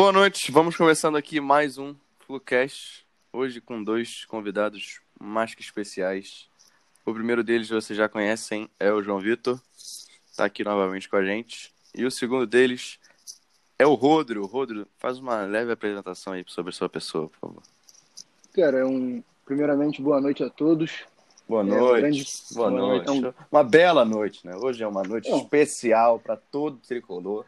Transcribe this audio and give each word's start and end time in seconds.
Boa 0.00 0.12
noite, 0.12 0.52
vamos 0.52 0.76
começando 0.76 1.16
aqui 1.16 1.40
mais 1.40 1.76
um 1.76 1.92
FluCast. 2.20 3.04
Hoje 3.32 3.60
com 3.60 3.82
dois 3.82 4.24
convidados 4.26 5.00
mais 5.18 5.56
que 5.56 5.60
especiais. 5.60 6.48
O 7.04 7.12
primeiro 7.12 7.42
deles 7.42 7.68
vocês 7.68 7.96
já 7.96 8.08
conhecem, 8.08 8.70
é 8.78 8.92
o 8.92 9.02
João 9.02 9.18
Vitor, 9.18 9.60
está 10.24 10.44
aqui 10.44 10.62
novamente 10.62 11.08
com 11.08 11.16
a 11.16 11.24
gente. 11.24 11.74
E 11.92 12.04
o 12.06 12.12
segundo 12.12 12.46
deles 12.46 13.00
é 13.76 13.84
o 13.88 13.94
Rodro. 13.94 14.46
Rodro, 14.46 14.86
faz 14.98 15.18
uma 15.18 15.40
leve 15.42 15.72
apresentação 15.72 16.32
aí 16.32 16.44
sobre 16.46 16.70
a 16.70 16.74
sua 16.76 16.88
pessoa, 16.88 17.28
por 17.28 17.38
favor. 17.40 17.62
Cara, 18.54 18.78
é 18.78 18.84
um... 18.84 19.20
primeiramente, 19.44 20.00
boa 20.00 20.20
noite 20.20 20.44
a 20.44 20.48
todos. 20.48 20.92
Boa 21.48 21.62
É, 21.62 21.64
um 21.64 21.68
noite. 21.76 22.00
grande- 22.02 22.26
Boa 22.52 22.70
boa 22.70 22.80
noite. 22.80 23.20
noite. 23.20 23.36
Uma 23.50 23.64
bela 23.64 24.04
noite, 24.04 24.46
né? 24.46 24.54
Hoje 24.54 24.80
é 24.80 24.86
uma 24.86 25.02
noite 25.02 25.28
Não. 25.28 25.38
especial 25.38 26.20
para 26.20 26.36
todo 26.36 26.76
tricolor. 26.86 27.44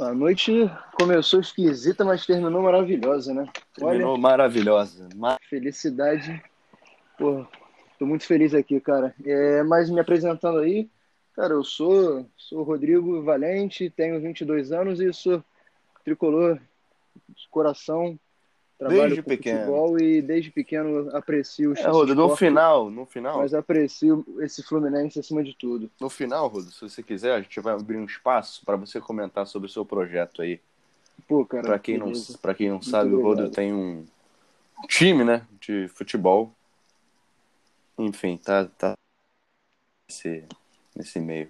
A 0.00 0.12
noite 0.12 0.52
começou 0.94 1.40
esquisita, 1.40 2.04
mas 2.04 2.26
terminou 2.26 2.62
maravilhosa, 2.62 3.32
né? 3.32 3.48
Terminou 3.74 4.12
Olha, 4.12 4.20
maravilhosa. 4.20 5.08
Ma- 5.14 5.38
felicidade. 5.48 6.42
Pô, 7.16 7.46
tô 7.98 8.04
muito 8.04 8.26
feliz 8.26 8.54
aqui, 8.54 8.80
cara. 8.80 9.14
É, 9.24 9.62
mas 9.62 9.88
me 9.88 10.00
apresentando 10.00 10.58
aí, 10.58 10.90
cara, 11.34 11.52
eu 11.54 11.62
sou, 11.62 12.28
sou 12.36 12.62
Rodrigo 12.64 13.22
Valente, 13.22 13.90
tenho 13.90 14.20
22 14.20 14.72
anos 14.72 15.00
e 15.00 15.12
sou 15.12 15.44
tricolor 16.04 16.58
de 17.28 17.48
coração. 17.50 18.18
Trabalho 18.78 19.00
Desde 19.02 19.22
com 19.22 19.28
pequeno. 19.28 19.58
futebol 19.60 20.00
e 20.00 20.20
desde 20.20 20.50
pequeno 20.50 21.16
aprecio 21.16 21.72
os 21.72 21.78
É, 21.78 21.86
Rodro, 21.88 22.14
no 22.14 22.36
final, 22.36 22.90
no 22.90 23.06
final, 23.06 23.38
Mas 23.38 23.54
aprecio 23.54 24.24
esse 24.40 24.62
Fluminense 24.64 25.20
acima 25.20 25.44
de 25.44 25.54
tudo. 25.54 25.88
no 26.00 26.10
final, 26.10 26.48
Rodro, 26.48 26.70
se 26.72 26.80
você 26.80 27.02
quiser, 27.02 27.32
a 27.34 27.40
gente 27.40 27.60
vai 27.60 27.72
abrir 27.74 27.96
um 27.96 28.04
espaço 28.04 28.64
para 28.64 28.76
você 28.76 29.00
comentar 29.00 29.46
sobre 29.46 29.68
o 29.68 29.70
seu 29.72 29.84
projeto 29.84 30.42
aí. 30.42 30.60
Pô, 31.28 31.46
cara. 31.46 31.62
Para 31.62 31.78
quem 31.78 31.96
não, 31.98 32.12
quem 32.56 32.68
não 32.68 32.82
sabe, 32.82 33.14
o. 33.14 33.22
Rodro 33.22 33.48
tem 33.48 33.72
um 33.72 34.04
time, 34.88 35.22
né, 35.24 35.46
de 35.60 35.86
futebol. 35.88 36.52
Enfim, 37.96 38.36
tá 38.36 38.64
tá 38.66 38.94
nesse, 40.10 40.44
nesse 40.96 41.20
meio. 41.20 41.48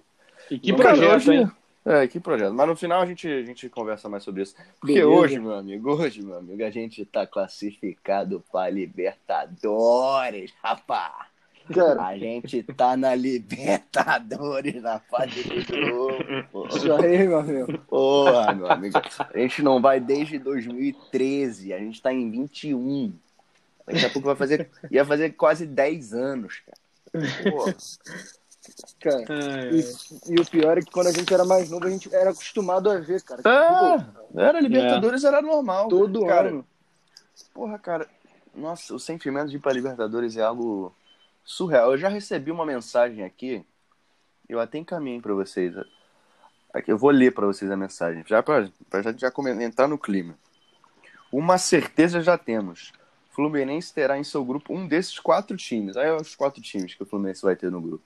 E 0.51 0.59
que 0.59 0.71
Não, 0.71 0.77
projeto, 0.77 1.15
hoje- 1.15 1.33
hein? 1.33 1.51
É, 1.85 2.07
que 2.07 2.19
projeto. 2.19 2.51
Mas 2.53 2.67
no 2.67 2.75
final 2.75 3.01
a 3.01 3.05
gente, 3.05 3.27
a 3.27 3.43
gente 3.43 3.69
conversa 3.69 4.09
mais 4.09 4.23
sobre 4.23 4.41
isso. 4.41 4.55
Porque 4.79 4.95
Beleza. 4.95 5.07
hoje, 5.07 5.39
meu 5.39 5.53
amigo, 5.53 5.93
hoje, 5.93 6.23
meu 6.23 6.39
amigo, 6.39 6.63
a 6.63 6.71
gente 6.71 7.05
tá 7.05 7.27
classificado 7.27 8.43
pra 8.51 8.69
Libertadores, 8.69 10.51
rapá. 10.63 11.27
Cara, 11.73 12.07
A 12.07 12.17
gente 12.17 12.61
tá 12.63 12.95
na 12.95 13.15
Libertadores, 13.15 14.81
na 14.81 14.99
fase 14.99 15.43
de 15.43 15.63
grupo. 15.63 16.67
isso 16.67 16.93
aí, 16.93 17.27
meu 17.27 17.39
amigo. 17.39 17.77
Porra, 17.87 18.53
meu 18.53 18.71
amigo. 18.71 18.97
A 19.33 19.37
gente 19.37 19.61
não 19.63 19.81
vai 19.81 19.99
desde 19.99 20.37
2013, 20.37 21.73
a 21.73 21.79
gente 21.79 22.01
tá 22.01 22.13
em 22.13 22.29
21. 22.29 23.13
Daqui 23.87 24.05
a 24.05 24.09
pouco 24.09 24.27
vai 24.27 24.35
fazer, 24.35 24.69
ia 24.91 25.05
fazer 25.05 25.31
quase 25.31 25.65
10 25.65 26.13
anos, 26.13 26.61
cara. 26.65 27.51
Porra. 27.51 27.75
Cara, 28.99 29.25
É, 29.29 29.71
e, 29.71 30.33
e 30.33 30.39
o 30.39 30.45
pior 30.45 30.77
é 30.77 30.81
que 30.81 30.91
quando 30.91 31.07
a 31.07 31.11
gente 31.11 31.33
era 31.33 31.45
mais 31.45 31.69
novo, 31.69 31.85
a 31.85 31.89
gente 31.89 32.13
era 32.13 32.31
acostumado 32.31 32.89
a 32.89 32.99
ver, 32.99 33.21
cara. 33.21 33.41
Ah, 33.45 34.05
era 34.35 34.59
Libertadores, 34.59 35.23
era 35.23 35.41
normal. 35.41 35.87
Todo 35.87 36.25
cara. 36.25 36.49
ano. 36.49 36.65
Porra, 37.53 37.77
cara, 37.77 38.07
nossa, 38.53 38.93
o 38.93 38.99
sentimento 38.99 39.49
de 39.49 39.57
ir 39.57 39.59
pra 39.59 39.73
Libertadores 39.73 40.37
é 40.37 40.41
algo 40.41 40.93
surreal. 41.43 41.91
Eu 41.91 41.97
já 41.97 42.09
recebi 42.09 42.51
uma 42.51 42.65
mensagem 42.65 43.23
aqui, 43.23 43.65
eu 44.47 44.59
até 44.59 44.77
encaminhei 44.77 45.21
pra 45.21 45.33
vocês. 45.33 45.73
Aqui, 46.73 46.91
eu 46.91 46.97
vou 46.97 47.11
ler 47.11 47.33
pra 47.33 47.45
vocês 47.45 47.69
a 47.71 47.77
mensagem, 47.77 48.23
já 48.27 48.43
pra, 48.43 48.69
pra 48.89 49.01
já, 49.01 49.13
já 49.13 49.31
entrar 49.61 49.87
no 49.87 49.97
clima. 49.97 50.37
Uma 51.31 51.57
certeza 51.57 52.21
já 52.21 52.37
temos. 52.37 52.91
Fluminense 53.31 53.93
terá 53.93 54.17
em 54.17 54.23
seu 54.23 54.45
grupo 54.45 54.73
um 54.73 54.87
desses 54.87 55.19
quatro 55.19 55.57
times. 55.57 55.97
Aí 55.97 56.07
é 56.07 56.13
os 56.15 56.35
quatro 56.35 56.61
times 56.61 56.95
que 56.95 57.03
o 57.03 57.05
Fluminense 57.05 57.41
vai 57.41 57.55
ter 57.55 57.69
no 57.69 57.81
grupo. 57.81 58.03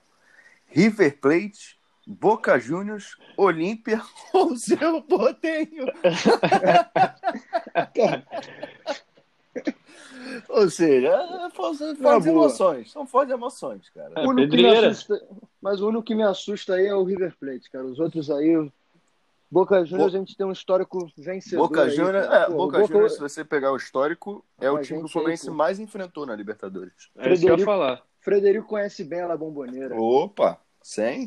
River 0.70 1.18
Plate, 1.20 1.78
Boca 2.06 2.58
Juniors, 2.58 3.16
Olímpia 3.36 4.02
ou 4.32 4.56
Cerro 4.56 5.02
Portenho. 5.02 5.86
Ou 10.48 10.68
seja, 10.70 11.08
é 11.08 11.50
forte 11.50 11.82
Na 11.84 11.94
fortes 11.96 12.26
emoções. 12.26 12.90
São 12.92 13.06
fortes 13.06 13.32
emoções, 13.32 13.88
cara. 13.90 14.12
É, 14.16 14.26
O 14.26 14.30
único 14.30 14.50
que 14.50 14.56
me 14.56 14.62
pedreira. 14.62 14.88
assusta, 14.90 15.22
mas 15.60 15.80
o 15.80 15.88
único 15.88 16.02
que 16.04 16.14
me 16.14 16.22
assusta 16.22 16.74
aí 16.74 16.86
é 16.86 16.94
o 16.94 17.02
River 17.04 17.34
Plate, 17.38 17.70
cara. 17.70 17.84
Os 17.84 17.98
outros 17.98 18.30
aí. 18.30 18.70
Boca 19.52 19.84
Juniors, 19.84 20.14
a 20.14 20.18
gente 20.18 20.36
tem 20.36 20.46
um 20.46 20.52
histórico 20.52 21.10
vencedor. 21.18 21.66
Boca 21.66 21.88
Juniors, 21.90 22.24
é, 22.26 22.44
Pô, 22.46 22.52
Boca, 22.52 22.78
o 22.78 22.80
Boca- 22.82 22.86
Juniors, 22.86 23.14
se 23.14 23.18
você 23.20 23.44
pegar 23.44 23.72
o 23.72 23.76
histórico, 23.76 24.44
é 24.60 24.70
o 24.70 24.80
time 24.80 25.00
que 25.00 25.06
o 25.06 25.08
Fluminense 25.08 25.50
mais 25.50 25.80
enfrentou 25.80 26.24
na 26.24 26.36
Libertadores. 26.36 27.10
é 27.18 27.32
isso 27.32 27.42
que 27.44 27.50
eu 27.50 27.58
ia 27.58 27.64
falar. 27.64 28.00
Frederico 28.20 28.66
conhece 28.68 29.02
bem 29.04 29.20
a 29.22 29.26
La 29.26 29.36
Bombonera. 29.36 29.94
Opa, 30.00 30.60
sem, 30.82 31.26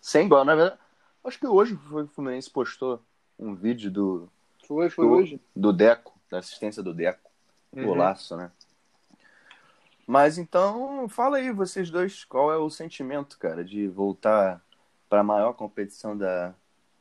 sem 0.00 0.26
igual, 0.26 0.44
na 0.44 0.54
verdade. 0.54 0.80
Acho 1.24 1.38
que 1.38 1.46
hoje 1.46 1.76
foi 1.88 2.04
o 2.04 2.08
Fluminense 2.08 2.48
postou 2.50 3.02
um 3.38 3.54
vídeo 3.54 3.90
do, 3.90 4.28
Foi, 4.66 4.88
foi 4.88 5.06
do, 5.06 5.12
hoje. 5.12 5.40
do 5.54 5.72
Deco, 5.72 6.14
da 6.30 6.38
assistência 6.38 6.82
do 6.82 6.94
Deco. 6.94 7.30
Uhum. 7.72 7.84
Golaço, 7.84 8.36
né? 8.36 8.50
Mas 10.06 10.38
então, 10.38 11.08
fala 11.08 11.36
aí, 11.36 11.52
vocês 11.52 11.88
dois, 11.90 12.24
qual 12.24 12.50
é 12.50 12.56
o 12.56 12.68
sentimento, 12.70 13.38
cara, 13.38 13.62
de 13.62 13.86
voltar 13.86 14.60
para 15.08 15.20
a 15.20 15.24
maior 15.24 15.52
competição 15.52 16.16
da, 16.16 16.52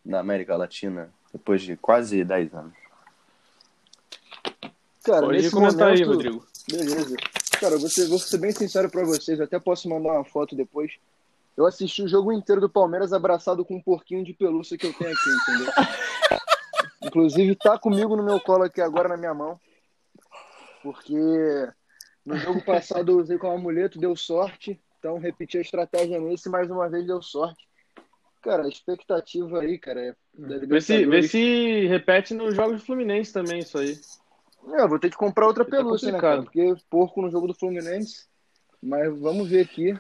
da 0.06 0.19
América 0.19 0.56
Latina 0.56 1.09
depois 1.31 1.61
de 1.61 1.75
quase 1.77 2.23
10 2.23 2.53
anos? 2.53 2.73
Cara, 5.03 5.25
Pode 5.25 5.38
nesse 5.38 5.51
comentar 5.51 5.88
aí, 5.89 6.06
momento- 6.06 6.13
Rodrigo. 6.13 6.45
Beleza. 6.69 7.16
Cara, 7.59 7.75
eu 7.75 7.80
vou 7.80 7.90
ser, 7.90 8.08
vou 8.08 8.20
ser 8.20 8.38
bem 8.38 8.52
sincero 8.52 8.90
pra 8.90 9.03
vocês, 9.03 9.40
até 9.42 9.59
posso 9.59 9.90
mandar 9.90 10.14
uma 10.14 10.24
foto 10.24 10.56
depois. 10.56 10.94
Eu 11.58 11.66
assisti 11.66 12.02
o 12.02 12.08
jogo 12.08 12.31
inteiro 12.31 12.62
do 12.62 12.70
Palmeiras 12.70 13.12
abraçado 13.12 13.66
com 13.66 13.75
um 13.75 13.81
porquinho 13.81 14.24
de 14.24 14.34
pelúcia 14.34 14.78
que 14.78 14.88
eu 14.88 14.94
tenho 14.94 15.12
aqui, 15.12 15.30
entendeu? 15.30 15.74
Inclusive, 17.03 17.56
tá 17.56 17.78
comigo 17.78 18.16
no 18.16 18.24
meu 18.24 18.40
colo 18.40 18.64
aqui 18.64 18.80
agora 18.80 19.09
na 19.09 19.18
minha 19.18 19.34
mão. 19.34 19.59
Porque 20.81 21.16
no 22.25 22.38
jogo 22.38 22.64
passado 22.64 23.12
eu 23.12 23.19
usei 23.19 23.38
como 23.38 23.53
amuleto, 23.53 24.00
deu 24.00 24.16
sorte. 24.16 24.80
Então 24.98 25.18
repeti 25.18 25.58
a 25.58 25.62
estratégia 25.62 26.19
nesse 26.19 26.50
mais 26.50 26.69
uma 26.72 26.90
vez 26.90 27.06
deu 27.06 27.22
sorte. 27.22 27.68
Cara, 28.42 28.64
a 28.64 28.69
expectativa 28.69 29.59
aí, 29.59 29.78
cara, 29.78 30.02
é 30.02 30.16
Vê 30.34 30.80
se, 30.80 31.06
vê 31.06 31.24
se 31.24 31.88
repete 31.88 32.34
nos 32.34 32.56
jogos 32.56 32.80
do 32.80 32.86
Fluminense 32.86 33.34
também, 33.34 33.59
isso 33.59 33.78
aí. 33.78 34.00
É, 34.68 34.81
eu 34.81 34.90
vou 34.90 35.00
ter 35.00 35.09
que 35.09 35.18
comprar 35.18 35.47
outra 35.47 35.66
Tá 35.66 35.72
pelúcia, 35.72 36.12
né, 36.12 36.20
complicado. 36.20 36.31
cara? 36.31 36.44
Porque 36.44 36.84
porco 36.90 37.22
no 37.22 37.30
jogo 37.30 37.47
do 37.47 37.53
Fluminense. 37.53 38.28
Mas 38.81 39.18
vamos 39.20 39.50
ver 39.50 39.62
aqui. 39.62 39.94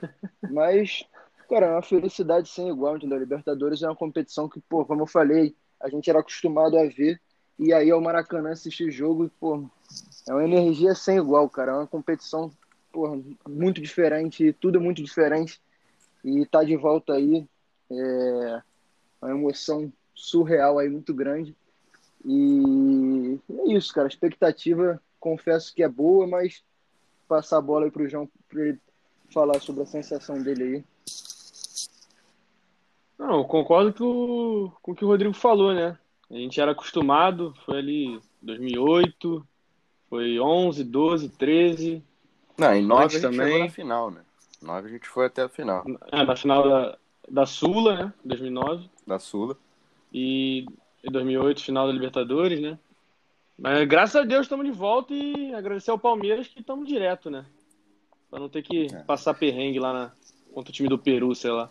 Mas, 0.49 1.03
cara, 1.49 1.67
é 1.67 1.71
uma 1.71 1.81
felicidade 1.81 2.49
sem 2.49 2.69
igual, 2.69 2.95
entendeu? 2.97 3.17
Libertadores 3.17 3.81
é 3.81 3.87
uma 3.87 3.95
competição 3.95 4.47
que, 4.47 4.59
pô, 4.61 4.85
como 4.85 5.01
eu 5.01 5.07
falei, 5.07 5.55
a 5.79 5.89
gente 5.89 6.09
era 6.09 6.19
acostumado 6.19 6.77
a 6.77 6.85
ver. 6.85 7.19
E 7.57 7.73
aí 7.73 7.91
ao 7.91 7.99
Maracanã 8.01 8.51
assistir 8.51 8.89
jogo, 8.89 9.25
e, 9.25 9.29
pô, 9.29 9.65
é 10.27 10.33
uma 10.33 10.45
energia 10.45 10.95
sem 10.95 11.17
igual, 11.17 11.49
cara. 11.49 11.73
É 11.73 11.75
uma 11.75 11.87
competição, 11.87 12.51
pô, 12.91 13.21
muito 13.47 13.81
diferente, 13.81 14.53
tudo 14.53 14.77
é 14.77 14.81
muito 14.81 15.03
diferente. 15.03 15.61
E 16.23 16.45
tá 16.45 16.63
de 16.63 16.75
volta 16.77 17.13
aí 17.13 17.47
é 17.91 18.61
uma 19.21 19.31
emoção 19.31 19.91
surreal 20.13 20.79
aí, 20.79 20.89
muito 20.89 21.13
grande. 21.13 21.55
E 22.25 23.39
é 23.49 23.73
isso, 23.73 23.93
cara. 23.93 24.07
A 24.07 24.09
expectativa, 24.09 25.01
confesso 25.19 25.73
que 25.73 25.83
é 25.83 25.87
boa, 25.89 26.27
mas 26.27 26.63
passar 27.27 27.57
a 27.57 27.61
bola 27.61 27.85
aí 27.85 27.91
pro 27.91 28.07
João 28.09 28.29
pra 28.47 28.61
ele 28.61 28.79
falar 29.31 29.59
sobre 29.61 29.83
a 29.83 29.85
sensação 29.85 30.41
dele 30.41 30.63
aí. 30.63 30.83
Não, 33.17 33.39
eu 33.39 33.45
concordo 33.45 33.93
com, 33.93 34.71
com 34.81 34.91
o 34.91 34.95
que 34.95 35.03
o 35.03 35.07
Rodrigo 35.07 35.33
falou, 35.33 35.73
né? 35.73 35.97
A 36.31 36.35
gente 36.35 36.59
era 36.59 36.71
acostumado, 36.71 37.53
foi 37.65 37.79
ali 37.79 38.21
2008, 38.41 39.45
foi 40.09 40.39
11, 40.39 40.83
12, 40.83 41.29
13, 41.29 42.03
Não, 42.57 42.73
em 42.73 42.85
9 42.85 43.03
a 43.03 43.07
gente 43.07 43.21
também. 43.21 43.47
chegou 43.47 43.59
na 43.59 43.69
final, 43.69 44.11
né? 44.11 44.21
9 44.61 44.87
a 44.87 44.91
gente 44.91 45.07
foi 45.07 45.25
até 45.25 45.43
a 45.43 45.49
final 45.49 45.83
é, 46.11 46.23
na 46.23 46.35
final 46.35 46.67
da, 46.67 46.97
da 47.29 47.45
Sula, 47.45 48.05
né? 48.05 48.13
2009. 48.23 48.89
da 49.05 49.19
Sula. 49.19 49.57
E 50.13 50.65
em 51.03 51.11
2008, 51.11 51.63
final 51.63 51.87
da 51.87 51.93
Libertadores, 51.93 52.59
né? 52.59 52.77
Mas 53.57 53.87
graças 53.87 54.15
a 54.15 54.23
Deus 54.23 54.43
estamos 54.45 54.65
de 54.65 54.71
volta 54.71 55.13
e 55.13 55.53
agradecer 55.53 55.91
ao 55.91 55.99
Palmeiras 55.99 56.47
que 56.47 56.59
estamos 56.61 56.87
direto, 56.87 57.29
né? 57.29 57.45
Pra 58.29 58.39
não 58.39 58.47
ter 58.49 58.61
que 58.61 58.87
É. 58.93 58.99
passar 59.03 59.33
perrengue 59.33 59.79
lá 59.79 59.91
na, 59.93 60.11
contra 60.53 60.71
o 60.71 60.73
time 60.73 60.87
do 60.87 60.97
Peru, 60.97 61.33
sei 61.35 61.51
lá. 61.51 61.67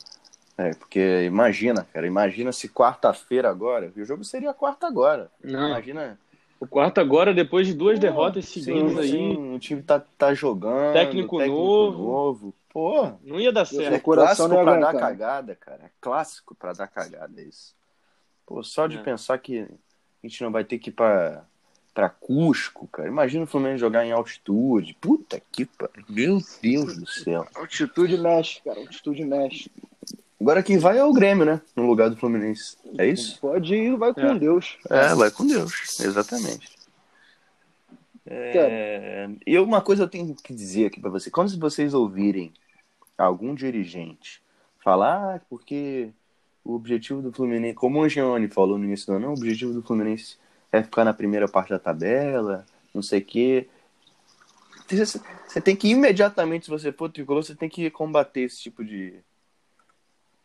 É, 0.57 0.75
porque 0.75 1.23
imagina, 1.25 1.87
cara, 1.93 2.07
imagina 2.07 2.51
se 2.53 2.69
quarta-feira 2.69 3.49
agora, 3.49 3.93
o 3.97 4.05
jogo 4.05 4.25
seria 4.25 4.53
quarta 4.53 4.89
agora. 4.89 5.31
Não, 5.43 5.69
Imagina. 5.69 6.19
o 6.59 6.67
quarto 6.67 7.01
agora, 7.01 7.33
depois 7.33 7.65
de 7.67 7.75
duas 7.75 7.95
Pô, 7.97 8.01
derrotas 8.03 8.47
seguidas 8.47 8.93
sim, 8.93 8.99
aí, 8.99 9.09
sim, 9.09 9.55
o 9.55 9.59
time 9.61 9.83
tá, 9.83 10.01
tá 10.01 10.35
jogando, 10.35 10.95
Técnico 10.95 11.39
novo. 11.47 12.03
novo. 12.03 12.55
Pô, 12.71 13.13
não 13.23 13.41
ia 13.41 13.53
dar 13.53 13.63
é 13.63 13.65
certo. 13.67 14.03
coração 14.03 14.49
clássico 14.49 14.65
pra 14.65 14.81
dar 14.81 14.99
cagada, 14.99 15.55
cara. 15.55 15.85
É 15.85 15.91
clássico 16.01 16.55
pra 16.57 16.73
dar 16.73 16.89
cagada 16.89 17.41
isso. 17.41 17.78
Pô, 18.49 18.65
só 18.65 18.87
de 18.87 18.97
É. 18.97 19.03
pensar 19.03 19.37
que 19.39 19.61
a 19.61 20.27
gente 20.27 20.43
não 20.43 20.50
vai 20.50 20.65
ter 20.65 20.79
que 20.79 20.89
ir 20.89 20.93
pra, 20.95 21.45
pra 21.93 22.09
Cusco, 22.09 22.89
cara. 22.89 23.06
Imagina 23.06 23.45
o 23.45 23.47
Fluminense 23.47 23.79
jogar 23.81 24.06
em 24.06 24.11
altitude. 24.12 24.97
Puta 24.99 25.39
que 25.53 25.67
pariu. 25.67 26.05
Meu 26.09 26.39
Deus 26.62 26.97
do 26.97 27.06
céu. 27.06 27.47
Altitude 27.55 28.17
mexe, 28.17 28.62
cara. 28.62 28.81
Altitude 28.81 29.23
mexe. 29.25 29.71
Agora 30.41 30.62
quem 30.62 30.79
vai 30.79 30.97
é 30.97 31.05
o 31.05 31.12
Grêmio, 31.12 31.45
né? 31.45 31.61
No 31.77 31.87
lugar 31.87 32.09
do 32.09 32.17
Fluminense. 32.17 32.79
É 32.97 33.06
isso? 33.06 33.39
Pode 33.39 33.75
ir, 33.75 33.97
vai 33.97 34.15
com 34.15 34.21
É. 34.23 34.39
Deus. 34.39 34.79
É, 34.89 35.15
vai 35.15 35.31
com 35.31 35.47
Deus. 35.47 36.00
Exatamente. 36.00 36.71
É... 38.25 39.29
E 39.47 39.59
uma 39.59 39.81
coisa 39.83 40.05
eu 40.05 40.09
tenho 40.09 40.35
que 40.35 40.55
dizer 40.55 40.87
aqui 40.87 41.00
pra 41.00 41.11
você. 41.11 41.31
Quando 41.31 41.59
vocês 41.59 41.93
ouvirem 41.93 42.53
algum 43.17 43.55
dirigente 43.55 44.41
falar 44.83 45.37
ah, 45.37 45.41
porque 45.50 46.11
o 46.69 46.75
objetivo 46.75 47.23
do 47.23 47.32
Fluminense, 47.32 47.75
como 47.75 47.99
o 47.99 48.03
Angione 48.03 48.47
falou 48.47 48.76
no 48.76 48.85
início 48.85 49.06
do 49.06 49.15
ano, 49.15 49.31
o 49.31 49.32
objetivo 49.32 49.73
do 49.73 49.82
Fluminense 49.82 50.37
é 50.70 50.82
ficar 50.82 51.03
na 51.03 51.15
primeira 51.15 51.49
parte 51.49 51.70
da 51.70 51.79
tabela, 51.79 52.67
não 52.94 53.00
sei 53.00 53.20
o 53.20 53.25
quê. 53.25 53.69
Você 54.87 55.62
tem 55.62 55.75
que 55.75 55.88
imediatamente, 55.88 56.67
se 56.67 56.70
você 56.70 56.93
for 56.93 57.11
tricolor, 57.11 57.43
você 57.43 57.55
tem 57.55 57.70
que 57.70 57.91
combater 57.91 58.43
esse 58.43 58.61
tipo 58.61 58.85
de, 58.85 59.15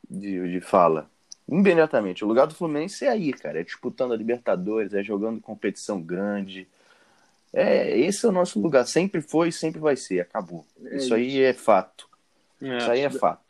de, 0.10 0.50
de 0.50 0.62
fala. 0.62 1.10
Imediatamente. 1.46 2.24
O 2.24 2.28
lugar 2.28 2.48
do 2.48 2.56
Fluminense 2.56 3.04
é 3.04 3.10
aí, 3.10 3.34
cara. 3.34 3.60
É 3.60 3.64
disputando 3.64 4.14
a 4.14 4.18
Libertadores, 4.18 4.94
é 4.94 5.04
jogando 5.04 5.42
competição 5.42 6.02
grande. 6.02 6.66
É, 7.52 7.98
esse 8.00 8.26
é 8.26 8.30
o 8.30 8.32
nosso 8.32 8.62
lugar. 8.62 8.88
Sempre 8.88 9.22
foi 9.22 9.50
e 9.50 9.52
sempre 9.52 9.80
vai 9.82 9.98
ser. 9.98 10.22
Acabou. 10.22 10.66
É 10.86 10.96
isso 10.96 11.14
aí 11.14 11.42
é 11.42 11.54
fato. 11.54 12.08
É. 12.62 12.78
Isso 12.78 12.92
aí 12.92 13.02
é 13.02 13.10
fato. 13.10 13.43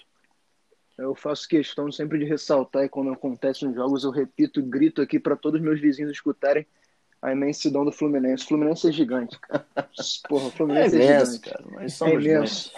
Eu 0.97 1.15
faço 1.15 1.47
questão 1.47 1.91
sempre 1.91 2.19
de 2.19 2.25
ressaltar 2.25 2.83
e 2.85 2.89
quando 2.89 3.11
acontece 3.11 3.65
nos 3.65 3.73
jogos 3.75 4.03
eu 4.03 4.11
repito, 4.11 4.61
grito 4.61 5.01
aqui 5.01 5.19
para 5.19 5.35
todos 5.35 5.59
os 5.59 5.65
meus 5.65 5.79
vizinhos 5.79 6.11
escutarem 6.11 6.65
a 7.21 7.31
imensidão 7.31 7.83
do 7.83 7.91
Fluminense. 7.91 8.43
O 8.43 8.47
Fluminense 8.49 8.87
é 8.87 8.91
gigante, 8.91 9.39
cara. 9.39 9.65
Porra, 10.29 10.45
o 10.45 10.47
É 10.47 10.51
Fluminense 10.51 11.01
é, 11.01 11.05
imenso, 11.05 11.31
gigante. 11.33 11.49
cara. 11.49 11.65
Nós 11.71 12.01
É 12.01 12.09
imenso. 12.13 12.21
grandes. 12.21 12.71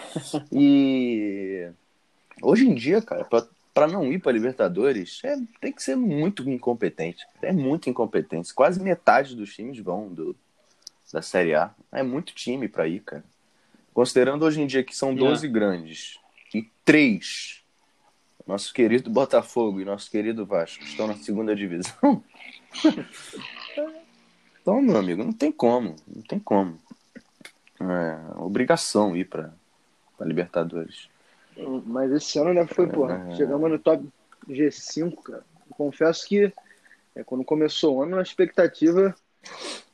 E 0.52 1.68
hoje 2.42 2.66
em 2.68 2.74
dia, 2.74 3.02
cara, 3.02 3.24
pra 3.74 3.86
não 3.86 4.10
ir 4.10 4.18
pra 4.20 4.32
Libertadores, 4.32 5.20
é, 5.22 5.36
tem 5.60 5.72
que 5.72 5.82
ser 5.82 5.96
muito 5.96 6.48
incompetente. 6.48 7.26
É 7.42 7.52
muito 7.52 7.90
incompetente. 7.90 8.54
Quase 8.54 8.80
metade 8.82 9.34
dos 9.36 9.54
times 9.54 9.78
vão 9.80 10.08
do, 10.08 10.34
da 11.12 11.20
Série 11.20 11.54
A. 11.54 11.70
É 11.92 12.02
muito 12.02 12.32
time 12.34 12.68
pra 12.68 12.88
ir, 12.88 13.00
cara. 13.00 13.24
Considerando 13.92 14.44
hoje 14.44 14.60
em 14.62 14.66
dia 14.66 14.82
que 14.84 14.96
são 14.96 15.14
12 15.14 15.46
grandes 15.48 16.18
e 16.54 16.62
três, 16.84 17.62
nosso 18.46 18.72
querido 18.72 19.10
Botafogo 19.10 19.80
e 19.80 19.84
nosso 19.84 20.10
querido 20.10 20.46
Vasco, 20.46 20.84
estão 20.84 21.06
na 21.06 21.16
segunda 21.16 21.54
divisão. 21.54 22.22
então, 24.60 24.80
meu 24.80 24.96
amigo, 24.96 25.24
não 25.24 25.32
tem 25.32 25.50
como. 25.50 25.96
Não 26.06 26.22
tem 26.22 26.38
como. 26.38 26.78
É 27.80 28.40
obrigação 28.40 29.16
ir 29.16 29.28
pra, 29.28 29.52
pra 30.16 30.26
Libertadores. 30.26 31.08
Mas 31.86 32.12
esse 32.12 32.38
ano, 32.38 32.54
né, 32.54 32.66
foi, 32.66 32.86
porra, 32.86 33.26
É. 33.30 33.36
chegamos 33.36 33.70
no 33.70 33.78
top 33.78 34.06
G5, 34.48 35.22
cara. 35.22 35.44
Eu 35.68 35.76
confesso 35.76 36.26
que 36.26 36.52
é, 37.14 37.24
quando 37.24 37.44
começou 37.44 37.96
o 37.96 38.02
ano, 38.02 38.18
a 38.18 38.22
expectativa, 38.22 39.14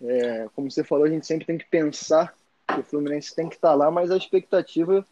é, 0.02 0.48
como 0.54 0.70
você 0.70 0.82
falou, 0.84 1.04
a 1.04 1.08
gente 1.08 1.26
sempre 1.26 1.46
tem 1.46 1.56
que 1.56 1.64
pensar 1.66 2.34
que 2.66 2.80
o 2.80 2.82
Fluminense 2.82 3.34
tem 3.34 3.48
que 3.48 3.54
estar 3.54 3.74
lá, 3.74 3.90
mas 3.90 4.10
a 4.10 4.16
expectativa 4.16 5.06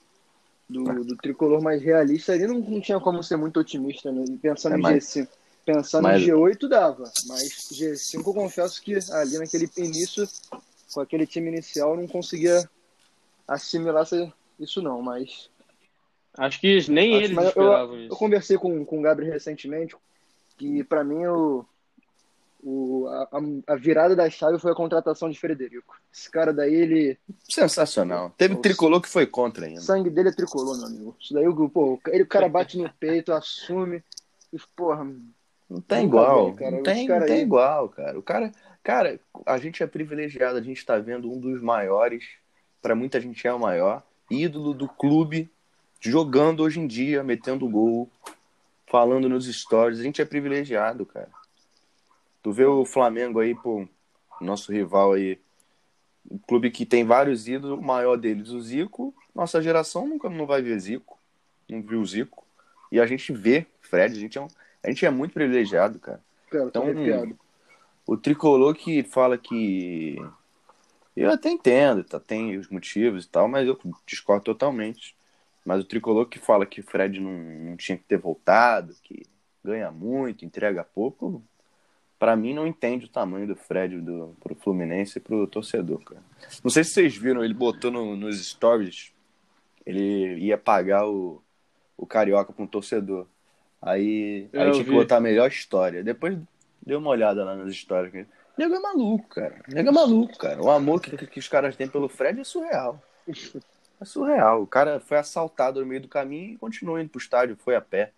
do, 0.71 1.05
do 1.05 1.17
tricolor 1.17 1.61
mais 1.63 1.83
realista 1.83 2.33
ali 2.33 2.47
não, 2.47 2.59
não 2.61 2.81
tinha 2.81 3.01
como 3.01 3.23
ser 3.23 3.37
muito 3.37 3.59
otimista, 3.61 4.11
né? 4.13 4.25
E 4.29 4.37
Pensando 4.39 4.75
É, 4.75 4.79
em 4.79 4.83
mas- 4.83 5.05
G5. 5.05 5.29
Pensando 5.67 6.03
mas- 6.05 6.23
em 6.23 6.27
G8 6.27 6.69
dava, 6.69 7.05
mas 7.27 7.69
G5 7.71 8.27
eu 8.27 8.35
confesso 8.35 8.81
que 8.83 8.95
ali 9.13 9.37
naquele 9.39 9.69
início, 9.77 10.27
com 10.93 11.01
aquele 11.01 11.27
time 11.27 11.49
inicial, 11.49 11.91
eu 11.95 12.01
não 12.01 12.09
conseguia 12.09 12.69
assimilar 13.47 14.07
isso 14.59 14.81
não, 14.83 15.03
mas 15.03 15.51
Acho 16.39 16.61
que 16.61 16.89
nem 16.91 17.17
Acho- 17.17 17.25
eles 17.25 17.37
eu- 17.37 17.49
esperavam 17.49 17.97
eu 17.97 18.07
isso. 18.07 18.17
conversei 18.17 18.57
com, 18.57 18.85
com 18.85 18.99
o 19.01 19.03
Gabriel 19.03 19.33
recentemente 19.33 19.97
que 20.57 20.83
pra 20.85 21.03
mim 21.03 21.27
o, 21.27 21.65
o, 22.63 23.07
a, 23.09 23.29
a 23.73 23.77
virada 23.77 24.15
da 24.15 24.29
chave 24.31 24.59
foi 24.59 24.73
a 24.73 24.75
contratação 24.75 25.31
de 25.31 25.39
Frederico. 25.39 25.97
Esse 26.13 26.31
cara 26.31 26.53
daí, 26.53 26.75
ele. 26.75 27.19
Sensacional. 27.49 28.31
Teve 28.37 28.55
Nossa. 28.55 28.63
tricolor 28.63 29.01
que 29.01 29.09
foi 29.09 29.27
contra 29.27 29.65
O 29.65 29.69
ainda. 29.69 29.81
sangue 29.81 30.11
dele 30.11 30.29
é 30.29 30.33
tricolor, 30.33 30.77
meu 30.79 30.87
amigo. 30.87 31.17
Isso 31.21 31.33
daí, 31.35 31.47
o- 31.49 31.69
pô, 31.69 32.01
ele, 32.09 32.23
o 32.25 32.27
cara 32.27 32.49
bate 32.49 32.79
no 32.79 32.91
peito, 32.95 33.33
assume. 33.33 34.03
E, 34.53 34.59
porra, 34.77 35.05
Não 35.69 35.81
tem 35.81 36.03
Nunca 36.05 36.17
igual. 36.17 36.53
cara. 36.55 36.71
Não 36.73 36.83
tem, 36.83 37.07
cara 37.07 37.21
não 37.21 37.27
tem 37.27 37.37
aí- 37.37 37.43
igual, 37.43 37.89
cara. 37.89 38.19
O 38.19 38.23
cara, 38.23 38.53
cara, 38.83 39.21
a 39.47 39.57
gente 39.59 39.83
é 39.83 39.87
privilegiado, 39.87 40.59
a 40.59 40.63
gente 40.63 40.85
tá 40.85 40.99
vendo 40.99 41.31
um 41.31 41.39
dos 41.39 41.63
maiores, 41.63 42.25
pra 42.83 42.95
muita 42.95 43.21
gente 43.21 43.47
é 43.47 43.53
o 43.53 43.59
maior, 43.61 44.03
ídolo 44.29 44.75
do 44.75 44.89
clube, 44.89 45.49
jogando 46.01 46.63
hoje 46.65 46.81
em 46.81 46.87
dia, 46.89 47.23
metendo 47.23 47.69
gol, 47.69 48.09
falando 48.87 49.29
nos 49.29 49.47
stories. 49.47 50.01
A 50.01 50.03
gente 50.03 50.21
é 50.21 50.25
privilegiado, 50.25 51.07
cara. 51.07 51.29
Tu 52.43 52.53
vê 52.53 52.65
o 52.65 52.85
Flamengo 52.85 53.41
aí, 53.41 53.55
pô, 53.55 53.87
nosso 54.41 54.73
rival 54.73 55.13
aí, 55.13 55.39
um 56.31 56.39
clube 56.39 56.71
que 56.71 56.87
tem 56.87 57.05
vários 57.05 57.49
ídolos, 57.49 57.79
o 57.79 57.83
maior 57.83 58.17
deles, 58.17 58.51
o 58.51 58.61
Zico. 58.61 59.15
Nossa 59.35 59.63
geração 59.63 60.07
nunca 60.09 60.29
não 60.31 60.47
vai 60.47 60.63
ver 60.63 60.79
Zico, 60.79 61.19
não 61.69 61.83
viu 61.83 62.01
o 62.01 62.07
Zico. 62.07 62.45
E 62.91 63.01
a 63.01 63.07
gente 63.07 63.33
vê 63.33 63.67
Fred, 63.81 64.17
a 64.17 64.21
gente 64.21 64.39
é, 64.39 64.41
um- 64.41 64.49
a 64.83 64.89
gente 64.89 65.05
é 65.05 65.11
muito 65.11 65.33
privilegiado, 65.33 65.99
cara. 65.99 66.21
cara, 66.51 66.65
Então, 66.67 66.83
arrepiado. 66.83 67.39
O 68.07 68.17
tricolor 68.17 68.75
que 68.75 69.03
fala 69.03 69.39
que. 69.39 70.17
Eu 71.17 71.31
até 71.31 71.51
entendo, 71.51 72.05
tá, 72.05 72.19
tem 72.21 72.57
os 72.57 72.69
motivos 72.69 73.25
e 73.25 73.29
tal, 73.29 73.49
mas 73.49 73.67
eu 73.67 73.79
discordo 74.07 74.45
totalmente. 74.45 75.17
Mas 75.65 75.83
o 75.83 75.87
tricolor 75.87 76.27
que 76.27 76.39
fala 76.39 76.65
que 76.65 76.81
o 76.81 76.85
Fred 76.85 77.21
não, 77.21 77.33
não 77.33 77.77
tinha 77.77 77.99
que 77.99 78.05
ter 78.05 78.17
voltado, 78.17 78.95
que 79.03 79.23
ganha 79.63 79.91
muito, 79.91 80.45
entrega 80.45 80.83
pouco, 80.83 81.43
pra 82.21 82.37
mim 82.37 82.55
não 82.55 82.67
entende 82.67 83.07
o 83.07 83.09
tamanho 83.09 83.49
do 83.49 83.57
Fred 83.57 83.99
do, 84.01 84.37
pro 84.41 84.55
Fluminense 84.55 85.19
e 85.19 85.21
pro 85.21 85.47
torcedor, 85.49 85.99
cara. 86.05 86.23
Não 86.63 86.71
sei 86.71 86.85
se 86.85 86.91
vocês 86.91 87.17
viram, 87.17 87.43
ele 87.43 87.55
botou 87.55 87.91
no- 87.91 88.15
nos 88.15 88.47
stories, 88.47 89.11
ele 89.85 90.37
ia 90.39 90.57
pagar 90.59 91.09
o, 91.09 91.43
o 91.97 92.07
Carioca 92.07 92.53
pra 92.53 92.63
um 92.63 92.67
torcedor. 92.67 93.27
Aí, 93.83 94.49
aí 94.53 94.67
eu 94.69 94.73
tinha 94.73 94.85
que 94.85 94.91
botar 94.91 95.17
a 95.17 95.21
melhor 95.21 95.49
história. 95.49 96.05
Depois 96.05 96.39
deu 96.85 96.99
uma 96.99 97.11
olhada 97.11 97.43
lá 97.45 97.57
nas 97.57 97.73
histórias. 97.73 98.13
O 98.15 98.61
nego 98.61 98.75
é 98.75 98.79
maluco, 98.81 99.27
cara. 99.29 99.63
O 99.69 99.75
nego 99.75 99.89
é 99.89 99.93
maluco, 99.93 100.37
cara. 100.39 100.63
O 100.63 100.71
amor 100.71 101.01
que, 101.01 101.17
que 101.27 101.39
os 101.39 101.49
caras 101.49 101.75
têm 101.75 101.89
pelo 101.89 102.09
Fred 102.09 102.39
é 102.39 102.45
surreal. 102.45 103.03
É 103.99 104.05
surreal. 104.05 104.63
O 104.63 104.67
cara 104.67 105.01
foi 105.01 105.17
assaltado 105.17 105.81
no 105.81 105.87
meio 105.87 106.03
do 106.03 106.09
caminho 106.09 106.55
e 106.55 106.59
continuou 106.59 107.01
indo 107.01 107.09
pro 107.09 107.19
estádio, 107.21 107.57
foi 107.57 107.75
a 107.75 107.81
pé. 107.81 108.13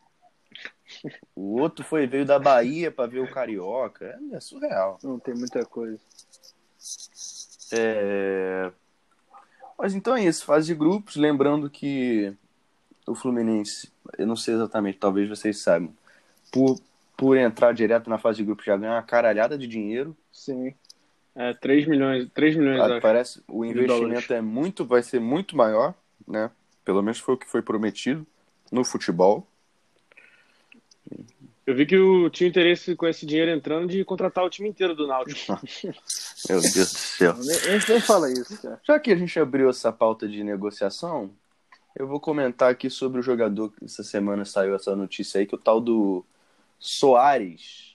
O 1.35 1.61
outro 1.61 1.85
foi 1.85 2.07
veio 2.07 2.25
da 2.25 2.39
Bahia 2.39 2.91
pra 2.91 3.07
ver 3.07 3.21
o 3.21 3.31
Carioca. 3.31 4.19
É, 4.33 4.37
é 4.37 4.41
surreal. 4.41 4.99
Não 5.03 5.19
tem 5.19 5.35
muita 5.35 5.65
coisa. 5.65 5.99
É... 7.73 8.71
Mas 9.79 9.95
então 9.95 10.15
é 10.15 10.25
isso, 10.25 10.45
fase 10.45 10.67
de 10.69 10.75
grupos, 10.75 11.17
lembrando 11.17 11.69
que 11.69 12.33
o 13.07 13.15
Fluminense, 13.15 13.91
eu 14.17 14.27
não 14.27 14.37
sei 14.37 14.55
exatamente, 14.55 14.99
talvez 14.99 15.29
vocês 15.29 15.59
saibam, 15.59 15.93
por, 16.53 16.79
por 17.17 17.37
entrar 17.37 17.73
direto 17.73 18.09
na 18.09 18.19
fase 18.19 18.39
de 18.39 18.45
grupos 18.45 18.65
já 18.65 18.77
ganha 18.77 18.93
uma 18.93 19.03
caralhada 19.03 19.59
de 19.59 19.67
dinheiro. 19.67 20.17
Sim. 20.33 20.75
É, 21.35 21.55
3 21.55 21.89
milhões, 21.89 22.29
3 22.33 22.57
milhões, 22.57 22.81
Ah. 22.81 23.01
Parece 23.01 23.43
o 23.49 23.65
investimento 23.65 24.33
é 24.33 24.41
muito, 24.41 24.85
vai 24.85 25.03
ser 25.03 25.19
muito 25.19 25.57
maior, 25.57 25.95
né? 26.29 26.51
Pelo 26.85 27.03
menos 27.03 27.19
foi 27.19 27.35
o 27.35 27.39
que 27.39 27.49
foi 27.49 27.63
prometido 27.63 28.27
no 28.71 28.85
futebol. 28.85 29.47
Eu 31.67 31.75
vi 31.77 31.87
que 31.87 31.97
o 31.97 32.29
tinha 32.29 32.49
interesse 32.49 32.97
com 32.97 33.07
esse 33.07 33.25
dinheiro 33.25 33.51
entrando 33.51 33.87
de 33.87 34.05
contratar 34.05 34.45
o 34.45 34.51
time 34.51 34.69
inteiro 34.69 34.95
do 34.97 35.07
Náutico. 35.07 35.53
Meu 36.49 36.61
Deus 36.61 36.73
do 36.75 36.85
céu. 36.87 37.35
Nem, 37.35 37.47
nem, 37.79 37.81
nem 37.89 38.01
fala 38.01 38.31
isso, 38.33 38.61
cara. 38.61 38.81
Já 38.83 38.99
que 38.99 39.13
a 39.13 39.17
gente 39.17 39.39
abriu 39.39 39.71
essa 39.71 39.93
pauta 39.93 40.27
de 40.29 40.43
negociação, 40.43 41.31
eu 41.97 42.07
vou 42.09 42.19
comentar 42.19 42.71
aqui 42.71 42.91
sobre 42.91 43.21
o 43.21 43.23
jogador 43.23 43.71
que 43.71 43.85
essa 43.85 44.03
semana 44.03 44.45
saiu 44.45 44.75
essa 44.75 44.97
notícia 44.97 45.39
aí, 45.39 45.47
que 45.47 45.55
é 45.55 45.59
o 45.59 45.61
tal 45.61 45.81
do 45.81 46.25
Soares. 46.81 47.93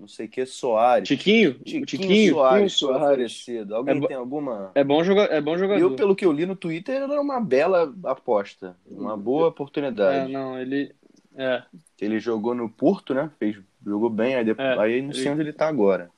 Não 0.00 0.08
sei 0.08 0.26
o 0.26 0.28
que, 0.28 0.44
Soares. 0.46 1.06
Tiquinho? 1.06 1.52
Tiquinho, 1.54 1.86
Tiquinho? 1.86 2.32
Soares, 2.34 2.72
Soares. 2.72 3.46
Alguém 3.70 3.96
É 3.96 4.00
bo- 4.00 4.08
tem 4.08 4.16
alguma. 4.16 4.72
É 4.74 4.82
bom, 4.82 5.04
joga... 5.04 5.22
é 5.24 5.40
bom 5.40 5.56
jogador. 5.56 5.80
Eu, 5.80 5.94
pelo 5.94 6.16
que 6.16 6.24
eu 6.24 6.32
li 6.32 6.44
no 6.44 6.56
Twitter, 6.56 7.02
era 7.02 7.20
uma 7.20 7.38
bela 7.40 7.94
aposta. 8.04 8.76
Uma 8.90 9.16
boa 9.16 9.44
É, 9.44 9.48
oportunidade. 9.48 10.32
não, 10.32 10.58
ele. 10.58 10.92
É. 11.36 11.62
Ele 12.00 12.18
jogou 12.20 12.54
no 12.54 12.68
Porto, 12.68 13.14
né? 13.14 13.30
Fez, 13.38 13.56
jogou 13.84 14.10
bem, 14.10 14.34
aí, 14.34 14.44
depois, 14.44 14.66
É, 14.68 14.78
aí 14.80 15.02
não 15.02 15.12
sei 15.12 15.22
ele- 15.22 15.30
onde 15.30 15.40
ele 15.42 15.52
tá 15.52 15.68
agora. 15.68 16.10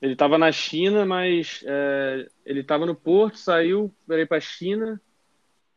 Ele 0.00 0.16
tava 0.16 0.38
na 0.38 0.50
China, 0.50 1.04
mas 1.04 1.62
é, 1.66 2.26
ele 2.44 2.64
tava 2.64 2.86
no 2.86 2.94
Porto, 2.94 3.36
saiu, 3.38 3.94
veio 4.08 4.26
pra 4.26 4.40
China. 4.40 5.00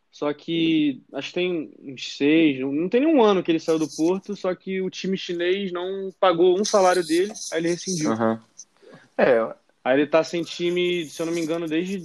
Só 0.09 0.31
que 0.31 1.01
acho 1.11 1.29
que 1.29 1.33
tem 1.33 1.73
uns 1.81 2.15
seis, 2.15 2.59
não 2.59 2.87
tem 2.87 3.01
nenhum 3.01 3.21
ano 3.21 3.41
que 3.43 3.51
ele 3.51 3.59
saiu 3.59 3.79
do 3.79 3.89
Porto, 3.89 4.35
só 4.35 4.53
que 4.53 4.79
o 4.79 4.89
time 4.89 5.17
chinês 5.17 5.71
não 5.71 6.11
pagou 6.19 6.57
um 6.59 6.63
salário 6.63 7.03
dele, 7.05 7.33
aí 7.51 7.59
ele 7.59 7.69
rescindiu. 7.69 8.11
Aham. 8.11 8.43
É, 9.17 9.55
Aí 9.83 9.99
ele 9.99 10.07
tá 10.07 10.23
sem 10.23 10.43
time, 10.43 11.05
se 11.05 11.21
eu 11.21 11.25
não 11.25 11.33
me 11.33 11.41
engano, 11.41 11.67
desde 11.67 11.99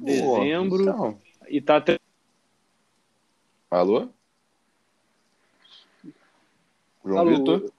dezembro. 0.00 0.82
então. 0.82 1.20
E 1.48 1.60
tá 1.60 1.76
até. 1.76 1.98
Alô? 3.70 4.08
João 7.04 7.18
Alô, 7.20 7.30
Vitor? 7.30 7.70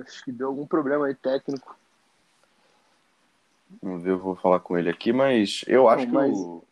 Acho 0.00 0.24
que 0.24 0.32
deu 0.32 0.48
algum 0.48 0.66
problema 0.66 1.06
aí 1.06 1.14
técnico. 1.14 1.76
Vamos 3.82 4.02
ver, 4.02 4.10
eu 4.10 4.18
vou 4.18 4.34
falar 4.34 4.60
com 4.60 4.76
ele 4.76 4.90
aqui, 4.90 5.12
mas 5.12 5.64
eu 5.66 5.88
acho 5.88 6.06
Não, 6.06 6.12
mas- 6.14 6.32
que 6.32 6.36
o... 6.44 6.64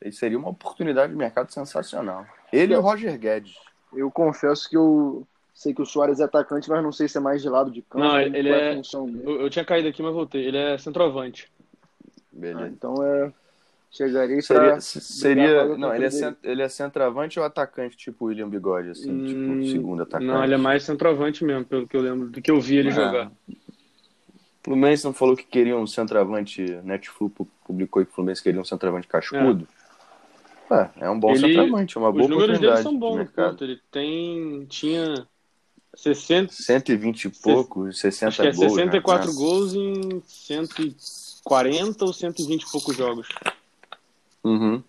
ele 0.00 0.12
seria 0.12 0.38
uma 0.38 0.50
oportunidade 0.50 1.12
de 1.12 1.18
mercado 1.18 1.52
sensacional. 1.52 2.24
Ele 2.52 2.72
e 2.72 2.76
o 2.76 2.80
Roger 2.80 3.18
Guedes. 3.18 3.56
Eu 3.92 4.10
confesso 4.10 4.68
que 4.68 4.76
eu 4.76 5.26
sei 5.52 5.74
que 5.74 5.82
o 5.82 5.86
Soares 5.86 6.20
é 6.20 6.24
atacante, 6.24 6.68
mas 6.68 6.82
não 6.82 6.92
sei 6.92 7.08
se 7.08 7.18
é 7.18 7.20
mais 7.20 7.42
de 7.42 7.48
lado 7.48 7.70
de 7.70 7.82
campo. 7.82 8.04
Não, 8.04 8.10
qual 8.10 8.20
ele 8.20 8.48
é-. 8.48 8.80
Eu, 9.24 9.40
eu 9.42 9.50
tinha 9.50 9.64
caído 9.64 9.88
aqui, 9.88 10.02
mas 10.02 10.14
voltei. 10.14 10.44
Ele 10.46 10.56
é 10.56 10.78
centroavante. 10.78 11.50
Ah, 11.58 12.12
Beleza. 12.32 12.68
então 12.68 13.02
é. 13.02 13.32
Chegarei 13.96 14.42
Seria, 14.42 14.80
seria 14.80 15.64
não, 15.76 15.94
ele 15.94 16.04
é, 16.04 16.10
cent- 16.10 16.36
ele 16.42 16.60
é 16.62 16.68
centroavante 16.68 17.38
ou 17.38 17.44
atacante, 17.46 17.96
tipo 17.96 18.26
William 18.26 18.48
Bigode, 18.48 18.90
assim, 18.90 19.10
Hum, 19.10 19.26
tipo 19.26 19.70
segundo 19.70 20.02
atacante? 20.02 20.26
Não, 20.26 20.44
ele 20.44 20.52
é 20.54 20.58
mais 20.58 20.82
centroavante 20.84 21.42
mesmo, 21.44 21.64
pelo 21.64 21.86
que 21.88 21.96
eu 21.96 22.02
lembro, 22.02 22.28
do 22.28 22.42
que 22.42 22.50
eu 22.50 22.60
vi 22.60 22.76
ele 22.76 22.88
Ah. 22.90 22.92
jogar. 22.92 23.32
O 23.48 23.54
Fluminense 24.64 25.04
não 25.04 25.14
falou 25.14 25.34
que 25.36 25.44
queria 25.44 25.76
um 25.78 25.86
centroavante, 25.86 26.62
Netflix 26.84 27.34
publicou 27.64 28.04
que 28.04 28.10
o 28.10 28.14
Fluminense 28.14 28.42
queria 28.42 28.60
um 28.60 28.64
centroavante 28.64 29.06
cascudo? 29.08 29.66
É, 30.70 30.90
é 31.06 31.10
um 31.10 31.18
bom 31.18 31.30
Ele- 31.30 31.38
centroavante, 31.40 31.96
uma 31.96 32.10
boa 32.12 32.24
Os 32.24 32.28
números 32.28 32.58
dele 32.58 32.66
oportunidade 32.66 32.82
são 32.82 32.92
de 32.92 32.98
bons 32.98 33.16
mercado. 33.16 33.46
Porto. 33.50 33.64
Ele 33.64 33.80
tem. 33.90 34.66
Tinha 34.68 35.26
60. 35.94 36.52
120 36.52 37.24
e 37.26 37.28
pouco, 37.30 37.90
60 37.92 38.28
Acho 38.28 38.42
que 38.42 38.48
é 38.48 38.52
gols. 38.52 38.74
64 38.74 39.28
né? 39.30 39.34
gols 39.36 39.74
em 39.74 40.20
140 40.26 42.04
ou 42.04 42.12
120 42.12 42.62
e 42.64 42.70
poucos 42.72 42.96
jogos. 42.96 43.28
Uhum. 44.46 44.82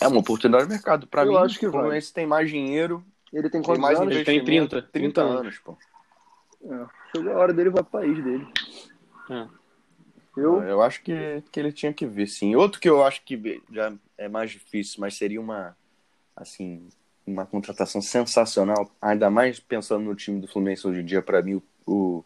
É 0.00 0.08
uma 0.08 0.20
oportunidade 0.20 0.64
de 0.64 0.70
mercado. 0.70 1.06
Pra 1.06 1.22
Eu 1.22 1.32
mim, 1.32 1.36
acho 1.38 1.58
que 1.58 1.66
o. 1.66 1.70
Fluminense 1.70 2.12
tem 2.12 2.26
mais 2.26 2.48
dinheiro, 2.48 3.04
Ele 3.32 3.42
tem 3.42 3.50
tem 3.50 3.62
quantos 3.62 3.82
mais 3.82 3.98
anos? 4.00 4.14
Ele 4.14 4.24
tem 4.24 4.36
investimento. 4.36 4.70
30, 4.70 4.88
30 4.88 5.22
30 5.22 5.22
anos, 5.22 5.58
pô. 5.58 5.76
É, 6.64 6.86
chegou 7.14 7.32
a 7.32 7.36
hora 7.36 7.52
dele 7.52 7.70
vai 7.70 7.82
pro 7.82 7.92
país 7.92 8.24
dele. 8.24 8.46
É. 9.30 9.46
Eu, 10.36 10.62
Eu 10.62 10.82
acho 10.82 11.02
que, 11.02 11.42
que 11.50 11.60
ele 11.60 11.72
tinha 11.72 11.92
que 11.92 12.06
ver, 12.06 12.26
sim. 12.26 12.54
Outro 12.56 12.80
que 12.80 12.88
eu 12.88 13.04
acho 13.04 13.22
que 13.22 13.62
já 13.70 13.92
é 14.18 14.28
mais 14.28 14.50
difícil, 14.50 15.00
mas 15.00 15.16
seria 15.16 15.40
uma, 15.40 15.76
assim, 16.34 16.88
uma 17.26 17.46
contratação 17.46 18.00
sensacional, 18.02 18.90
ainda 19.00 19.30
mais 19.30 19.58
pensando 19.60 20.04
no 20.04 20.14
time 20.14 20.40
do 20.40 20.48
Fluminense 20.48 20.86
hoje 20.86 21.00
em 21.00 21.04
dia, 21.04 21.22
para 21.22 21.42
mim, 21.42 21.54
o, 21.54 21.62
o 21.86 22.24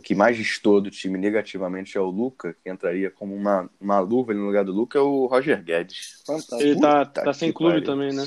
que 0.00 0.14
mais 0.14 0.36
gestou 0.36 0.80
do 0.80 0.90
time 0.90 1.18
negativamente 1.18 1.96
é 1.96 2.00
o 2.00 2.06
Luca, 2.10 2.56
que 2.62 2.70
entraria 2.70 3.10
como 3.10 3.34
uma, 3.34 3.68
uma 3.80 4.00
luva 4.00 4.32
no 4.34 4.46
lugar 4.46 4.64
do 4.64 4.72
Luca, 4.72 4.98
é 4.98 5.02
o 5.02 5.26
Roger 5.26 5.62
Guedes. 5.62 6.22
fantástico. 6.26 6.62
Ele 6.62 6.80
tá, 6.80 7.04
Puta 7.06 7.22
tá 7.24 7.32
sem 7.32 7.50
que 7.50 7.54
clube 7.58 7.72
pariu. 7.74 7.86
também, 7.86 8.12
né? 8.12 8.24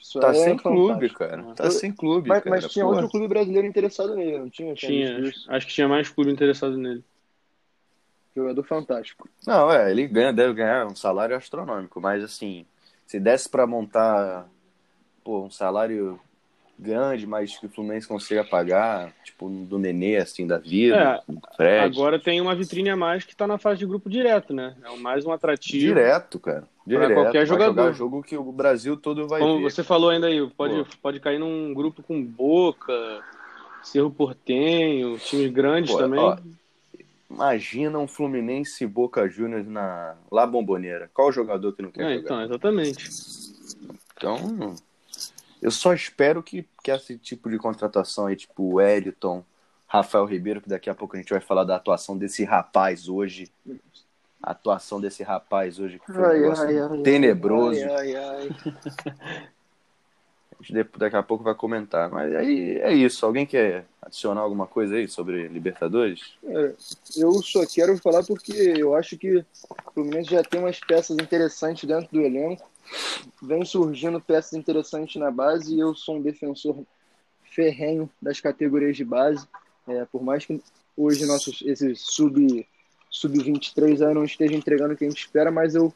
Isso 0.00 0.18
Tá 0.20 0.30
é 0.30 0.34
sem 0.34 0.58
fantástico. 0.58 0.68
clube, 0.70 1.10
cara. 1.10 1.42
Tá 1.54 1.64
Eu- 1.64 1.70
sem 1.70 1.92
clube, 1.92 2.28
Mas, 2.28 2.42
cara. 2.42 2.50
mas 2.56 2.72
tinha 2.72 2.84
Porra. 2.84 2.96
outro 2.96 3.10
clube 3.10 3.28
brasileiro 3.28 3.66
interessado 3.66 4.14
nele, 4.14 4.38
não 4.38 4.50
tinha? 4.50 4.74
Tinha. 4.74 5.18
isso. 5.20 5.50
Acho 5.50 5.66
que 5.66 5.72
tinha 5.72 5.88
mais 5.88 6.08
clube 6.08 6.30
interessado 6.32 6.76
nele. 6.76 7.04
Jogador 8.34 8.64
fantástico. 8.64 9.28
Não, 9.46 9.70
é, 9.70 9.90
ele 9.90 10.06
ganha, 10.08 10.32
deve 10.32 10.54
ganhar 10.54 10.86
um 10.86 10.94
salário 10.96 11.36
astronômico, 11.36 12.00
mas 12.00 12.24
assim, 12.24 12.64
se 13.06 13.20
desse 13.20 13.48
pra 13.48 13.66
montar 13.66 14.48
pô, 15.22 15.42
um 15.44 15.50
salário 15.50 16.18
grande, 16.82 17.26
mas 17.26 17.56
que 17.56 17.66
o 17.66 17.68
Fluminense 17.68 18.06
consiga 18.08 18.44
pagar, 18.44 19.12
tipo, 19.24 19.48
do 19.48 19.78
Nenê, 19.78 20.16
assim, 20.16 20.46
da 20.46 20.58
vida, 20.58 21.22
É, 21.26 21.56
Fred. 21.56 21.84
Agora 21.96 22.18
tem 22.18 22.40
uma 22.40 22.54
vitrine 22.54 22.90
a 22.90 22.96
mais 22.96 23.24
que 23.24 23.34
tá 23.34 23.46
na 23.46 23.56
fase 23.58 23.78
de 23.78 23.86
grupo 23.86 24.10
direto, 24.10 24.52
né? 24.52 24.74
É 24.84 24.96
mais 24.98 25.24
um 25.24 25.32
atrativo. 25.32 25.78
Direto, 25.78 26.38
cara. 26.38 26.64
Direto. 26.86 27.14
qualquer 27.14 27.38
Vai 27.38 27.46
jogador. 27.46 27.74
jogar 27.82 27.92
jogo 27.92 28.22
que 28.22 28.36
o 28.36 28.50
Brasil 28.52 28.96
todo 28.96 29.26
vai 29.28 29.40
Como 29.40 29.58
ver. 29.58 29.70
você 29.70 29.84
falou 29.84 30.10
ainda 30.10 30.26
aí, 30.26 30.44
pode, 30.50 30.74
Pô. 30.74 30.86
pode 31.00 31.20
cair 31.20 31.38
num 31.38 31.72
grupo 31.72 32.02
com 32.02 32.22
Boca, 32.22 32.92
Cerro 33.84 34.10
Portenho, 34.10 35.16
times 35.18 35.50
grandes 35.52 35.92
Pô, 35.92 35.98
também. 35.98 36.20
ó, 36.20 36.36
Imagina 37.30 37.98
um 37.98 38.06
Fluminense 38.06 38.84
e 38.84 38.86
Boca 38.86 39.26
Juniors 39.26 39.66
na 39.66 40.16
La 40.30 40.46
Bombonera. 40.46 41.08
Qual 41.14 41.32
jogador 41.32 41.72
que 41.72 41.80
não 41.80 41.90
quer 41.90 42.02
É, 42.02 42.08
jogar? 42.16 42.20
então, 42.24 42.42
exatamente. 42.42 43.08
Então, 44.16 44.76
eu 45.62 45.70
só 45.70 45.94
espero 45.94 46.42
que, 46.42 46.66
que 46.82 46.90
esse 46.90 47.16
tipo 47.16 47.48
de 47.48 47.56
contratação 47.56 48.26
aí, 48.26 48.34
tipo 48.34 48.64
o 48.64 48.74
Wellington, 48.74 49.44
Rafael 49.86 50.24
Ribeiro, 50.24 50.60
que 50.60 50.68
daqui 50.68 50.90
a 50.90 50.94
pouco 50.94 51.16
a 51.16 51.20
gente 51.20 51.30
vai 51.30 51.40
falar 51.40 51.62
da 51.62 51.76
atuação 51.76 52.18
desse 52.18 52.42
rapaz 52.44 53.08
hoje. 53.08 53.50
A 54.42 54.50
atuação 54.50 55.00
desse 55.00 55.22
rapaz 55.22 55.78
hoje, 55.78 56.00
que 56.00 56.12
foi 56.12 56.48
um 56.48 56.52
Ai, 56.52 56.78
ai, 56.78 56.78
ai, 56.80 57.02
tenebroso. 57.02 57.78
Gente 60.62 60.88
daqui 60.96 61.16
a 61.16 61.22
pouco 61.22 61.42
vai 61.42 61.54
comentar. 61.54 62.08
Mas 62.10 62.32
aí 62.34 62.78
é 62.78 62.92
isso. 62.92 63.26
Alguém 63.26 63.44
quer 63.44 63.84
adicionar 64.00 64.40
alguma 64.40 64.66
coisa 64.66 64.94
aí 64.94 65.08
sobre 65.08 65.48
Libertadores? 65.48 66.34
É, 66.44 66.72
eu 67.16 67.42
só 67.42 67.66
quero 67.66 67.98
falar 67.98 68.22
porque 68.22 68.52
eu 68.52 68.94
acho 68.94 69.18
que 69.18 69.38
o 69.38 69.44
Fluminense 69.92 70.30
já 70.30 70.42
tem 70.42 70.60
umas 70.60 70.78
peças 70.78 71.16
interessantes 71.18 71.84
dentro 71.84 72.08
do 72.12 72.20
elenco. 72.20 72.70
Vem 73.42 73.64
surgindo 73.64 74.20
peças 74.20 74.52
interessantes 74.52 75.20
na 75.20 75.30
base 75.30 75.74
e 75.74 75.80
eu 75.80 75.94
sou 75.94 76.16
um 76.16 76.22
defensor 76.22 76.76
ferrenho 77.42 78.08
das 78.20 78.40
categorias 78.40 78.96
de 78.96 79.04
base. 79.04 79.46
É, 79.88 80.04
por 80.04 80.22
mais 80.22 80.46
que 80.46 80.60
hoje 80.96 81.26
nossos 81.26 81.60
esses 81.66 82.00
sub 82.00 82.66
sub 83.10 83.42
23 83.42 84.00
aí 84.00 84.14
não 84.14 84.24
esteja 84.24 84.54
entregando 84.54 84.94
o 84.94 84.96
que 84.96 85.04
a 85.04 85.08
gente 85.08 85.18
espera, 85.18 85.50
mas 85.50 85.74
eu 85.74 85.92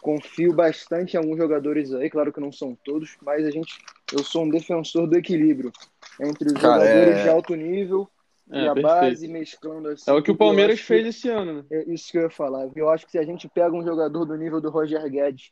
confio 0.00 0.52
bastante 0.52 1.14
em 1.14 1.16
alguns 1.18 1.36
jogadores 1.36 1.92
aí, 1.92 2.08
claro 2.10 2.32
que 2.32 2.40
não 2.40 2.52
são 2.52 2.76
todos, 2.84 3.16
mas 3.22 3.44
a 3.44 3.50
gente 3.50 3.78
eu 4.12 4.22
sou 4.22 4.44
um 4.44 4.48
defensor 4.48 5.06
do 5.06 5.16
equilíbrio 5.16 5.72
entre 6.20 6.48
os 6.48 6.54
Cara, 6.60 6.86
jogadores 6.86 7.18
é- 7.18 7.22
de 7.22 7.28
alto 7.28 7.54
nível 7.54 8.08
É, 8.50 8.62
e 8.62 8.68
a 8.68 8.74
perfeito. 8.74 8.82
base 8.82 9.28
mesclando 9.28 9.88
assim. 9.88 10.08
É 10.10 10.14
o 10.14 10.22
que 10.22 10.30
o 10.30 10.36
Palmeiras 10.36 10.74
acho 10.74 10.82
que- 10.82 10.88
fez 10.88 11.06
esse 11.08 11.28
ano, 11.28 11.54
né? 11.54 11.64
É 11.70 11.92
isso 11.92 12.10
que 12.12 12.18
eu 12.18 12.22
ia 12.22 12.30
falar. 12.30 12.68
Eu 12.76 12.88
acho 12.88 13.04
que 13.04 13.12
se 13.12 13.18
a 13.18 13.24
gente 13.24 13.48
pega 13.48 13.74
um 13.74 13.84
jogador 13.84 14.24
do 14.24 14.36
nível 14.36 14.60
do 14.60 14.70
Roger 14.70 15.02
Guedes 15.10 15.50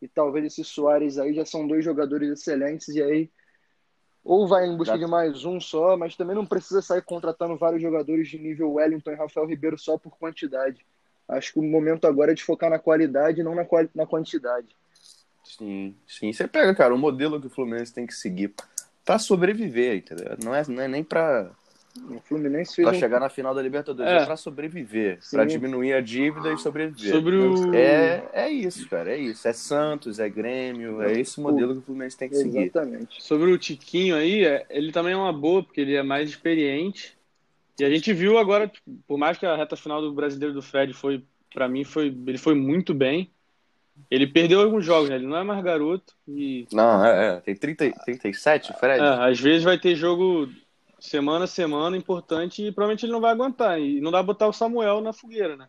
e 0.00 0.08
talvez 0.08 0.44
esse 0.46 0.64
Soares 0.64 1.18
aí 1.18 1.32
já 1.32 1.44
são 1.46 1.66
dois 1.68 1.84
jogadores 1.84 2.28
excelentes 2.30 2.88
e 2.88 3.00
aí 3.02 3.30
ou 4.24 4.46
vai 4.46 4.66
em 4.66 4.76
busca 4.76 4.94
Já- 4.98 5.04
de 5.04 5.10
mais 5.10 5.44
um 5.44 5.60
só, 5.60 5.96
mas 5.96 6.16
também 6.16 6.34
não 6.36 6.46
precisa 6.46 6.80
sair 6.82 7.02
contratando 7.02 7.56
vários 7.56 7.82
jogadores 7.82 8.28
de 8.28 8.38
nível 8.38 8.72
Wellington 8.72 9.10
e 9.12 9.16
Rafael 9.16 9.46
Ribeiro 9.46 9.76
só 9.78 9.98
por 9.98 10.16
quantidade. 10.16 10.84
Acho 11.28 11.52
que 11.54 11.58
o 11.60 11.62
momento 11.62 12.06
agora 12.06 12.32
é 12.32 12.34
de 12.34 12.42
focar 12.44 12.68
na 12.70 12.78
qualidade 12.78 13.40
e 13.40 13.44
não 13.44 13.54
na, 13.54 13.64
quali- 13.64 13.90
na 13.94 14.06
quantidade. 14.06 14.68
Sim, 15.44 15.94
sim. 16.06 16.32
Você 16.32 16.46
pega, 16.46 16.74
cara, 16.74 16.94
o 16.94 16.98
modelo 16.98 17.40
que 17.40 17.46
o 17.46 17.50
Fluminense 17.50 17.92
tem 17.92 18.06
que 18.06 18.14
seguir 18.14 18.52
pra 19.04 19.18
sobreviver, 19.18 19.96
entendeu? 19.96 20.36
Não 20.42 20.54
é, 20.54 20.62
não 20.68 20.82
é 20.82 20.88
nem 20.88 21.02
pra, 21.04 21.50
O 22.08 22.20
Fluminense 22.20 22.74
fez 22.76 22.86
pra 22.88 22.96
um... 22.96 23.00
chegar 23.00 23.20
na 23.20 23.28
final 23.28 23.54
da 23.54 23.60
Libertadores, 23.60 24.10
É. 24.10 24.16
é, 24.18 24.24
pra 24.24 24.36
sobreviver, 24.36 25.18
Sim. 25.20 25.36
pra 25.36 25.44
diminuir 25.44 25.92
a 25.94 26.00
dívida 26.00 26.52
e 26.52 26.58
sobreviver. 26.58 27.12
Sobre 27.12 27.36
o. 27.36 27.74
É, 27.74 28.28
é 28.32 28.50
isso, 28.50 28.88
cara, 28.88 29.12
é 29.12 29.18
isso. 29.18 29.46
É 29.46 29.52
Santos, 29.52 30.18
é 30.18 30.28
Grêmio, 30.28 31.02
é 31.02 31.12
esse 31.20 31.40
modelo 31.40 31.72
que 31.74 31.78
o 31.80 31.82
Fluminense 31.82 32.16
tem 32.16 32.28
que 32.28 32.36
seguir. 32.36 32.58
Exatamente. 32.68 33.22
Sobre 33.22 33.50
o 33.50 33.58
Tiquinho 33.58 34.16
aí, 34.16 34.44
é- 34.44 34.64
ele 34.70 34.90
também 34.92 35.12
é 35.12 35.16
uma 35.16 35.32
boa, 35.32 35.62
porque 35.62 35.80
ele 35.80 35.94
é 35.94 36.02
mais 36.02 36.30
experiente. 36.30 37.16
E 37.78 37.84
a 37.84 37.90
gente 37.90 38.12
viu 38.12 38.38
agora, 38.38 38.68
tipo, 38.68 38.90
por 39.06 39.18
mais 39.18 39.38
que 39.38 39.46
a 39.46 39.56
reta 39.56 39.76
final 39.76 40.00
do 40.00 40.12
brasileiro 40.12 40.54
do 40.54 40.62
Fred 40.62 40.92
foi, 40.92 41.24
pra 41.52 41.68
mim, 41.68 41.84
foi, 41.84 42.06
ele 42.26 42.38
foi 42.38 42.54
muito 42.54 42.92
bem. 42.94 43.30
Ele 44.10 44.26
perdeu 44.26 44.60
alguns 44.60 44.84
jogos, 44.84 45.08
né? 45.10 45.16
Ele 45.16 45.26
não 45.26 45.36
é 45.36 45.44
mais 45.44 45.62
garoto. 45.62 46.14
E 46.26 46.66
Não, 46.72 47.04
é, 47.04 47.36
é. 47.36 47.40
Tem 47.40 47.54
30, 47.54 47.90
37, 48.04 48.72
Fred? 48.78 49.02
é, 49.02 49.06
às 49.30 49.38
vezes 49.38 49.62
vai 49.64 49.78
ter 49.78 49.94
jogo 49.94 50.48
semana 50.98 51.44
a 51.44 51.48
semana 51.48 51.96
importante 51.96 52.62
e 52.66 52.72
provavelmente 52.72 53.04
ele 53.04 53.12
não 53.12 53.20
vai 53.20 53.32
aguentar. 53.32 53.80
E 53.80 54.00
não 54.00 54.10
dá 54.10 54.18
pra 54.18 54.26
botar 54.26 54.48
o 54.48 54.52
Samuel 54.52 55.00
na 55.00 55.12
fogueira, 55.12 55.56
né? 55.56 55.66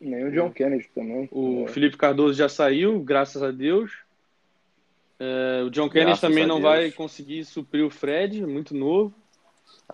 Nem 0.00 0.24
o 0.26 0.30
John 0.32 0.50
Kennedy 0.50 0.88
também. 0.94 1.28
O 1.32 1.64
É. 1.64 1.68
Felipe 1.68 1.96
Cardoso 1.96 2.34
já 2.34 2.48
saiu, 2.48 3.00
graças 3.00 3.42
a 3.42 3.50
Deus. 3.50 3.92
É, 5.18 5.62
o 5.64 5.70
John 5.70 5.88
Kennedy 5.88 6.10
Graças 6.10 6.20
também 6.20 6.46
não 6.46 6.60
Deus. 6.60 6.68
vai 6.68 6.90
conseguir 6.90 7.44
suprir 7.44 7.84
o 7.84 7.90
Fred, 7.90 8.44
muito 8.46 8.74
novo. 8.76 9.14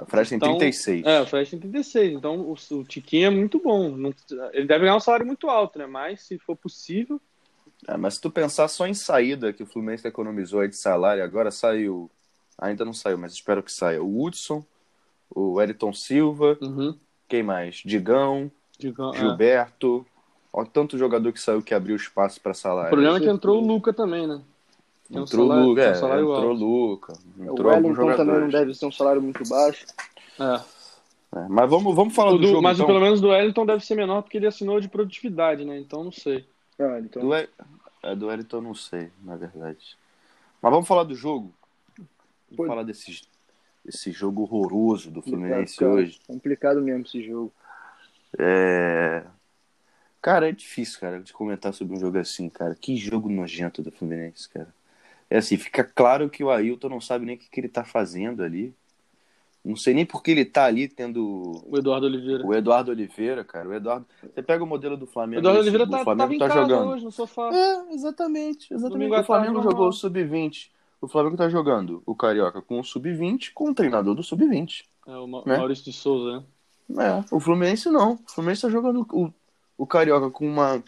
O 0.00 0.06
Fred 0.06 0.28
tem 0.28 0.36
Então, 0.36 0.54
36. 0.54 1.06
É, 1.06 1.20
o 1.20 1.26
Fred 1.26 1.50
tem 1.50 1.60
36, 1.60 2.12
então 2.14 2.40
o, 2.40 2.54
o 2.54 2.84
Tiquinho 2.84 3.26
é 3.26 3.30
muito 3.30 3.58
bom. 3.60 3.96
Não- 3.96 4.14
ele 4.52 4.66
deve 4.66 4.84
ganhar 4.84 4.96
um 4.96 5.00
salário 5.00 5.26
muito 5.26 5.48
alto, 5.48 5.78
né? 5.78 5.86
Mas 5.86 6.22
se 6.22 6.38
for 6.38 6.56
possível. 6.56 7.20
É, 7.86 7.96
mas 7.96 8.14
se 8.14 8.20
tu 8.20 8.30
pensar 8.30 8.68
só 8.68 8.86
em 8.86 8.94
saída 8.94 9.52
que 9.52 9.62
o 9.62 9.66
Fluminense 9.66 10.06
economizou 10.06 10.60
aí 10.60 10.68
de 10.68 10.76
salário, 10.76 11.22
agora 11.22 11.50
saiu. 11.50 12.10
Ainda 12.58 12.84
não 12.84 12.92
saiu, 12.92 13.18
mas 13.18 13.32
espero 13.32 13.62
que 13.62 13.72
saia. 13.72 14.02
O 14.02 14.22
Hudson, 14.22 14.64
o 15.34 15.54
Wellington 15.54 15.92
Silva, 15.92 16.58
quem 17.28 17.42
mais? 17.42 17.76
Digão, 17.84 18.50
Digão, 18.78 19.12
é. 19.12 19.18
Gilberto. 19.18 20.06
Olha 20.52 20.68
tanto 20.68 20.98
jogador 20.98 21.32
que 21.32 21.40
saiu 21.40 21.62
que 21.62 21.74
abriu 21.74 21.96
espaço 21.96 22.40
para 22.40 22.52
O 22.52 22.54
salário. 22.54 22.90
problema 22.90 23.16
é 23.16 23.20
que 23.20 23.28
entrou 23.28 23.62
o 23.62 23.66
Luca 23.66 23.92
também, 23.92 24.26
né? 24.26 24.40
Tem 25.08 25.18
um 25.20 25.24
Entrou 25.24 25.44
o 25.44 25.48
salário- 25.48 25.68
Luca, 25.68 25.80
um 25.80 25.84
é, 25.84 25.94
salário 25.94 26.22
entrou 26.24 26.38
o 26.46 26.50
alto. 26.50 26.64
Luca, 26.64 27.12
O 27.12 27.42
entrou 27.52 27.70
alguns 27.72 27.98
Wellington 27.98 28.16
também 28.16 28.40
não 28.40 28.48
deve 28.48 28.74
ser 28.74 28.86
um 28.86 28.92
salário 28.92 29.22
muito 29.22 29.46
baixo. 29.48 29.86
É. 30.40 30.82
É, 31.38 31.48
mas 31.48 31.68
vamos, 31.70 31.94
vamos 31.94 32.14
falar 32.14 32.30
O 32.32 32.34
do, 32.34 32.40
do- 32.42 32.48
jogo, 32.48 32.62
mas 32.62 32.76
então. 32.76 32.86
pelo 32.86 33.00
menos 33.00 33.20
do 33.20 33.28
Wellington 33.28 33.64
deve 33.66 33.84
ser 33.84 33.94
menor 33.94 34.22
porque 34.22 34.36
ele 34.36 34.46
assinou 34.46 34.80
de 34.80 34.88
produtividade, 34.88 35.64
né? 35.64 35.78
Então 35.78 36.04
não 36.04 36.12
sei. 36.12 36.44
Ah, 36.78 36.98
então, 37.00 37.22
Do, 37.22 37.34
é, 37.34 37.48
do 38.16 38.26
Wellington 38.26 38.56
eu 38.58 38.62
não 38.62 38.74
sei, 38.74 39.10
na 39.22 39.36
verdade. 39.36 39.96
Mas 40.60 40.72
vamos 40.72 40.86
falar 40.88 41.04
do 41.04 41.14
jogo. 41.14 41.52
Vamos 41.96 42.56
Pode. 42.56 42.68
falar 42.68 42.82
desse, 42.82 43.22
desse 43.84 44.12
jogo 44.12 44.42
horroroso 44.42 45.10
do 45.10 45.22
Fluminense 45.22 45.78
cara, 45.78 45.92
hoje. 45.92 46.20
complicado 46.26 46.80
mesmo 46.82 47.04
esse 47.06 47.22
jogo. 47.22 47.52
É... 48.38 49.24
Cara, 50.20 50.48
é 50.48 50.52
difícil, 50.52 51.00
cara, 51.00 51.18
de 51.20 51.32
comentar 51.32 51.72
sobre 51.74 51.96
um 51.96 52.00
jogo 52.00 52.16
assim, 52.18 52.48
cara. 52.48 52.74
Que 52.74 52.96
jogo 52.96 53.28
nojento 53.28 53.82
do 53.82 53.90
Fluminense, 53.90 54.48
cara. 54.48 54.72
É 55.32 55.38
assim, 55.38 55.56
fica 55.56 55.82
claro 55.84 56.28
que 56.28 56.44
o 56.44 56.50
Ailton 56.50 56.88
não 56.88 57.00
sabe 57.00 57.24
nem 57.24 57.36
o 57.36 57.38
que, 57.38 57.48
que 57.48 57.60
ele 57.60 57.68
tá 57.68 57.84
fazendo 57.84 58.42
ali. 58.42 58.74
Não 59.64 59.76
sei 59.76 59.94
nem 59.94 60.04
por 60.04 60.22
que 60.22 60.32
ele 60.32 60.44
tá 60.44 60.64
ali 60.64 60.88
tendo 60.88 61.62
O 61.66 61.78
Eduardo 61.78 62.04
Oliveira. 62.06 62.44
o 62.44 62.52
Eduardo 62.52 62.90
Oliveira, 62.90 63.44
cara. 63.44 63.68
O 63.68 63.72
Eduardo. 63.72 64.04
Você 64.20 64.42
pega 64.42 64.62
o 64.64 64.66
modelo 64.66 64.96
do 64.96 65.04
O 65.04 65.08
Flamengo. 65.08 65.40
Eduardo 65.40 65.60
esse- 65.60 65.68
Oliveira 65.70 65.88
o 65.88 65.90
tá, 65.90 66.04
Flamengo 66.04 66.38
tá 66.38 66.48
jogando. 66.48 66.88
hoje 66.88 67.04
no 67.04 67.12
sofá. 67.12 67.48
É, 67.54 67.94
exatamente, 67.94 68.74
exatamente. 68.74 68.92
Domingo 69.08 69.20
o 69.20 69.24
Flamengo 69.24 69.54
tarde, 69.60 69.70
jogou 69.70 69.88
o 69.88 69.92
sub-20. 69.92 70.70
O 71.00 71.08
Flamengo 71.08 71.36
tá 71.36 71.48
jogando 71.48 72.02
o 72.04 72.14
Carioca 72.14 72.60
com 72.60 72.78
o 72.80 72.84
sub-20 72.84 73.52
com 73.54 73.70
o 73.70 73.74
treinador 73.74 74.14
do 74.16 74.22
sub-20. 74.22 74.84
É, 75.06 75.16
o 75.16 75.26
Ma- 75.28 75.42
Né? 75.46 75.56
Maurício 75.56 75.84
de 75.84 75.92
Souza, 75.92 76.44
né? 76.90 77.04
É, 77.04 77.24
o 77.34 77.40
Fluminense 77.40 77.88
não. 77.88 78.14
O 78.14 78.18
Fluminense 78.32 78.62
tá 78.62 78.68
jogando 78.68 79.06
o, 79.12 79.32
o 79.78 79.86
Carioca 79.86 80.28
com 80.30 80.44
uma, 80.46 80.82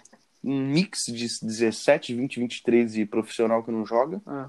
um 0.44 0.60
mix 0.68 1.06
de 1.06 1.26
17, 1.42 2.14
20, 2.14 2.38
23 2.40 2.96
e 2.98 3.06
profissional 3.06 3.62
que 3.62 3.70
não 3.72 3.86
joga. 3.86 4.20
É. 4.26 4.44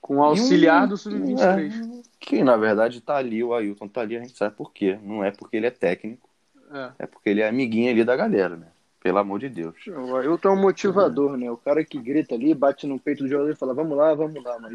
Com 0.00 0.16
o 0.16 0.22
auxiliar 0.22 0.84
um- 0.84 0.88
do 0.88 0.96
Sub-23. 0.96 1.72
É, 1.74 2.02
que 2.18 2.42
na 2.42 2.56
verdade 2.56 3.00
tá 3.00 3.16
ali, 3.16 3.42
o 3.42 3.54
Ailton 3.54 3.88
tá 3.88 4.00
ali, 4.00 4.16
a 4.16 4.20
gente 4.20 4.36
sabe 4.36 4.54
por 4.56 4.72
quê. 4.72 4.98
Não 5.02 5.22
é 5.24 5.30
porque 5.30 5.56
ele 5.56 5.66
é 5.66 5.70
técnico, 5.70 6.28
É. 6.72 6.90
é 7.00 7.06
porque 7.06 7.28
ele 7.30 7.40
é 7.40 7.48
amiguinho 7.48 7.90
ali 7.90 8.04
da 8.04 8.16
galera, 8.16 8.56
né? 8.56 8.66
Pelo 9.02 9.18
amor 9.18 9.38
de 9.40 9.48
Deus. 9.48 9.74
O 9.86 10.16
Ailton 10.16 10.48
é 10.48 10.52
um 10.52 10.60
motivador, 10.60 11.36
né? 11.36 11.50
O 11.50 11.56
cara 11.56 11.84
que 11.84 11.98
grita 11.98 12.34
ali, 12.34 12.54
bate 12.54 12.86
no 12.86 12.98
peito 12.98 13.22
do 13.22 13.28
jogador 13.28 13.50
e 13.50 13.56
fala, 13.56 13.72
vamos 13.74 13.96
lá, 13.96 14.14
vamos 14.14 14.42
lá, 14.42 14.58
mas 14.58 14.74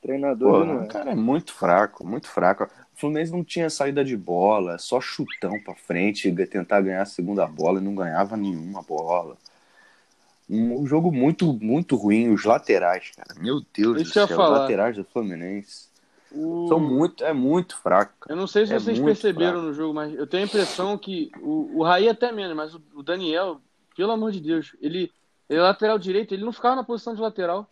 treinador 0.00 0.60
Pô, 0.60 0.64
não 0.64 0.80
o 0.80 0.84
é. 0.84 0.86
cara 0.86 1.10
é 1.10 1.14
muito 1.14 1.52
fraco, 1.52 2.06
muito 2.06 2.28
fraco. 2.28 2.68
O 2.98 3.00
Fluminense 3.00 3.30
não 3.30 3.44
tinha 3.44 3.70
saída 3.70 4.04
de 4.04 4.16
bola, 4.16 4.76
só 4.76 5.00
chutão 5.00 5.52
pra 5.60 5.72
frente, 5.76 6.32
tentar 6.46 6.80
ganhar 6.80 7.02
a 7.02 7.06
segunda 7.06 7.46
bola 7.46 7.78
e 7.78 7.82
não 7.82 7.94
ganhava 7.94 8.36
nenhuma 8.36 8.82
bola. 8.82 9.36
Um 10.50 10.84
jogo 10.84 11.12
muito, 11.12 11.52
muito 11.62 11.94
ruim. 11.94 12.32
Os 12.32 12.44
laterais, 12.44 13.12
cara. 13.14 13.40
Meu 13.40 13.60
Deus 13.72 14.02
Isso 14.02 14.14
do 14.14 14.18
eu 14.18 14.26
céu. 14.26 14.36
Os 14.36 14.42
falar. 14.44 14.58
laterais 14.62 14.96
do 14.96 15.04
Fluminense 15.04 15.86
O- 16.32 16.66
são 16.68 16.80
muito, 16.80 17.24
é 17.24 17.32
muito 17.32 17.76
fraco. 17.76 18.14
cara. 18.18 18.32
Eu 18.32 18.36
não 18.36 18.48
sei 18.48 18.66
se 18.66 18.74
É 18.74 18.80
vocês 18.80 18.98
perceberam 18.98 19.52
fraco. 19.52 19.66
no 19.68 19.74
jogo, 19.74 19.94
mas 19.94 20.12
eu 20.14 20.26
tenho 20.26 20.42
a 20.42 20.46
impressão 20.46 20.98
que 20.98 21.30
o, 21.40 21.78
o 21.78 21.84
Raí 21.84 22.08
até 22.08 22.32
menos, 22.32 22.56
mas 22.56 22.74
o, 22.74 22.82
o 22.96 23.02
Daniel, 23.04 23.60
pelo 23.96 24.10
amor 24.10 24.32
de 24.32 24.40
Deus, 24.40 24.74
ele, 24.80 25.12
ele 25.48 25.60
é 25.60 25.62
lateral 25.62 26.00
direito, 26.00 26.34
ele 26.34 26.44
não 26.44 26.52
ficava 26.52 26.74
na 26.74 26.82
posição 26.82 27.14
de 27.14 27.20
lateral. 27.20 27.70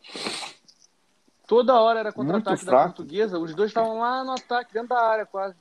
Toda 1.47 1.75
hora 1.81 2.01
era 2.01 2.13
contra-ataque 2.13 2.65
da 2.65 2.85
portuguesa, 2.85 3.39
os 3.39 3.55
dois 3.55 3.71
estavam 3.71 4.01
lá 4.01 4.25
no 4.25 4.33
ataque, 4.33 4.73
dentro 4.73 4.89
da 4.89 5.01
área 5.01 5.25
quase. 5.27 5.55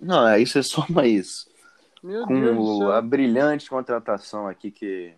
Não, 0.00 0.24
aí 0.24 0.46
você 0.46 0.62
soma 0.62 1.06
isso. 1.06 1.48
Meu 2.02 2.24
Com 2.26 2.40
Deus 2.40 2.56
do 2.56 2.62
o- 2.62 2.78
céu. 2.78 2.92
a 2.92 3.02
brilhante 3.02 3.68
contratação 3.68 4.46
aqui 4.46 4.70
que. 4.70 5.14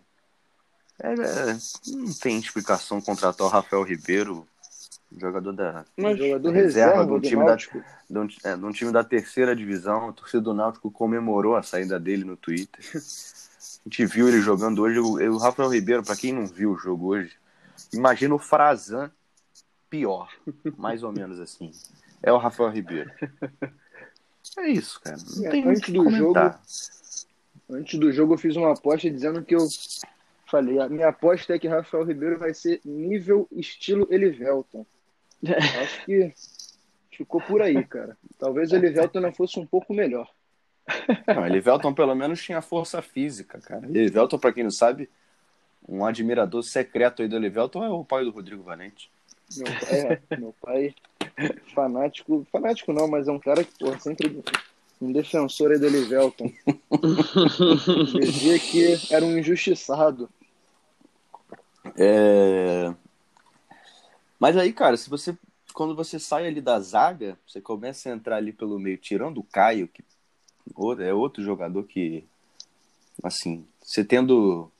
é, 1.01 1.13
é, 1.13 1.57
não 1.95 2.13
tem 2.21 2.39
explicação 2.39 2.99
contratar 3.01 3.45
o 3.45 3.49
Rafael 3.49 3.83
Ribeiro, 3.83 4.47
jogador 5.15 5.51
da, 5.53 5.85
Mas, 5.97 6.17
jogador 6.17 6.51
reserva 6.51 6.91
reserva 6.91 7.05
do 7.05 7.19
do 7.19 7.27
time 7.27 7.45
da- 7.45 7.55
de 7.55 8.17
um, 8.19 8.27
é, 8.43 8.55
de 8.57 8.65
um 8.65 8.71
time 8.71 8.91
da 8.91 9.03
terceira 9.03 9.55
divisão. 9.55 10.09
A 10.09 10.13
torcida 10.13 10.41
do 10.41 10.53
Náutico 10.53 10.89
comemorou 10.89 11.55
a 11.55 11.61
saída 11.61 11.99
dele 11.99 12.23
no 12.23 12.35
Twitter. 12.37 12.83
A 12.95 13.89
gente 13.89 14.05
viu 14.05 14.27
ele 14.27 14.41
jogando 14.41 14.81
hoje. 14.81 14.99
O, 14.99 15.33
o 15.35 15.37
Rafael 15.37 15.69
Ribeiro, 15.69 16.03
para 16.03 16.15
quem 16.15 16.31
não 16.33 16.47
viu 16.47 16.71
o 16.71 16.77
jogo 16.77 17.07
hoje, 17.07 17.33
imagina 17.93 18.33
o 18.33 18.39
Frazan 18.39 19.11
pior. 19.89 20.29
Mais 20.77 21.03
ou 21.03 21.11
menos 21.11 21.39
assim. 21.39 21.71
É 22.21 22.31
o 22.31 22.37
Rafael 22.37 22.69
Ribeiro. 22.71 23.11
É 24.57 24.67
isso, 24.69 24.99
cara. 25.01 25.17
Não 25.35 25.45
É, 25.45 25.49
tem 25.49 25.67
antes 25.67 25.89
do 25.89 26.03
comentar. 26.03 26.61
Antes 27.69 27.99
do 27.99 28.11
jogo 28.11 28.33
eu 28.33 28.37
fiz 28.37 28.55
uma 28.55 28.73
aposta 28.73 29.09
dizendo 29.09 29.43
que 29.43 29.55
eu 29.55 29.67
falei, 30.45 30.79
a 30.79 30.87
minha 30.87 31.09
aposta 31.09 31.53
é 31.53 31.59
que 31.59 31.67
Rafael 31.67 32.05
Ribeiro 32.05 32.39
vai 32.39 32.53
ser 32.53 32.79
nível 32.85 33.47
estilo 33.51 34.07
Elivelton. 34.09 34.85
Acho 35.81 36.05
que 36.05 36.33
ficou 37.11 37.41
por 37.41 37.61
aí, 37.61 37.83
cara. 37.83 38.17
Talvez 38.39 38.71
o 38.71 38.75
Elivelton 38.75 39.19
não 39.19 39.33
fosse 39.33 39.59
um 39.59 39.65
pouco 39.65 39.93
melhor. 39.93 40.29
Não, 41.27 41.45
Elivelton 41.45 41.93
pelo 41.93 42.15
menos 42.15 42.41
tinha 42.41 42.61
força 42.61 43.01
física, 43.01 43.59
cara. 43.59 43.85
Elivelton, 43.85 44.39
pra 44.39 44.53
quem 44.53 44.63
não 44.63 44.71
sabe, 44.71 45.09
um 45.87 46.05
admirador 46.05 46.63
secreto 46.63 47.21
aí 47.21 47.27
do 47.27 47.35
Elivelton 47.35 47.83
é 47.83 47.89
o 47.89 48.05
pai 48.05 48.23
do 48.23 48.31
Rodrigo 48.31 48.63
Valente. 48.63 49.11
Meu 49.55 49.65
pai, 49.65 49.99
é, 49.99 50.37
meu 50.37 50.55
pai 50.61 50.95
fanático, 51.73 52.45
fanático 52.51 52.93
não, 52.93 53.07
mas 53.07 53.27
é 53.27 53.31
um 53.31 53.39
cara 53.39 53.63
que, 53.63 53.71
pô, 53.77 53.97
sempre 53.99 54.43
um 55.01 55.11
defensor 55.11 55.71
aí 55.71 55.79
do 55.79 55.85
Elivelton. 55.85 56.51
Dizia 58.19 58.59
que 58.59 59.13
era 59.13 59.23
um 59.23 59.37
injustiçado. 59.37 60.29
É... 61.95 62.93
Mas 64.39 64.57
aí, 64.57 64.73
cara, 64.73 64.97
se 64.97 65.09
você 65.09 65.37
quando 65.77 65.95
você 65.95 66.17
sai 66.17 66.47
ali 66.47 66.59
da 66.59 66.79
zaga, 66.79 67.37
você 67.47 67.61
começa 67.61 68.09
a 68.09 68.11
entrar 68.11 68.37
ali 68.37 68.51
pelo 68.51 68.79
meio, 68.79 68.97
tirando 68.97 69.37
o 69.37 69.43
Caio, 69.43 69.87
que 69.87 70.03
é 70.99 71.13
outro 71.13 71.43
jogador 71.43 71.83
que, 71.83 72.25
assim, 73.23 73.63
você 73.79 74.03
tendo 74.03 74.71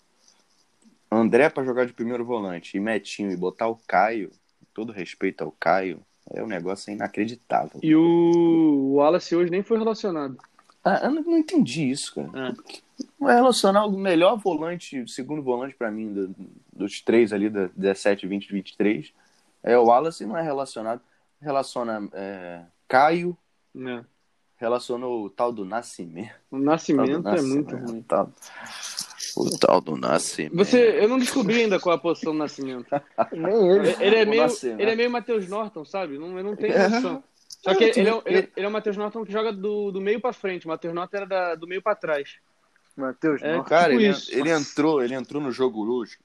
André 1.12 1.52
para 1.52 1.64
jogar 1.64 1.86
de 1.86 1.94
primeiro 1.94 2.26
volante 2.26 2.76
e 2.76 2.80
Metinho 2.80 3.32
e 3.32 3.38
botar 3.38 3.68
o 3.68 3.80
Caio, 3.88 4.32
todo 4.78 4.94
respeito 4.94 5.44
ao 5.44 5.52
Caio, 5.60 6.00
é 6.30 6.44
um 6.44 6.46
negócio 6.46 6.94
inacreditável. 6.94 7.80
E 7.82 7.96
o 7.96 8.94
Wallace 8.98 9.36
hoje 9.36 9.50
nem 9.50 9.64
foi 9.64 9.80
relacionado. 9.80 10.38
Ah, 10.84 11.00
eu 11.06 11.10
não, 11.10 11.36
entendi 11.36 11.90
isso, 11.90 12.14
cara. 12.14 12.50
É. 12.50 13.04
Não 13.20 13.28
é 13.28 13.34
relacionar 13.34 13.88
o 13.88 13.98
melhor 13.98 14.38
volante, 14.38 15.04
segundo 15.08 15.42
volante 15.42 15.74
pra 15.76 15.90
mim, 15.90 16.14
do- 16.14 16.36
dos 16.72 17.02
três 17.02 17.34
ali, 17.34 17.50
da 17.50 17.70
17, 17.76 18.28
20, 18.28 18.52
23, 18.54 19.12
é 19.64 19.76
o 19.76 19.86
Wallace 19.86 20.24
e 20.24 20.28
não 20.28 20.38
é 20.38 20.44
relacionado. 20.44 21.02
Relaciona 21.42 22.08
é, 22.14 22.62
Caio, 22.88 23.36
né? 23.74 24.06
relaciona 24.58 25.08
o 25.08 25.30
tal 25.32 25.52
do 25.52 25.66
Nascimento. 25.66 26.30
O 26.52 26.58
Tal 26.58 26.60
do 26.60 26.66
Nascimento 26.66 27.10
é 27.10 27.14
muito 27.14 27.24
Nascimento, 27.24 27.76
ruim. 27.78 28.02
tal- 28.04 28.32
o 29.46 29.58
tal 29.60 29.80
do 29.82 29.96
Nascimento. 29.98 30.56
Você, 30.56 31.00
eu 31.02 31.08
não 31.08 31.18
descobri 31.20 31.62
ainda 31.64 31.80
qual 31.80 31.94
é 31.96 31.98
a 31.98 32.02
posição 32.02 32.34
do 32.34 32.40
Nascimento. 32.40 32.88
Nem 33.32 33.70
ele. 33.72 33.96
Ele 34.00 34.16
é 34.16 34.24
O 34.24 34.28
meio, 34.30 34.48
ele 34.80 34.92
é 34.92 34.96
meio 34.96 35.12
Matheus 35.12 35.48
Norton, 35.48 35.86
sabe? 35.86 36.18
Não, 36.18 36.38
eu 36.38 36.44
não 36.44 36.56
tenho 36.56 36.74
É. 36.74 36.88
noção. 36.90 37.24
Só 37.62 37.74
que 37.76 37.84
ele, 37.86 38.08
é, 38.10 38.14
o- 38.14 38.18
tipo, 38.18 38.30
ele, 38.30 38.52
ele 38.56 38.66
é 38.66 38.70
o 38.70 38.72
Matheus 38.72 38.96
Norton 38.98 39.26
que 39.26 39.32
joga 39.32 39.52
do, 39.52 39.92
do 39.92 40.00
meio 40.00 40.22
pra 40.22 40.32
frente. 40.32 40.66
O 40.66 40.70
Matheus 40.70 40.94
Norton 40.94 41.18
era 41.18 41.26
da- 41.26 41.56
do 41.56 41.68
meio 41.68 41.82
pra 41.82 41.96
trás. 41.96 42.36
Matheus, 42.96 43.42
É, 43.42 43.56
não. 43.58 43.64
Cara, 43.64 43.92
tipo 43.92 44.02
ele, 44.02 44.16
ele 44.30 44.50
entrou, 44.52 45.04
ele 45.04 45.14
entrou 45.16 45.42
no 45.42 45.52
jogo 45.52 45.86
hoje. 45.92 46.18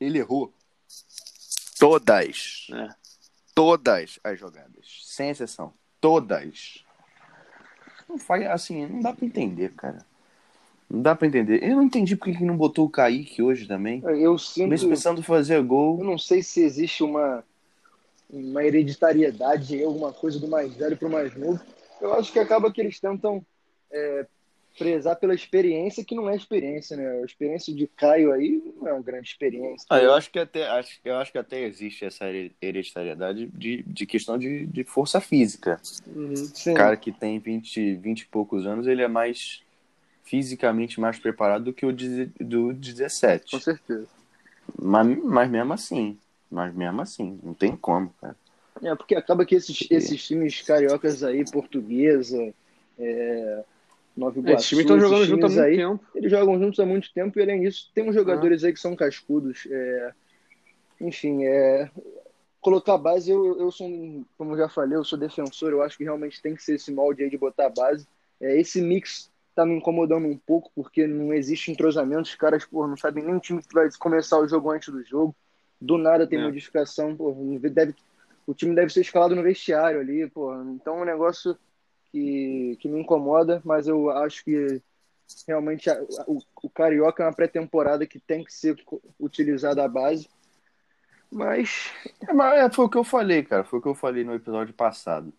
Ele 0.00 0.18
errou 0.18 0.52
todas. 1.78 2.66
É. 2.72 2.88
Todas 3.54 4.20
as 4.22 4.38
jogadas. 4.38 5.00
Sem 5.02 5.30
exceção. 5.30 5.72
Todas. 6.00 6.84
Não 8.08 8.16
faz 8.18 8.46
assim, 8.46 8.86
não 8.86 9.00
dá 9.00 9.12
pra 9.12 9.26
entender, 9.26 9.72
cara. 9.74 9.98
Não 10.90 11.02
dá 11.02 11.14
pra 11.14 11.26
entender. 11.28 11.62
Eu 11.62 11.76
não 11.76 11.82
entendi 11.82 12.16
porque 12.16 12.34
que 12.34 12.44
não 12.44 12.56
botou 12.56 12.86
o 12.86 12.90
Kaique 12.90 13.42
hoje 13.42 13.66
também. 13.66 14.02
Eu 14.04 14.38
sinto. 14.38 14.68
Mesmo 14.68 14.88
pensando 14.88 15.20
em 15.20 15.24
fazer 15.24 15.56
Eu 15.56 15.64
gol. 15.64 16.02
não 16.02 16.16
sei 16.16 16.42
se 16.42 16.62
existe 16.62 17.02
uma, 17.02 17.44
uma 18.30 18.64
hereditariedade, 18.64 19.82
alguma 19.82 20.12
coisa 20.12 20.38
do 20.40 20.48
mais 20.48 20.74
velho 20.74 20.96
para 20.96 21.08
o 21.08 21.12
mais 21.12 21.34
novo. 21.36 21.60
Eu 22.00 22.14
acho 22.14 22.32
que 22.32 22.38
acaba 22.38 22.72
que 22.72 22.80
eles 22.80 22.98
tentam 23.00 23.44
é, 23.90 24.26
prezar 24.78 25.16
pela 25.16 25.34
experiência, 25.34 26.04
que 26.04 26.14
não 26.14 26.28
é 26.28 26.36
experiência, 26.36 26.96
né? 26.96 27.20
A 27.20 27.24
experiência 27.24 27.74
de 27.74 27.86
Caio 27.88 28.32
aí 28.32 28.62
não 28.80 28.88
é 28.88 28.92
uma 28.94 29.02
grande 29.02 29.28
experiência. 29.28 29.86
Ah, 29.90 29.98
eu 30.00 30.14
acho 30.14 30.30
que 30.30 30.38
até, 30.38 30.66
acho, 30.68 31.00
eu 31.04 31.16
acho 31.16 31.32
que 31.32 31.38
até 31.38 31.64
existe 31.64 32.04
essa 32.04 32.24
here- 32.30 32.54
hereditariedade 32.62 33.46
de, 33.52 33.82
de 33.82 34.06
questão 34.06 34.38
de, 34.38 34.64
de 34.66 34.84
força 34.84 35.20
física. 35.20 35.78
Uhum. 36.06 36.34
Sim, 36.34 36.72
O 36.72 36.74
cara 36.76 36.96
que 36.96 37.12
tem 37.12 37.38
20, 37.38 37.96
20 37.96 38.20
e 38.22 38.26
poucos 38.26 38.64
anos, 38.66 38.86
ele 38.86 39.02
é 39.02 39.08
mais 39.08 39.60
fisicamente 40.28 41.00
mais 41.00 41.18
preparado 41.18 41.64
do 41.64 41.72
que 41.72 41.86
o 41.86 41.92
de, 41.92 42.26
do 42.38 42.72
17. 42.72 43.52
com 43.52 43.60
certeza. 43.60 44.06
Mas, 44.80 45.24
mas 45.24 45.50
mesmo 45.50 45.72
assim, 45.72 46.18
mas 46.50 46.74
mesmo 46.74 47.00
assim, 47.00 47.40
não 47.42 47.54
tem 47.54 47.74
como, 47.74 48.12
cara. 48.20 48.36
É, 48.82 48.94
porque 48.94 49.14
acaba 49.14 49.44
que 49.44 49.54
esses, 49.54 49.86
esses 49.90 50.24
times 50.24 50.60
cariocas 50.62 51.24
aí, 51.24 51.44
portuguesa, 51.50 52.54
é, 52.98 53.64
Nova 54.16 54.38
Iguaçu, 54.38 54.56
Esses 54.56 54.68
times 54.68 54.84
estão 54.84 55.00
jogando 55.00 55.22
esses 55.22 55.28
junto 55.28 55.46
há 55.46 55.48
muito 55.48 55.62
aí, 55.62 55.76
tempo. 55.76 56.04
Eles 56.14 56.30
jogam 56.30 56.58
juntos 56.58 56.78
há 56.78 56.86
muito 56.86 57.12
tempo 57.12 57.38
e, 57.38 57.42
além 57.42 57.62
disso, 57.62 57.90
tem 57.94 58.08
uns 58.08 58.14
jogadores 58.14 58.62
aí 58.62 58.72
que 58.72 58.80
são 58.80 58.94
cascudos. 58.94 59.66
é, 59.70 60.12
enfim, 61.00 61.44
é, 61.44 61.90
colocar 62.60 62.94
a 62.94 62.98
base, 62.98 63.30
eu, 63.30 63.58
eu 63.58 63.70
sou, 63.70 63.88
como 64.36 64.52
eu 64.52 64.58
já 64.58 64.68
falei, 64.68 64.96
eu 64.96 65.04
sou 65.04 65.18
defensor, 65.18 65.70
eu 65.70 65.82
acho 65.82 65.96
que 65.96 66.04
realmente 66.04 66.42
tem 66.42 66.54
que 66.54 66.62
ser 66.62 66.74
esse 66.74 66.92
molde 66.92 67.22
aí 67.22 67.30
de 67.30 67.38
botar 67.38 67.66
a 67.66 67.70
base. 67.70 68.06
É, 68.40 68.60
esse 68.60 68.80
mix 68.80 69.30
tá 69.58 69.66
me 69.66 69.74
incomodando 69.74 70.28
um 70.28 70.38
pouco, 70.38 70.70
porque 70.72 71.04
não 71.04 71.34
existe 71.34 71.72
entrosamento, 71.72 72.22
os 72.22 72.34
caras, 72.36 72.64
pô, 72.64 72.86
não 72.86 72.96
sabem 72.96 73.24
nem 73.24 73.34
o 73.34 73.40
time 73.40 73.60
que 73.60 73.74
vai 73.74 73.88
começar 73.98 74.38
o 74.38 74.46
jogo 74.46 74.70
antes 74.70 74.88
do 74.88 75.04
jogo. 75.04 75.34
Do 75.80 75.98
nada 75.98 76.28
tem 76.28 76.38
é. 76.38 76.44
modificação, 76.44 77.16
pô, 77.16 77.34
deve, 77.68 77.92
o 78.46 78.54
time 78.54 78.72
deve 78.72 78.92
ser 78.92 79.00
escalado 79.00 79.34
no 79.34 79.42
vestiário 79.42 79.98
ali, 79.98 80.30
pô. 80.30 80.54
Então 80.62 80.98
é 80.98 81.02
um 81.02 81.04
negócio 81.04 81.58
que, 82.12 82.78
que 82.78 82.88
me 82.88 83.00
incomoda, 83.00 83.60
mas 83.64 83.88
eu 83.88 84.08
acho 84.10 84.44
que 84.44 84.80
realmente 85.44 85.90
a, 85.90 86.00
o, 86.28 86.38
o 86.62 86.70
Carioca 86.70 87.24
é 87.24 87.26
uma 87.26 87.34
pré-temporada 87.34 88.06
que 88.06 88.20
tem 88.20 88.44
que 88.44 88.54
ser 88.54 88.80
utilizada 89.18 89.84
a 89.84 89.88
base. 89.88 90.28
Mas... 91.28 91.90
É, 92.28 92.32
mas 92.32 92.60
é, 92.60 92.70
foi 92.70 92.84
o 92.84 92.88
que 92.88 92.96
eu 92.96 93.02
falei, 93.02 93.42
cara. 93.42 93.64
Foi 93.64 93.80
o 93.80 93.82
que 93.82 93.88
eu 93.88 93.94
falei 93.94 94.22
no 94.22 94.34
episódio 94.34 94.72
passado. 94.72 95.32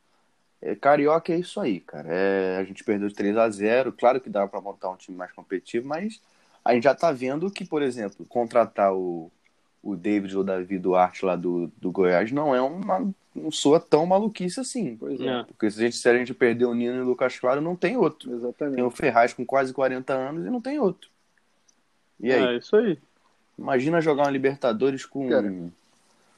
É, 0.62 0.76
Carioca 0.76 1.32
é 1.34 1.38
isso 1.38 1.60
aí, 1.60 1.80
cara. 1.80 2.08
É, 2.10 2.58
a 2.58 2.64
gente 2.64 2.84
perdeu 2.84 3.08
de 3.08 3.16
3 3.16 3.38
a 3.38 3.50
0 3.50 3.94
Claro 3.94 4.20
que 4.20 4.30
dá 4.30 4.48
para 4.48 4.60
montar 4.60 4.90
um 4.90 4.96
time 4.96 5.18
mais 5.18 5.32
competitivo, 5.32 5.88
mas 5.88 6.22
a 6.64 6.74
gente 6.74 6.84
já 6.84 6.94
tá 6.94 7.12
vendo 7.12 7.50
que, 7.50 7.64
por 7.64 7.82
exemplo, 7.82 8.26
contratar 8.26 8.94
o, 8.94 9.32
o 9.82 9.96
David 9.96 10.36
ou 10.36 10.42
o 10.42 10.46
Davi 10.46 10.78
Duarte 10.78 11.26
lá 11.26 11.36
do, 11.36 11.72
do 11.78 11.92
Goiás 11.92 12.32
não 12.32 12.54
é 12.54 12.62
uma. 12.62 13.12
não 13.34 13.52
soa 13.52 13.80
tão 13.80 14.06
maluquice 14.06 14.60
assim. 14.60 14.98
Pois 14.98 15.20
é. 15.22 15.44
Porque 15.44 15.72
se 15.72 15.80
a, 15.80 15.84
gente, 15.84 15.96
se 15.96 16.10
a 16.10 16.18
gente 16.18 16.34
perder 16.34 16.66
o 16.66 16.76
Nino 16.76 16.98
e 16.98 17.02
o 17.02 17.06
Lucas 17.06 17.40
Claro, 17.40 17.62
não 17.62 17.76
tem 17.76 17.96
outro. 17.96 18.34
Exatamente. 18.34 18.76
Tem 18.76 18.84
o 18.84 18.92
Ferraz 18.92 19.34
com 19.34 19.46
quase 19.46 19.74
40 19.74 20.14
anos 20.14 20.46
e 20.46 20.50
não 20.50 20.62
tem 20.62 20.80
outro. 20.80 21.10
E 22.20 22.32
aí? 22.32 22.56
É 22.56 22.58
isso 22.58 22.76
aí. 22.76 23.00
Imagina 23.58 24.02
jogar 24.02 24.24
uma 24.24 24.32
Libertadores 24.32 25.06
com 25.06 25.30
Cara. 25.30 25.54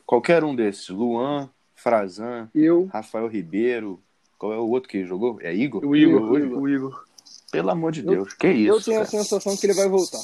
qualquer 0.05 0.43
um 0.43 0.55
desses. 0.55 0.89
Luan, 0.89 1.49
Frazan, 1.75 2.49
eu. 2.53 2.85
Rafael 2.93 3.27
Ribeiro. 3.27 3.99
Qual 4.41 4.53
é 4.53 4.57
o 4.57 4.67
outro 4.69 4.89
que 4.89 5.05
jogou? 5.05 5.39
É 5.39 5.53
Igor? 5.53 5.85
O 5.85 5.95
Igor. 5.95 6.31
O 6.31 6.39
Igor. 6.39 6.61
O 6.63 6.67
Igor. 6.67 7.05
Pelo 7.51 7.69
amor 7.69 7.91
de 7.91 8.01
Deus, 8.01 8.31
eu, 8.31 8.37
que 8.39 8.47
isso? 8.47 8.71
Eu 8.71 8.81
tenho 8.81 8.97
cara. 8.97 9.07
a 9.07 9.11
sensação 9.11 9.55
que 9.55 9.67
ele 9.67 9.73
vai 9.75 9.87
voltar 9.87 10.19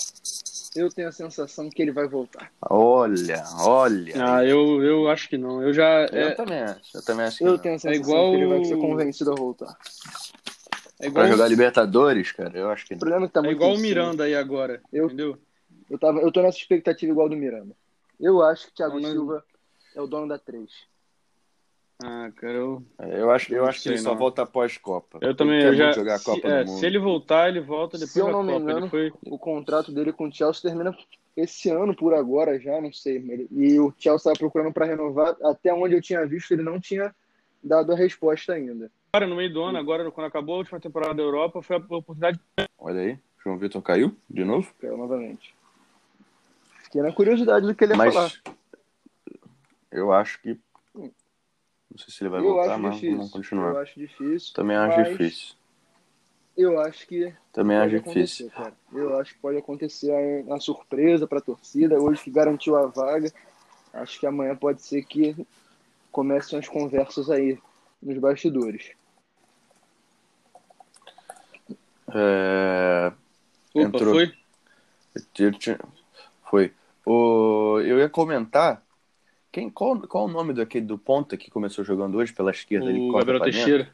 eu 0.75 0.89
tenho 0.89 1.07
a 1.07 1.11
sensação 1.11 1.69
que 1.69 1.81
ele 1.81 1.91
vai 1.91 2.07
voltar. 2.07 2.51
Olha, 2.61 3.43
olha. 3.61 4.13
Ah, 4.15 4.45
eu, 4.45 4.83
eu 4.83 5.09
acho 5.09 5.27
que 5.27 5.37
não. 5.37 5.61
Eu 5.61 5.73
já. 5.73 6.05
Eu 6.05 6.27
é... 6.27 6.31
também 6.35 6.59
acho. 6.59 6.97
Eu 6.97 7.03
também 7.03 7.25
acho 7.25 7.37
que 7.39 7.43
Eu 7.43 7.51
não. 7.51 7.57
tenho 7.57 7.75
a 7.75 7.79
sensação 7.79 7.91
é 7.91 8.03
igual... 8.03 8.31
que 8.31 8.37
ele 8.37 8.45
vai 8.47 8.65
ser 8.65 8.77
convencido 8.77 9.31
a 9.31 9.35
voltar. 9.35 9.77
É 10.99 11.07
igual... 11.07 11.25
Pra 11.25 11.31
jogar 11.31 11.47
Libertadores, 11.47 12.31
cara, 12.31 12.57
eu 12.57 12.69
acho 12.69 12.85
que 12.85 12.93
não. 12.93 12.97
O 12.97 12.99
problema 12.99 13.25
é, 13.25 13.27
que 13.27 13.33
tá 13.33 13.47
é 13.47 13.51
igual 13.51 13.73
o 13.73 13.79
Miranda 13.79 14.23
aí 14.25 14.35
agora, 14.35 14.81
eu, 14.93 15.05
entendeu? 15.05 15.37
Eu, 15.89 15.97
tava, 15.97 16.19
eu 16.19 16.31
tô 16.31 16.41
nessa 16.41 16.57
expectativa 16.57 17.11
igual 17.11 17.27
do 17.27 17.35
Miranda. 17.35 17.75
Eu 18.19 18.43
acho 18.43 18.67
que 18.67 18.75
Thiago 18.75 18.99
não, 18.99 19.09
Silva 19.09 19.43
é 19.95 20.01
o 20.01 20.07
dono 20.07 20.27
da 20.27 20.37
3. 20.37 20.69
Ah, 22.03 22.29
cara, 22.35 22.53
eu. 22.53 22.83
É, 22.99 23.21
eu 23.21 23.31
acho, 23.31 23.53
eu 23.53 23.65
acho 23.65 23.81
que 23.81 23.89
ele 23.89 23.97
só 23.97 24.13
volta 24.13 24.43
após 24.43 24.77
Copa. 24.77 25.17
Eu 25.21 25.35
também 25.35 25.61
eu 25.63 25.75
já. 25.75 25.91
Jogar 25.91 26.15
a 26.15 26.19
Copa 26.19 26.41
se, 26.41 26.47
é, 26.47 26.67
se 26.67 26.85
ele 26.85 26.99
voltar, 26.99 27.49
ele 27.49 27.59
volta 27.59 27.97
depois 27.97 28.11
se 28.11 28.19
eu 28.19 28.27
não 28.27 28.45
Copa. 28.45 28.51
Me 28.51 28.55
engano, 28.55 28.89
foi... 28.89 29.11
O 29.25 29.39
contrato 29.39 29.91
dele 29.91 30.13
com 30.13 30.27
o 30.27 30.31
Chelsea 30.31 30.61
termina 30.61 30.95
esse 31.35 31.69
ano 31.69 31.95
por 31.95 32.13
agora 32.13 32.59
já, 32.59 32.79
não 32.79 32.93
sei. 32.93 33.47
E 33.51 33.79
o 33.79 33.91
Chelsea 33.97 34.17
estava 34.17 34.37
procurando 34.37 34.71
para 34.71 34.85
renovar. 34.85 35.35
Até 35.43 35.73
onde 35.73 35.95
eu 35.95 36.01
tinha 36.01 36.23
visto, 36.25 36.51
ele 36.51 36.61
não 36.61 36.79
tinha 36.79 37.15
dado 37.63 37.91
a 37.91 37.95
resposta 37.95 38.53
ainda. 38.53 38.91
Agora, 39.11 39.27
no 39.27 39.35
meio 39.35 39.51
do 39.51 39.63
ano, 39.63 39.79
agora, 39.79 40.11
quando 40.11 40.27
acabou 40.27 40.55
a 40.55 40.57
última 40.59 40.79
temporada 40.79 41.15
da 41.15 41.23
Europa, 41.23 41.63
foi 41.63 41.77
a 41.77 41.79
oportunidade. 41.79 42.39
Olha 42.77 43.01
aí, 43.01 43.19
João 43.43 43.57
Vitor 43.57 43.81
caiu 43.81 44.15
de 44.29 44.45
novo? 44.45 44.71
Caiu 44.79 44.97
novamente. 44.97 45.55
Fiquei 46.83 47.01
na 47.01 47.11
curiosidade 47.11 47.65
do 47.65 47.73
que 47.73 47.83
ele 47.83 47.93
ia 47.93 47.97
Mas... 47.97 48.13
falar. 48.13 48.31
Eu 49.91 50.11
acho 50.11 50.39
que 50.41 50.59
não 51.89 51.97
sei 51.97 52.13
se 52.13 52.23
ele 52.23 52.29
vai 52.29 52.39
eu 52.39 52.43
voltar, 52.43 52.77
mas 52.77 52.95
difícil. 52.95 53.17
vamos 53.17 53.31
continuar. 53.31 53.69
Eu 53.71 53.79
acho 53.79 53.99
difícil. 53.99 54.53
Também 54.53 54.77
acho 54.77 55.11
difícil. 55.11 55.55
Eu 56.55 56.81
acho 56.81 57.07
que. 57.07 57.33
Também 57.53 57.77
acho 57.77 57.99
difícil. 57.99 58.49
Cara. 58.49 58.73
Eu 58.91 59.19
acho 59.19 59.33
que 59.33 59.39
pode 59.39 59.57
acontecer 59.57 60.11
uma 60.45 60.59
surpresa 60.59 61.27
para 61.27 61.37
a 61.37 61.41
torcida. 61.41 62.01
Hoje 62.01 62.23
que 62.23 62.31
garantiu 62.31 62.75
a 62.75 62.87
vaga. 62.87 63.31
Acho 63.93 64.19
que 64.19 64.25
amanhã 64.25 64.55
pode 64.55 64.81
ser 64.81 65.03
que 65.03 65.35
comecem 66.11 66.57
as 66.57 66.67
conversas 66.67 67.29
aí 67.29 67.59
nos 68.01 68.17
bastidores. 68.17 68.91
É... 72.13 73.11
Opa, 73.73 73.87
Entrou... 73.87 74.13
foi? 74.13 74.33
Foi. 76.49 76.73
O... 77.05 77.79
Eu 77.81 77.99
ia 77.99 78.09
comentar 78.09 78.83
quem, 79.57 79.71
qual, 79.71 79.99
qual 80.01 80.25
o 80.25 80.27
nome 80.27 80.53
daquele 80.53 80.85
do 80.85 80.99
ponta 80.99 81.35
que 81.35 81.49
começou 81.49 81.83
jogando 81.83 82.15
hoje 82.19 82.31
pela 82.31 82.51
esquerda? 82.51 82.91
O 82.91 83.11
Gabriel 83.11 83.41
Teixeira. 83.41 83.89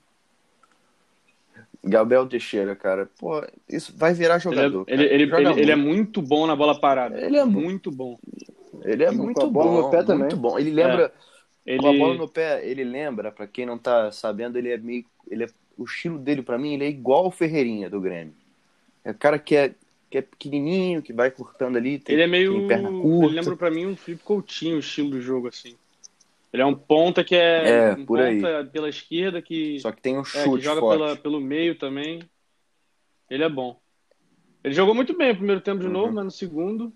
Gabriel 1.81 2.27
Teixeira, 2.27 2.75
cara. 2.75 3.09
Pô, 3.17 3.41
isso 3.69 3.93
vai 3.95 4.13
virar 4.13 4.39
jogador. 4.39 4.83
Ele, 4.89 5.03
é, 5.03 5.13
ele, 5.13 5.23
ele, 5.23 5.35
ele, 5.35 5.61
ele, 5.61 5.71
é 5.71 5.75
muito 5.77 6.21
bom 6.21 6.45
na 6.45 6.53
bola 6.53 6.77
parada. 6.77 7.17
Ele 7.17 7.37
é 7.37 7.45
muito 7.45 7.89
bom. 7.89 8.19
Ele 8.81 9.05
é 9.05 9.11
muito 9.11 9.39
com 9.39 9.47
a 9.47 9.49
bola 9.49 9.71
bom. 9.71 9.81
No 9.83 9.89
pé 9.89 10.03
também. 10.03 10.19
Muito 10.19 10.35
bom. 10.35 10.59
Ele 10.59 10.69
lembra. 10.69 11.13
É. 11.65 11.73
Ele... 11.73 11.79
Com 11.79 11.87
a 11.87 11.93
bola 11.93 12.15
no 12.15 12.27
pé, 12.27 12.67
ele 12.67 12.83
lembra, 12.83 13.31
para 13.31 13.47
quem 13.47 13.65
não 13.65 13.77
tá 13.77 14.11
sabendo, 14.11 14.57
ele 14.57 14.69
é 14.69 14.77
meio. 14.77 15.05
Ele 15.31 15.45
é, 15.45 15.47
o 15.77 15.85
estilo 15.85 16.19
dele, 16.19 16.41
para 16.41 16.57
mim, 16.57 16.73
ele 16.73 16.83
é 16.83 16.89
igual 16.89 17.25
o 17.25 17.31
Ferreirinha 17.31 17.89
do 17.89 18.01
Grêmio. 18.01 18.33
É 19.05 19.11
o 19.11 19.15
cara 19.15 19.39
que 19.39 19.55
é 19.55 19.73
que 20.13 20.19
é 20.19 20.21
pequenininho, 20.21 21.01
que 21.01 21.11
vai 21.11 21.31
cortando 21.31 21.75
ali. 21.75 21.97
Tem, 21.97 22.13
ele 22.13 22.21
é 22.21 22.27
meio. 22.27 22.67
perna 22.67 22.91
curta. 22.91 23.25
Ele 23.25 23.33
lembra 23.33 23.55
pra 23.57 23.71
mim 23.71 23.87
um 23.87 23.95
Felipe 23.95 24.23
Coutinho, 24.23 24.75
o 24.75 24.79
estilo 24.79 25.09
do 25.09 25.19
jogo, 25.19 25.47
assim. 25.47 25.75
Ele 26.53 26.61
é 26.61 26.65
um 26.67 26.75
ponta 26.75 27.23
que 27.23 27.35
é, 27.35 27.87
é 27.87 27.93
um 27.93 28.05
por 28.05 28.19
ponta 28.19 28.59
aí. 28.59 28.65
pela 28.67 28.89
esquerda 28.89 29.41
que. 29.41 29.79
Só 29.79 29.91
que 29.91 30.03
tem 30.03 30.15
um 30.15 30.21
é, 30.21 30.23
chute. 30.23 30.59
É, 30.59 30.65
joga 30.65 30.81
forte. 30.81 30.99
pela, 30.99 31.15
pelo 31.15 31.41
meio 31.41 31.73
também. 31.79 32.21
Ele 33.27 33.43
é 33.43 33.49
bom. 33.49 33.75
Ele 34.63 34.75
jogou 34.75 34.93
muito 34.93 35.17
bem 35.17 35.29
no 35.29 35.37
primeiro 35.37 35.61
tempo 35.61 35.79
de 35.79 35.87
uhum. 35.87 35.93
novo, 35.93 36.13
mas 36.13 36.25
no 36.25 36.31
segundo. 36.31 36.93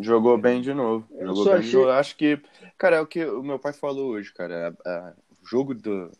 Jogou 0.00 0.38
bem 0.38 0.62
de 0.62 0.72
novo. 0.72 1.06
Eu 1.12 1.26
jogou 1.26 1.44
bem 1.44 1.52
achei... 1.52 1.70
de 1.70 1.76
novo. 1.76 1.90
Acho 1.90 2.16
que. 2.16 2.40
Cara, 2.78 2.96
é 2.96 3.00
o 3.02 3.06
que 3.06 3.22
o 3.26 3.42
meu 3.42 3.58
pai 3.58 3.74
falou 3.74 4.12
hoje, 4.12 4.32
cara. 4.32 4.74
O 5.42 5.46
jogo 5.46 5.74
do. 5.74 6.10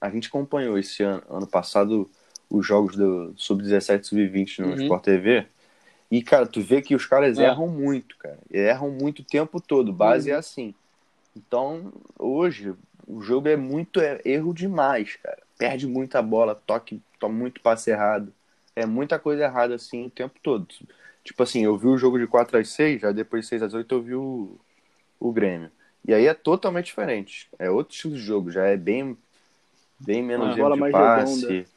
A 0.00 0.08
gente 0.08 0.28
acompanhou 0.28 0.78
esse 0.78 1.02
ano, 1.02 1.22
ano 1.28 1.46
passado 1.46 2.10
os 2.48 2.66
jogos 2.66 2.96
do 2.96 3.34
Sub-17 3.36 4.04
Sub-20 4.04 4.58
no 4.60 4.68
uhum. 4.68 4.82
Sport 4.82 5.04
TV. 5.04 5.46
E, 6.10 6.22
cara, 6.22 6.46
tu 6.46 6.60
vê 6.60 6.80
que 6.80 6.94
os 6.94 7.06
caras 7.06 7.38
é. 7.38 7.44
erram 7.44 7.68
muito, 7.68 8.16
cara. 8.16 8.38
Erram 8.50 8.90
muito 8.90 9.20
o 9.20 9.24
tempo 9.24 9.60
todo. 9.60 9.92
Base 9.92 10.30
uhum. 10.30 10.36
é 10.36 10.38
assim. 10.38 10.74
Então, 11.36 11.92
hoje, 12.18 12.74
o 13.06 13.20
jogo 13.20 13.48
é 13.48 13.56
muito 13.56 14.00
é, 14.00 14.20
erro 14.24 14.54
demais, 14.54 15.16
cara. 15.16 15.38
Perde 15.58 15.86
muita 15.86 16.22
bola, 16.22 16.54
toque, 16.54 17.00
toma 17.18 17.34
muito 17.34 17.60
passe 17.60 17.90
errado. 17.90 18.32
É 18.74 18.86
muita 18.86 19.18
coisa 19.18 19.44
errada, 19.44 19.74
assim, 19.74 20.06
o 20.06 20.10
tempo 20.10 20.34
todo. 20.42 20.66
Tipo 21.24 21.42
assim, 21.42 21.64
eu 21.64 21.76
vi 21.76 21.88
o 21.88 21.98
jogo 21.98 22.18
de 22.18 22.26
4 22.26 22.58
x 22.58 22.70
6 22.70 23.00
já 23.00 23.12
depois 23.12 23.42
de 23.42 23.48
6 23.48 23.62
x 23.62 23.74
8 23.74 23.94
eu 23.94 24.02
vi 24.02 24.14
o, 24.14 24.56
o 25.18 25.32
Grêmio. 25.32 25.70
E 26.06 26.14
aí 26.14 26.26
é 26.26 26.34
totalmente 26.34 26.86
diferente. 26.86 27.48
É 27.58 27.68
outro 27.68 27.94
estilo 27.94 28.14
de 28.14 28.20
jogo, 28.20 28.50
já 28.50 28.64
é 28.64 28.76
bem, 28.76 29.16
bem 29.98 30.22
menos 30.22 30.56
ah, 30.56 30.58
erro 30.58 30.74
de 30.74 30.90
passe. 30.92 31.46
Redonda. 31.46 31.75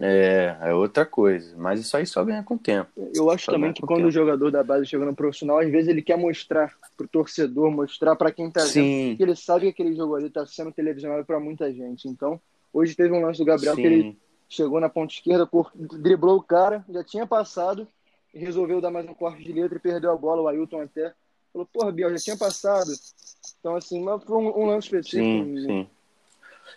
É, 0.00 0.56
é 0.60 0.74
outra 0.74 1.06
coisa. 1.06 1.54
Mas 1.56 1.80
isso 1.80 1.96
aí 1.96 2.06
só 2.06 2.24
ganha 2.24 2.42
com 2.42 2.54
o 2.54 2.58
tempo. 2.58 2.90
Eu 3.14 3.30
acho 3.30 3.46
só 3.46 3.52
também 3.52 3.72
que 3.72 3.82
quando 3.82 3.98
tempo. 3.98 4.08
o 4.08 4.12
jogador 4.12 4.50
da 4.50 4.62
base 4.62 4.86
chega 4.86 5.04
no 5.04 5.14
profissional, 5.14 5.58
às 5.58 5.70
vezes 5.70 5.88
ele 5.88 6.02
quer 6.02 6.16
mostrar 6.16 6.74
pro 6.96 7.08
torcedor, 7.08 7.70
mostrar 7.70 8.16
para 8.16 8.30
quem 8.30 8.50
tá 8.50 8.60
Sim. 8.60 8.80
vendo, 8.82 9.16
que 9.16 9.22
ele 9.22 9.36
sabe 9.36 9.62
que 9.66 9.82
aquele 9.82 9.96
jogo 9.96 10.14
ali 10.14 10.30
tá 10.30 10.44
sendo 10.46 10.72
televisionado 10.72 11.24
para 11.24 11.40
muita 11.40 11.72
gente. 11.72 12.08
Então, 12.08 12.40
hoje 12.72 12.94
teve 12.94 13.12
um 13.12 13.22
lance 13.22 13.38
do 13.38 13.44
Gabriel 13.44 13.74
Sim. 13.74 13.82
que 13.82 13.86
ele 13.86 14.18
chegou 14.48 14.80
na 14.80 14.88
ponta 14.88 15.12
esquerda, 15.12 15.48
driblou 15.74 16.36
o 16.36 16.42
cara, 16.42 16.84
já 16.88 17.04
tinha 17.04 17.26
passado, 17.26 17.86
resolveu 18.34 18.80
dar 18.80 18.90
mais 18.90 19.08
um 19.08 19.14
corte 19.14 19.42
de 19.42 19.52
letra 19.52 19.78
e 19.78 19.80
perdeu 19.80 20.10
a 20.12 20.16
bola, 20.16 20.42
o 20.42 20.48
Ailton 20.48 20.82
até. 20.82 21.12
Falou, 21.52 21.66
porra, 21.72 21.92
Biel, 21.92 22.10
já 22.10 22.18
tinha 22.18 22.36
passado. 22.36 22.90
Então, 23.58 23.76
assim, 23.76 24.02
mas 24.02 24.22
foi 24.24 24.36
um, 24.36 24.60
um 24.60 24.66
lance 24.66 24.86
específico. 24.86 25.22
Sim, 25.22 25.66
sim. 25.66 25.88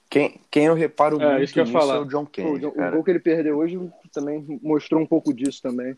Quem, 0.09 0.39
quem 0.49 0.65
eu 0.65 0.73
reparo 0.73 1.21
é, 1.21 1.29
muito 1.29 1.43
isso 1.43 1.53
que 1.53 1.59
eu 1.59 1.65
nisso 1.65 1.77
falar. 1.77 1.95
é 1.95 1.99
o 1.99 2.05
John 2.05 2.25
Kennedy, 2.25 2.65
o, 2.65 2.69
o, 2.69 2.91
gol 2.91 3.03
que 3.03 3.11
ele 3.11 3.19
perdeu 3.19 3.57
hoje 3.57 3.79
também 4.11 4.59
mostrou 4.61 5.01
um 5.01 5.05
pouco 5.05 5.33
disso 5.33 5.61
também. 5.61 5.95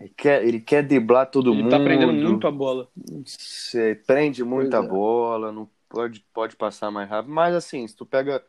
Ele 0.00 0.12
quer, 0.16 0.44
ele 0.44 0.60
quer 0.60 0.82
driblar 0.82 1.30
todo 1.30 1.50
ele 1.50 1.62
mundo. 1.62 1.74
Ele 1.74 1.78
tá 1.78 1.84
prendendo 1.84 2.12
muito 2.12 2.46
a 2.46 2.50
bola. 2.50 2.88
Você 3.24 4.00
prende 4.06 4.44
muita 4.44 4.78
é. 4.78 4.82
bola, 4.82 5.50
não 5.50 5.68
pode, 5.88 6.24
pode 6.32 6.56
passar 6.56 6.90
mais 6.90 7.08
rápido. 7.08 7.32
Mas 7.32 7.54
assim, 7.54 7.86
se 7.86 7.96
tu 7.96 8.06
pega. 8.06 8.44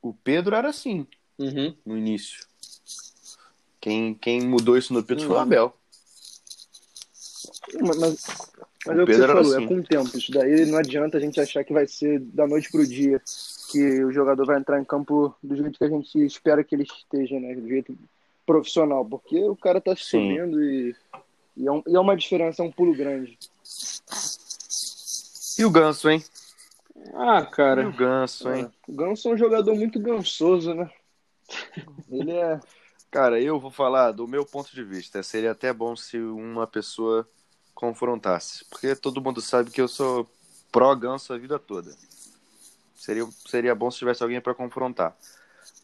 O 0.00 0.12
Pedro 0.12 0.56
era 0.56 0.68
assim 0.68 1.06
uhum. 1.38 1.76
no 1.86 1.96
início. 1.96 2.44
Quem, 3.80 4.14
quem 4.14 4.40
mudou 4.42 4.76
isso 4.76 4.92
no 4.92 5.02
Pedro 5.02 5.22
uhum. 5.22 5.28
foi 5.28 5.36
o 5.36 5.38
uhum. 5.38 5.44
Abel. 5.44 5.76
Mas, 7.80 7.98
mas, 7.98 8.52
mas 8.86 8.98
é 8.98 9.02
o 9.02 9.06
que 9.06 9.14
você 9.14 9.26
falou, 9.26 9.40
assim. 9.40 9.64
é 9.64 9.66
com 9.68 9.74
o 9.76 9.82
tempo. 9.82 10.18
Isso 10.18 10.32
daí 10.32 10.66
não 10.66 10.78
adianta 10.78 11.16
a 11.16 11.20
gente 11.20 11.40
achar 11.40 11.64
que 11.64 11.72
vai 11.72 11.86
ser 11.86 12.20
da 12.20 12.46
noite 12.46 12.70
pro 12.70 12.86
dia 12.86 13.20
que 13.70 14.04
o 14.04 14.12
jogador 14.12 14.44
vai 14.44 14.58
entrar 14.58 14.80
em 14.80 14.84
campo 14.84 15.34
do 15.42 15.56
jeito 15.56 15.78
que 15.78 15.84
a 15.84 15.88
gente 15.88 16.24
espera 16.24 16.62
que 16.62 16.74
ele 16.74 16.82
esteja, 16.84 17.38
né? 17.38 17.54
Do 17.54 17.68
jeito 17.68 17.96
profissional, 18.44 19.04
porque 19.04 19.42
o 19.44 19.56
cara 19.56 19.80
tá 19.80 19.94
subindo 19.96 20.62
e, 20.62 20.94
e, 21.56 21.66
é 21.66 21.72
um, 21.72 21.82
e, 21.86 21.96
é 21.96 22.00
uma 22.00 22.16
diferença, 22.16 22.62
é 22.62 22.66
um 22.66 22.72
pulo 22.72 22.94
grande. 22.94 23.38
E 25.58 25.64
o 25.64 25.70
Ganso, 25.70 26.10
hein? 26.10 26.22
Ah, 27.14 27.46
E 27.48 27.54
cara. 27.54 27.88
o 27.88 27.92
Ganso, 27.92 28.52
hein? 28.52 28.70
O 28.88 28.92
Ganso 28.92 29.28
é 29.28 29.32
um 29.32 29.36
jogador 29.36 29.74
muito 29.74 30.00
gansoso, 30.00 30.74
né? 30.74 30.90
Ele 32.10 32.32
é. 32.32 32.60
Cara, 33.10 33.40
eu 33.40 33.60
vou 33.60 33.70
falar 33.70 34.12
do 34.12 34.26
meu 34.26 34.44
ponto 34.44 34.74
de 34.74 34.82
vista. 34.82 35.22
Seria 35.22 35.52
até 35.52 35.72
bom 35.72 35.94
se 35.94 36.18
uma 36.18 36.66
pessoa 36.66 37.28
confrontasse. 37.82 38.64
Porque 38.66 38.94
todo 38.94 39.20
mundo 39.20 39.40
sabe 39.40 39.72
que 39.72 39.80
eu 39.80 39.88
sou 39.88 40.30
pró-ganso 40.70 41.32
a 41.32 41.38
vida 41.38 41.58
toda. 41.58 41.92
Seria, 42.94 43.26
seria 43.48 43.74
bom 43.74 43.90
se 43.90 43.98
tivesse 43.98 44.22
alguém 44.22 44.40
pra 44.40 44.54
confrontar. 44.54 45.16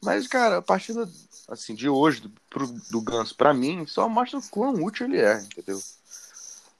Mas, 0.00 0.28
cara, 0.28 0.58
a 0.58 0.62
partida 0.62 1.08
assim, 1.48 1.74
de 1.74 1.88
hoje 1.88 2.20
do, 2.20 2.30
pro, 2.48 2.68
do 2.90 3.00
Ganso, 3.00 3.34
pra 3.34 3.52
mim, 3.52 3.84
só 3.84 4.08
mostra 4.08 4.38
o 4.38 4.48
quão 4.48 4.74
útil 4.84 5.06
ele 5.06 5.18
é, 5.18 5.40
entendeu? 5.40 5.80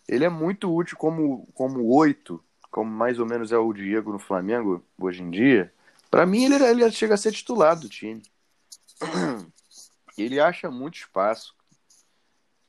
Ele 0.07 0.25
é 0.25 0.29
muito 0.29 0.73
útil 0.73 0.97
como, 0.97 1.49
como 1.53 1.85
oito, 1.97 2.43
como 2.71 2.89
mais 2.89 3.19
ou 3.19 3.27
menos 3.27 3.51
é 3.51 3.59
o 3.59 3.73
Diego 3.73 4.13
no 4.13 4.21
Flamengo 4.21 4.85
hoje 4.97 5.23
em 5.23 5.31
dia. 5.31 5.73
Pra 6.09 6.25
mim, 6.25 6.45
ele, 6.45 6.63
ele 6.65 6.91
chega 6.93 7.15
a 7.15 7.19
ser 7.19 7.33
titular 7.33 7.77
do 7.77 7.89
time. 7.89 8.23
Ele 10.17 10.41
acha 10.41 10.69
muito 10.69 10.97
espaço. 10.97 11.55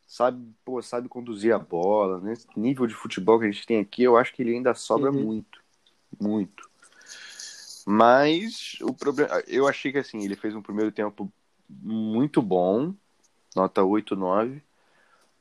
Sabe, 0.10 0.54
pô, 0.66 0.82
sabe 0.82 1.08
conduzir 1.08 1.54
a 1.56 1.60
bola. 1.60 2.20
Nesse 2.20 2.48
nível 2.58 2.88
de 2.88 2.96
futebol 2.96 3.40
que 3.40 3.46
a 3.46 3.52
gente 3.52 3.66
tem 3.68 3.80
aqui, 3.80 4.04
eu 4.04 4.18
acho 4.18 4.34
que 4.34 4.44
ele 4.44 4.56
ainda 4.56 4.76
sobra 4.76 5.12
Uhum. 5.12 5.24
muito. 5.26 5.62
Muito. 6.20 6.70
Mas 7.86 8.78
o 8.82 8.94
problema. 8.94 9.42
Eu 9.48 9.68
achei 9.68 9.92
que 9.92 9.98
assim, 9.98 10.24
ele 10.24 10.36
fez 10.36 10.56
um 10.56 10.62
primeiro 10.62 10.92
tempo 10.92 11.32
muito 11.70 12.42
bom. 12.42 12.94
Nota 13.56 13.84
8, 13.84 14.16
9. 14.16 14.62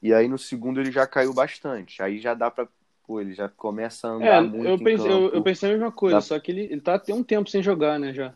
E 0.03 0.15
aí 0.15 0.29
no 0.29 0.39
segundo 0.39 0.81
ele 0.81 0.93
já 0.93 1.07
caiu 1.07 1.35
bastante. 1.35 2.03
Aí 2.03 2.21
já 2.21 2.35
dá 2.35 2.51
pra. 2.51 2.69
Pô, 3.07 3.21
ele 3.21 3.35
já 3.35 3.49
começa 3.49 4.09
a 4.09 4.13
andar 4.13 4.27
É, 4.27 4.39
muito 4.43 4.71
eu 4.73 4.79
pensei, 4.79 5.11
eu, 5.11 5.29
eu 5.35 5.43
pensei 5.43 5.69
a 5.71 5.73
mesma 5.73 5.93
coisa, 5.93 6.21
Dá- 6.21 6.27
só 6.27 6.39
que 6.39 6.51
ele, 6.51 6.63
ele 6.65 6.81
tá 6.81 6.99
tem 6.99 7.15
um 7.15 7.23
tempo 7.25 7.49
sem 7.51 7.63
jogar, 7.63 7.99
né, 7.99 8.13
já. 8.13 8.35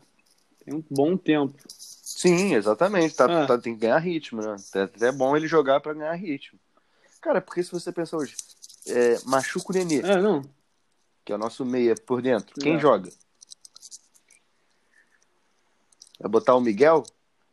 Tem 0.65 0.75
um 0.75 0.85
bom 0.91 1.17
tempo. 1.17 1.55
Sim, 2.15 2.55
exatamente. 2.55 3.15
Tá, 3.17 3.25
Ah. 3.25 3.47
tá- 3.47 3.59
tem 3.59 3.75
que 3.75 3.81
ganhar 3.81 3.99
ritmo, 3.99 4.41
né? 4.43 4.57
É 4.75 4.83
até 4.83 5.11
bom 5.13 5.37
ele 5.37 5.49
jogar 5.49 5.81
pra 5.81 5.95
ganhar 5.95 6.13
ritmo. 6.15 6.59
Cara, 7.21 7.41
porque 7.41 7.63
se 7.63 7.71
você 7.73 7.91
pensar 7.93 8.17
hoje, 8.19 8.35
é, 8.87 9.19
machuca 9.25 9.71
o 9.71 9.75
Nenê, 9.75 10.01
É, 10.01 10.21
não. 10.21 10.43
que 11.25 11.33
é 11.33 11.35
o 11.35 11.39
nosso 11.39 11.65
meia 11.65 11.95
por 11.95 12.21
dentro. 12.21 12.55
Quem 12.61 12.77
É. 12.77 12.79
joga? 12.81 13.11
Vai 16.21 16.31
botar 16.31 16.55
o 16.55 16.61
Miguel? 16.61 17.03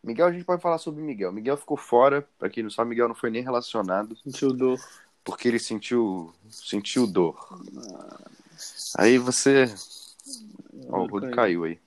Miguel, 0.04 0.28
a 0.28 0.32
gente 0.32 0.46
pode 0.46 0.62
falar 0.62 0.78
sobre 0.78 1.02
o 1.02 1.06
Miguel. 1.06 1.32
Miguel 1.32 1.58
ficou 1.58 1.76
fora, 1.78 2.28
pra 2.38 2.50
quem 2.50 2.64
não 2.64 2.70
sabe, 2.70 2.90
Miguel 2.92 3.08
não 3.08 3.16
foi 3.16 3.30
nem 3.30 3.44
relacionado, 3.44 4.16
Sentiu 4.24 4.54
dor. 4.54 4.80
porque 5.24 5.48
ele 5.48 5.60
sentiu, 5.60 6.34
sentiu 6.50 7.06
dor. 7.08 7.48
Aí 8.98 9.18
você. 9.18 9.66
Ó, 10.90 11.04
o 11.04 11.08
Rodo 11.08 11.30
caiu 11.32 11.64
aí. 11.66 11.80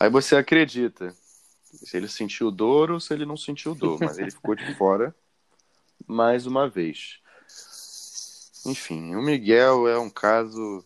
Aí 0.00 0.08
você 0.10 0.36
acredita 0.36 1.14
se 1.74 1.96
ele 1.96 2.08
sentiu 2.08 2.50
dor 2.50 2.90
ou 2.90 3.00
se 3.00 3.12
ele 3.12 3.26
não 3.26 3.36
sentiu 3.36 3.74
dor, 3.74 3.98
mas 4.00 4.18
ele 4.18 4.30
ficou 4.30 4.54
de 4.54 4.74
fora 4.74 5.14
mais 6.06 6.46
uma 6.46 6.68
vez. 6.68 7.20
Enfim, 8.66 9.14
o 9.14 9.22
Miguel 9.22 9.88
é 9.88 9.98
um 9.98 10.10
caso. 10.10 10.84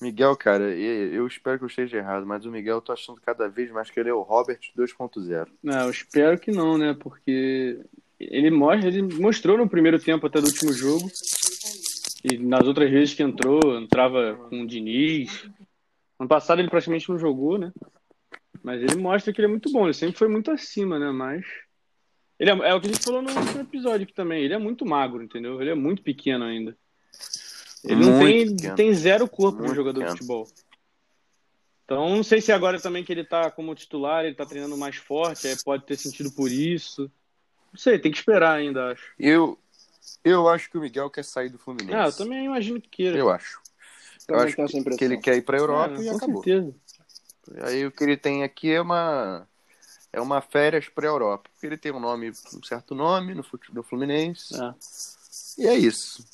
Miguel, 0.00 0.34
cara, 0.36 0.64
eu 0.74 1.26
espero 1.26 1.58
que 1.58 1.64
eu 1.64 1.68
esteja 1.68 1.98
errado, 1.98 2.26
mas 2.26 2.46
o 2.46 2.50
Miguel 2.50 2.76
eu 2.76 2.82
tô 2.82 2.92
achando 2.92 3.20
cada 3.20 3.48
vez 3.48 3.70
mais 3.70 3.90
que 3.90 4.00
ele 4.00 4.08
é 4.08 4.14
o 4.14 4.22
Robert 4.22 4.60
2.0. 4.76 5.48
Não, 5.62 5.84
eu 5.84 5.90
espero 5.90 6.38
que 6.38 6.50
não, 6.50 6.78
né? 6.78 6.96
Porque 6.98 7.84
ele 8.18 8.50
mostra, 8.50 8.88
ele 8.88 9.02
mostrou 9.02 9.58
no 9.58 9.68
primeiro 9.68 9.98
tempo 9.98 10.26
até 10.26 10.40
do 10.40 10.46
último 10.46 10.72
jogo. 10.72 11.10
E 12.24 12.38
nas 12.38 12.66
outras 12.66 12.90
vezes 12.90 13.14
que 13.14 13.22
entrou, 13.22 13.78
entrava 13.78 14.34
com 14.48 14.62
o 14.62 14.66
Diniz. 14.66 15.48
Ano 16.18 16.28
passado 16.28 16.60
ele 16.60 16.70
praticamente 16.70 17.08
não 17.08 17.18
jogou, 17.18 17.58
né? 17.58 17.72
Mas 18.62 18.82
ele 18.82 18.96
mostra 18.96 19.32
que 19.32 19.40
ele 19.40 19.46
é 19.46 19.50
muito 19.50 19.70
bom, 19.72 19.84
ele 19.86 19.94
sempre 19.94 20.18
foi 20.18 20.28
muito 20.28 20.50
acima, 20.50 20.98
né? 20.98 21.10
Mas. 21.10 21.44
Ele 22.38 22.50
é, 22.50 22.54
é 22.70 22.74
o 22.74 22.80
que 22.80 22.88
a 22.88 22.92
gente 22.92 23.04
falou 23.04 23.20
no 23.22 23.30
último 23.30 23.60
episódio 23.60 24.04
aqui 24.04 24.14
também. 24.14 24.42
Ele 24.42 24.54
é 24.54 24.58
muito 24.58 24.84
magro, 24.86 25.22
entendeu? 25.22 25.60
Ele 25.60 25.70
é 25.70 25.74
muito 25.74 26.02
pequeno 26.02 26.44
ainda. 26.44 26.76
Ele 27.84 28.04
não 28.04 28.12
Muito 28.18 28.26
tem, 28.26 28.56
pequeno. 28.56 28.76
tem 28.76 28.94
zero 28.94 29.28
corpo 29.28 29.62
de 29.62 29.74
jogador 29.74 30.00
pequeno. 30.00 30.06
de 30.14 30.18
futebol. 30.18 30.48
Então, 31.84 32.08
não 32.14 32.22
sei 32.22 32.40
se 32.40 32.52
agora 32.52 32.80
também 32.80 33.02
que 33.02 33.10
ele 33.12 33.24
tá 33.24 33.50
como 33.50 33.74
titular, 33.74 34.24
ele 34.24 34.34
tá 34.34 34.46
treinando 34.46 34.76
mais 34.76 34.96
forte, 34.96 35.48
aí 35.48 35.56
pode 35.64 35.84
ter 35.86 35.96
sentido 35.96 36.30
por 36.30 36.50
isso. 36.50 37.10
Não 37.72 37.78
sei, 37.78 37.98
tem 37.98 38.12
que 38.12 38.18
esperar 38.18 38.52
ainda, 38.58 38.92
acho. 38.92 39.12
Eu, 39.18 39.58
eu 40.22 40.48
acho 40.48 40.70
que 40.70 40.78
o 40.78 40.80
Miguel 40.80 41.10
quer 41.10 41.24
sair 41.24 41.48
do 41.48 41.58
Fluminense. 41.58 41.94
Ah, 41.94 42.06
eu 42.06 42.12
também 42.12 42.44
imagino 42.44 42.80
que 42.80 42.88
queira. 42.88 43.16
Eu 43.18 43.28
acho. 43.30 43.60
Eu 44.28 44.36
acho 44.38 44.60
impressão. 44.60 44.96
que 44.96 45.04
ele 45.04 45.16
quer 45.18 45.36
ir 45.36 45.42
pra 45.42 45.58
Europa 45.58 45.96
É, 46.00 46.04
e 46.04 46.10
com 46.10 46.16
acabou. 46.16 46.42
certeza. 46.44 46.74
Aí 47.62 47.84
o 47.86 47.90
que 47.92 48.04
ele 48.04 48.16
tem 48.16 48.42
aqui 48.44 48.70
é 48.70 48.80
uma 48.80 49.46
é 50.12 50.20
uma 50.20 50.40
férias 50.40 50.88
pra 50.88 51.06
Europa, 51.06 51.48
porque 51.52 51.66
ele 51.66 51.76
tem 51.76 51.92
um 51.92 52.00
nome, 52.00 52.30
um 52.30 52.62
certo 52.62 52.94
nome 52.94 53.34
no 53.34 53.42
fute- 53.42 53.72
no 53.72 53.82
Fluminense. 53.82 54.54
É. 54.60 54.74
E 55.58 55.66
é 55.68 55.74
isso. 55.76 56.24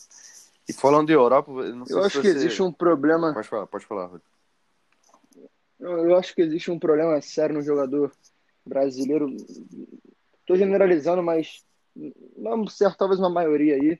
E 0.69 0.73
falando 0.73 1.07
de 1.09 1.13
Europa, 1.13 1.51
eu 1.51 1.77
não 1.77 1.87
sei 1.87 1.97
Eu 1.97 2.01
se 2.01 2.07
acho 2.07 2.21
que 2.23 2.29
existe 2.29 2.63
um 2.63 2.73
problema. 2.73 3.33
Pode 3.35 3.49
falar, 3.49 3.67
pode 3.67 3.87
falar. 3.87 4.11
Eu, 5.79 6.17
acho 6.17 6.35
que 6.35 6.43
existe 6.43 6.71
um 6.71 6.79
problema 6.79 7.21
sério 7.21 7.55
no 7.55 7.63
jogador 7.63 8.11
brasileiro. 8.65 9.29
Estou 10.41 10.57
generalizando, 10.57 11.23
mas 11.23 11.65
não 12.37 12.67
certo, 12.67 12.97
talvez 12.99 13.21
uma 13.21 13.31
maioria 13.31 13.75
aí, 13.75 13.99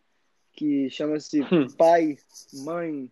que 0.53 0.89
chama-se 0.91 1.43
Hum. 1.43 1.69
pai, 1.77 2.19
mãe 2.65 3.11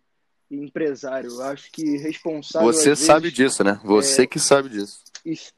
empresário. 0.49 1.29
Eu 1.29 1.41
acho 1.43 1.71
que 1.71 1.97
responsável. 1.97 2.71
Você 2.71 2.91
às 2.91 2.99
sabe 2.99 3.23
vezes, 3.23 3.35
disso, 3.37 3.63
né? 3.63 3.79
Você 3.83 4.23
é- 4.23 4.27
que 4.27 4.39
sabe 4.39 4.69
disso. 4.69 5.03
Isso. 5.25 5.51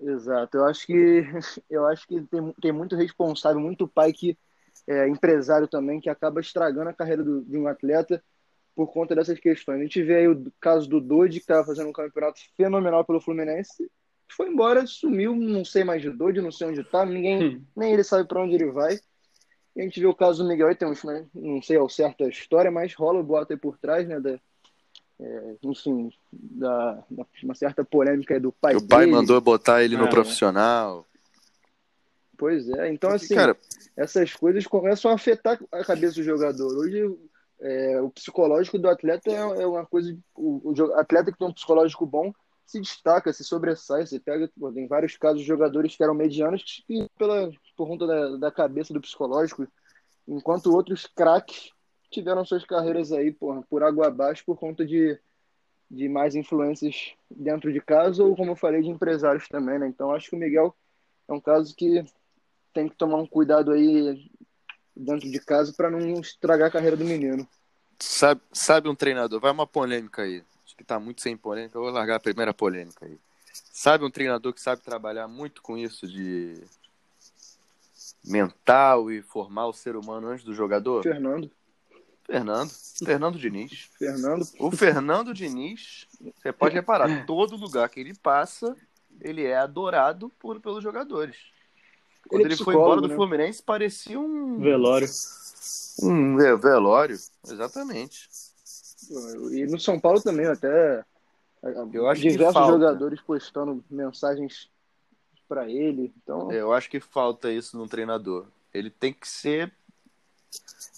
Exato. 0.00 0.56
Eu 0.56 0.64
acho 0.64 0.86
que 0.86 0.94
eu 1.70 1.86
acho 1.86 2.06
que 2.06 2.20
tem, 2.22 2.52
tem 2.60 2.72
muito 2.72 2.96
responsável, 2.96 3.60
muito 3.60 3.86
pai 3.86 4.12
que 4.12 4.36
é 4.86 5.06
empresário 5.08 5.68
também, 5.68 6.00
que 6.00 6.08
acaba 6.10 6.40
estragando 6.40 6.90
a 6.90 6.94
carreira 6.94 7.22
do- 7.22 7.42
de 7.44 7.56
um 7.56 7.66
atleta 7.68 8.22
por 8.74 8.90
conta 8.92 9.14
dessas 9.14 9.38
questões. 9.38 9.78
A 9.80 9.82
gente 9.82 10.02
vê 10.02 10.16
aí 10.16 10.28
o 10.28 10.50
caso 10.60 10.88
do 10.88 11.00
Dodi, 11.00 11.34
que 11.38 11.44
estava 11.44 11.64
fazendo 11.64 11.88
um 11.88 11.92
campeonato 11.92 12.40
fenomenal 12.56 13.04
pelo 13.04 13.20
Fluminense, 13.20 13.88
foi 14.34 14.48
embora, 14.48 14.86
sumiu, 14.86 15.36
não 15.36 15.62
sei 15.64 15.84
mais 15.84 16.00
de 16.00 16.08
Dodi, 16.10 16.40
não 16.40 16.50
sei 16.50 16.68
onde 16.68 16.82
tá, 16.82 17.04
ninguém, 17.04 17.56
Hum. 17.56 17.62
nem 17.76 17.92
ele 17.92 18.02
sabe 18.02 18.26
para 18.26 18.42
onde 18.42 18.54
ele 18.54 18.70
vai. 18.72 18.98
E 19.74 19.80
a 19.80 19.84
gente 19.84 20.00
vê 20.00 20.06
o 20.06 20.14
caso 20.14 20.42
do 20.42 20.48
Miguel 20.48 20.68
aí, 20.68 20.74
tem 20.74 20.88
uns, 20.88 21.02
né, 21.02 21.26
não 21.34 21.62
sei 21.62 21.76
ao 21.76 21.88
certo 21.88 22.24
a 22.24 22.28
história, 22.28 22.70
mas 22.70 22.94
rola 22.94 23.20
o 23.20 23.22
boato 23.24 23.52
aí 23.52 23.58
por 23.58 23.78
trás, 23.78 24.06
né, 24.06 24.20
da, 24.20 24.38
é, 25.20 25.54
enfim, 25.62 26.12
da, 26.30 27.02
da- 27.10 27.26
uma 27.42 27.54
certa 27.54 27.82
polêmica 27.84 28.34
aí 28.34 28.40
do 28.40 28.52
pai 28.52 28.76
o 28.76 28.86
pai 28.86 29.00
dele. 29.06 29.12
mandou 29.12 29.40
botar 29.40 29.82
ele 29.82 29.96
no 29.96 30.04
É. 30.06 30.10
profissional. 30.10 31.06
Pois 32.36 32.68
é, 32.68 32.92
então 32.92 33.10
Porque, 33.10 33.24
assim, 33.24 33.34
cara, 33.34 33.56
essas 33.96 34.34
coisas 34.34 34.66
começam 34.66 35.10
a 35.10 35.14
afetar 35.14 35.58
a 35.70 35.84
cabeça 35.84 36.14
do 36.16 36.22
jogador. 36.24 36.76
Hoje, 36.76 37.16
é, 37.60 38.00
o 38.00 38.10
psicológico 38.10 38.78
do 38.78 38.88
atleta 38.88 39.30
é, 39.30 39.36
é 39.36 39.66
uma 39.66 39.86
coisa. 39.86 40.16
O, 40.34 40.72
o 40.72 40.94
atleta 40.94 41.30
que 41.30 41.38
tem 41.38 41.46
um 41.46 41.52
psicológico 41.52 42.04
bom 42.04 42.32
se 42.66 42.80
destaca, 42.80 43.32
se 43.32 43.44
sobressai. 43.44 44.04
Você 44.06 44.18
pega, 44.18 44.50
tem 44.74 44.88
vários 44.88 45.16
casos 45.16 45.42
de 45.42 45.46
jogadores 45.46 45.94
que 45.94 46.02
eram 46.02 46.14
medianos 46.14 46.82
que, 46.84 47.06
pela, 47.16 47.48
por 47.76 47.86
conta 47.86 48.06
da, 48.06 48.36
da 48.36 48.50
cabeça 48.50 48.92
do 48.92 49.00
psicológico, 49.00 49.66
enquanto 50.26 50.72
outros 50.74 51.06
craques 51.06 51.70
tiveram 52.10 52.44
suas 52.44 52.64
carreiras 52.64 53.10
aí 53.10 53.32
porra, 53.32 53.62
por 53.62 53.82
água 53.82 54.06
abaixo 54.06 54.44
por 54.44 54.58
conta 54.58 54.84
de, 54.84 55.18
de 55.90 56.08
mais 56.08 56.34
influências 56.34 57.14
dentro 57.30 57.72
de 57.72 57.80
casa 57.80 58.22
ou, 58.22 58.36
como 58.36 58.52
eu 58.52 58.56
falei, 58.56 58.82
de 58.82 58.88
empresários 58.88 59.48
também. 59.48 59.78
Né? 59.78 59.88
Então, 59.88 60.12
acho 60.12 60.30
que 60.30 60.36
o 60.36 60.38
Miguel 60.38 60.76
é 61.28 61.32
um 61.32 61.40
caso 61.40 61.74
que 61.74 62.04
tem 62.72 62.88
que 62.88 62.96
tomar 62.96 63.16
um 63.16 63.26
cuidado 63.26 63.72
aí 63.72 64.30
dentro 64.94 65.30
de 65.30 65.40
casa 65.40 65.72
para 65.72 65.90
não 65.90 66.20
estragar 66.20 66.68
a 66.68 66.70
carreira 66.70 66.96
do 66.96 67.04
menino. 67.04 67.48
sabe, 67.98 68.40
sabe 68.52 68.88
um 68.88 68.94
treinador? 68.94 69.40
Vai 69.40 69.50
uma 69.50 69.66
polêmica 69.66 70.22
aí. 70.22 70.42
Acho 70.64 70.76
que 70.76 70.84
tá 70.84 71.00
muito 71.00 71.22
sem 71.22 71.36
polêmica. 71.36 71.76
Eu 71.76 71.82
vou 71.82 71.90
largar 71.90 72.16
a 72.16 72.20
primeira 72.20 72.52
polêmica 72.52 73.06
aí. 73.06 73.18
Sabe 73.52 74.04
um 74.04 74.10
treinador 74.10 74.52
que 74.52 74.60
sabe 74.60 74.82
trabalhar 74.82 75.28
muito 75.28 75.62
com 75.62 75.76
isso 75.76 76.06
de 76.06 76.62
mental 78.24 79.10
e 79.10 79.20
formar 79.22 79.66
o 79.66 79.72
ser 79.72 79.96
humano 79.96 80.28
antes 80.28 80.44
do 80.44 80.54
jogador? 80.54 81.02
Fernando, 81.02 81.50
Fernando. 82.24 82.70
Fernando 83.04 83.38
Diniz. 83.38 83.88
Fernando, 83.98 84.46
O 84.58 84.70
Fernando 84.70 85.34
Diniz, 85.34 86.06
você 86.40 86.52
pode 86.52 86.74
reparar, 86.74 87.26
todo 87.26 87.56
lugar 87.56 87.88
que 87.88 88.00
ele 88.00 88.14
passa, 88.14 88.76
ele 89.20 89.44
é 89.44 89.56
adorado 89.56 90.30
por, 90.38 90.60
pelos 90.60 90.82
jogadores. 90.82 91.36
Quando 92.28 92.42
Ele 92.42 92.52
é 92.52 92.54
ele, 92.54 92.64
foi 92.64 92.74
embora 92.74 93.00
do 93.00 93.08
né? 93.08 93.14
Fluminense, 93.16 93.62
parecia 93.62 94.18
um, 94.18 94.58
Velório. 94.60 95.08
um 96.02 96.36
ve- 96.36 96.56
velório. 96.56 97.16
Exatamente. 97.46 98.28
e 99.50 99.66
no 99.66 99.78
São 99.80 99.98
Paulo 99.98 100.22
também 100.22 100.46
até 100.46 101.04
Eu 101.92 102.08
acho 102.08 102.22
que 102.22 102.28
diversos 102.30 102.54
falta. 102.54 102.72
jogadores 102.72 103.20
postando 103.20 103.84
mensagens 103.90 104.70
para 105.52 105.68
ele. 105.68 106.10
Então, 106.22 106.50
Eu 106.50 106.72
acho 106.72 106.88
que 106.88 106.98
falta 106.98 107.52
isso 107.52 107.76
num 107.76 107.86
treinador. 107.86 108.46
Ele 108.72 108.88
tem 108.88 109.12
que 109.12 109.28
ser 109.28 109.70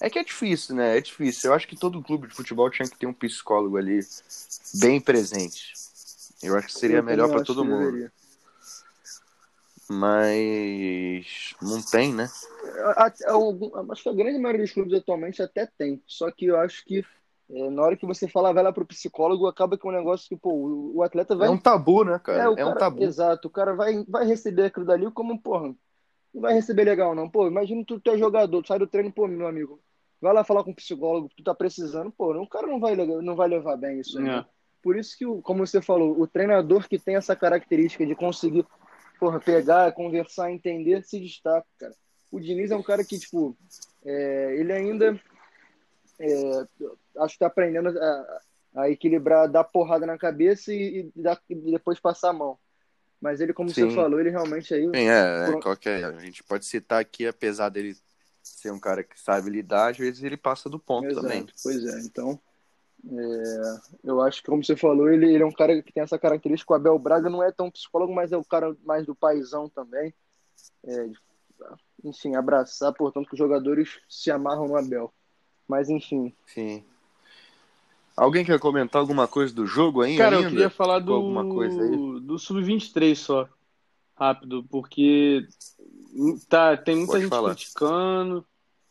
É 0.00 0.08
que 0.08 0.18
é 0.18 0.24
difícil, 0.24 0.74
né? 0.76 0.96
É 0.96 1.00
difícil. 1.00 1.50
Eu 1.50 1.54
acho 1.54 1.66
que 1.66 1.76
todo 1.76 2.02
clube 2.02 2.28
de 2.28 2.34
futebol 2.34 2.70
tinha 2.70 2.88
que 2.88 2.96
ter 2.96 3.06
um 3.06 3.12
psicólogo 3.12 3.76
ali 3.76 4.00
bem 4.74 5.00
presente. 5.00 5.72
Eu 6.42 6.56
acho 6.56 6.68
que 6.68 6.72
seria 6.74 6.98
Eu 6.98 7.02
melhor 7.02 7.28
para 7.30 7.42
todo 7.44 7.64
mundo. 7.64 7.84
deveria. 7.86 8.12
Mas 9.88 11.54
não 11.60 11.82
tem, 11.82 12.12
né? 12.14 12.30
A- 12.96 13.06
a- 13.06 13.30
algum- 13.32 13.92
acho 13.92 14.02
que 14.02 14.08
a 14.08 14.14
grande 14.14 14.38
maioria 14.38 14.64
dos 14.64 14.72
clubes 14.72 14.94
atualmente 14.94 15.42
até 15.42 15.66
tem. 15.78 16.02
Só 16.06 16.30
que 16.30 16.46
eu 16.46 16.58
acho 16.58 16.84
que 16.84 17.04
é, 17.54 17.70
na 17.70 17.82
hora 17.82 17.96
que 17.96 18.06
você 18.06 18.26
fala, 18.28 18.52
vai 18.52 18.62
lá 18.64 18.72
pro 18.72 18.84
psicólogo, 18.86 19.46
acaba 19.46 19.78
que 19.78 19.86
é 19.86 19.90
um 19.90 19.94
negócio 19.94 20.28
que, 20.28 20.36
pô, 20.36 20.50
o, 20.52 20.96
o 20.96 21.02
atleta 21.02 21.36
vai. 21.36 21.48
É 21.48 21.50
um 21.50 21.58
tabu, 21.58 22.04
né, 22.04 22.18
cara? 22.18 22.38
É, 22.42 22.44
É, 22.44 22.48
um 22.48 22.54
cara- 22.56 22.74
tabu. 22.76 23.02
Exato, 23.02 23.48
o 23.48 23.50
cara 23.50 23.74
vai, 23.74 24.04
vai 24.08 24.26
receber 24.26 24.64
aquilo 24.64 24.86
dali 24.86 25.10
como, 25.12 25.38
porra, 25.40 25.74
não 26.34 26.40
vai 26.42 26.54
receber 26.54 26.84
legal, 26.84 27.14
não. 27.14 27.28
Pô, 27.30 27.46
imagina 27.46 27.84
tu, 27.86 28.00
tu 28.00 28.10
é 28.10 28.18
jogador, 28.18 28.60
tu 28.62 28.68
sai 28.68 28.78
do 28.78 28.86
treino, 28.86 29.12
pô, 29.12 29.26
meu 29.28 29.46
amigo, 29.46 29.80
vai 30.20 30.32
lá 30.32 30.42
falar 30.42 30.64
com 30.64 30.70
o 30.72 30.74
psicólogo 30.74 31.28
tu 31.36 31.44
tá 31.44 31.54
precisando, 31.54 32.10
pô, 32.10 32.32
o 32.34 32.48
cara 32.48 32.66
não 32.66 32.80
vai, 32.80 32.96
não 32.96 33.36
vai 33.36 33.48
levar 33.48 33.76
bem 33.76 34.00
isso 34.00 34.18
aí. 34.18 34.24
né? 34.24 34.38
É. 34.38 34.44
Por 34.82 34.96
isso 34.96 35.16
que, 35.16 35.24
como 35.42 35.66
você 35.66 35.80
falou, 35.80 36.20
o 36.20 36.26
treinador 36.26 36.86
que 36.88 36.98
tem 36.98 37.16
essa 37.16 37.34
característica 37.34 38.04
de 38.04 38.14
conseguir, 38.14 38.66
porra, 39.18 39.40
pegar, 39.40 39.92
conversar, 39.92 40.50
entender, 40.50 41.02
se 41.04 41.18
destaca, 41.20 41.66
cara. 41.78 41.94
O 42.30 42.38
Diniz 42.40 42.70
é 42.70 42.76
um 42.76 42.82
cara 42.82 43.02
que, 43.04 43.18
tipo, 43.18 43.56
é, 44.04 44.56
ele 44.58 44.72
ainda 44.72 45.18
é, 46.18 46.66
acho 47.18 47.34
que 47.34 47.38
tá 47.40 47.46
aprendendo 47.46 47.88
a, 47.88 48.40
a 48.76 48.90
equilibrar, 48.90 49.48
dar 49.50 49.64
porrada 49.64 50.06
na 50.06 50.18
cabeça 50.18 50.72
e, 50.72 51.10
e 51.14 51.22
dar- 51.22 51.40
e 51.48 51.54
depois 51.54 52.00
passar 52.00 52.30
a 52.30 52.34
mão. 52.34 52.58
Mas 53.20 53.40
ele, 53.40 53.52
como 53.52 53.70
Sim. 53.70 53.88
você 53.88 53.94
falou, 53.94 54.20
ele 54.20 54.30
realmente 54.30 54.74
aí. 54.74 54.84
Sim, 54.84 55.08
é, 55.08 55.46
Pro- 55.46 55.58
é, 55.58 55.62
qualquer, 55.62 56.04
a 56.04 56.18
gente 56.18 56.42
pode 56.44 56.66
citar 56.66 57.00
aqui, 57.00 57.26
apesar 57.26 57.68
dele 57.68 57.96
ser 58.42 58.70
um 58.70 58.78
cara 58.78 59.02
que 59.02 59.18
sabe 59.18 59.48
lidar, 59.48 59.90
às 59.90 59.96
vezes 59.96 60.22
ele 60.22 60.36
passa 60.36 60.68
do 60.68 60.78
ponto 60.78 61.08
Exato, 61.08 61.22
também. 61.22 61.46
pois 61.62 61.84
é. 61.86 62.00
Então, 62.00 62.38
é, 63.06 63.80
eu 64.04 64.20
acho 64.20 64.42
que, 64.42 64.48
como 64.48 64.62
você 64.62 64.76
falou, 64.76 65.10
ele, 65.10 65.32
ele 65.32 65.42
é 65.42 65.46
um 65.46 65.52
cara 65.52 65.82
que 65.82 65.92
tem 65.92 66.02
essa 66.02 66.18
característica. 66.18 66.72
O 66.72 66.76
Abel 66.76 66.98
Braga 66.98 67.30
não 67.30 67.42
é 67.42 67.50
tão 67.50 67.70
psicólogo, 67.70 68.14
mas 68.14 68.32
é 68.32 68.36
o 68.36 68.44
cara 68.44 68.76
mais 68.84 69.06
do 69.06 69.14
paizão 69.14 69.68
também. 69.68 70.12
É, 70.86 71.08
enfim, 72.04 72.34
abraçar, 72.34 72.92
portanto, 72.92 73.26
que 73.28 73.34
os 73.34 73.38
jogadores 73.38 73.98
se 74.08 74.30
amarram 74.30 74.68
no 74.68 74.76
Abel. 74.76 75.12
Mas, 75.66 75.88
enfim, 75.88 76.34
Sim. 76.46 76.84
Alguém 78.16 78.44
quer 78.44 78.58
comentar 78.60 79.00
alguma 79.00 79.26
coisa 79.26 79.52
do 79.52 79.66
jogo 79.66 80.02
aí 80.02 80.16
Cara, 80.16 80.36
ainda? 80.36 80.46
eu 80.46 80.50
queria 80.50 80.70
falar 80.70 81.00
Ficou 81.00 81.16
alguma 81.16 81.44
coisa 81.44 81.82
aí? 81.82 81.90
do, 81.90 82.20
do 82.20 82.38
Sub-23 82.38 83.14
só. 83.16 83.48
Rápido, 84.16 84.64
porque 84.70 85.48
tá, 86.48 86.76
tem 86.76 86.94
muita 86.96 87.12
Pode 87.12 87.22
gente 87.24 87.30
falar. 87.30 87.50
criticando. 87.50 88.44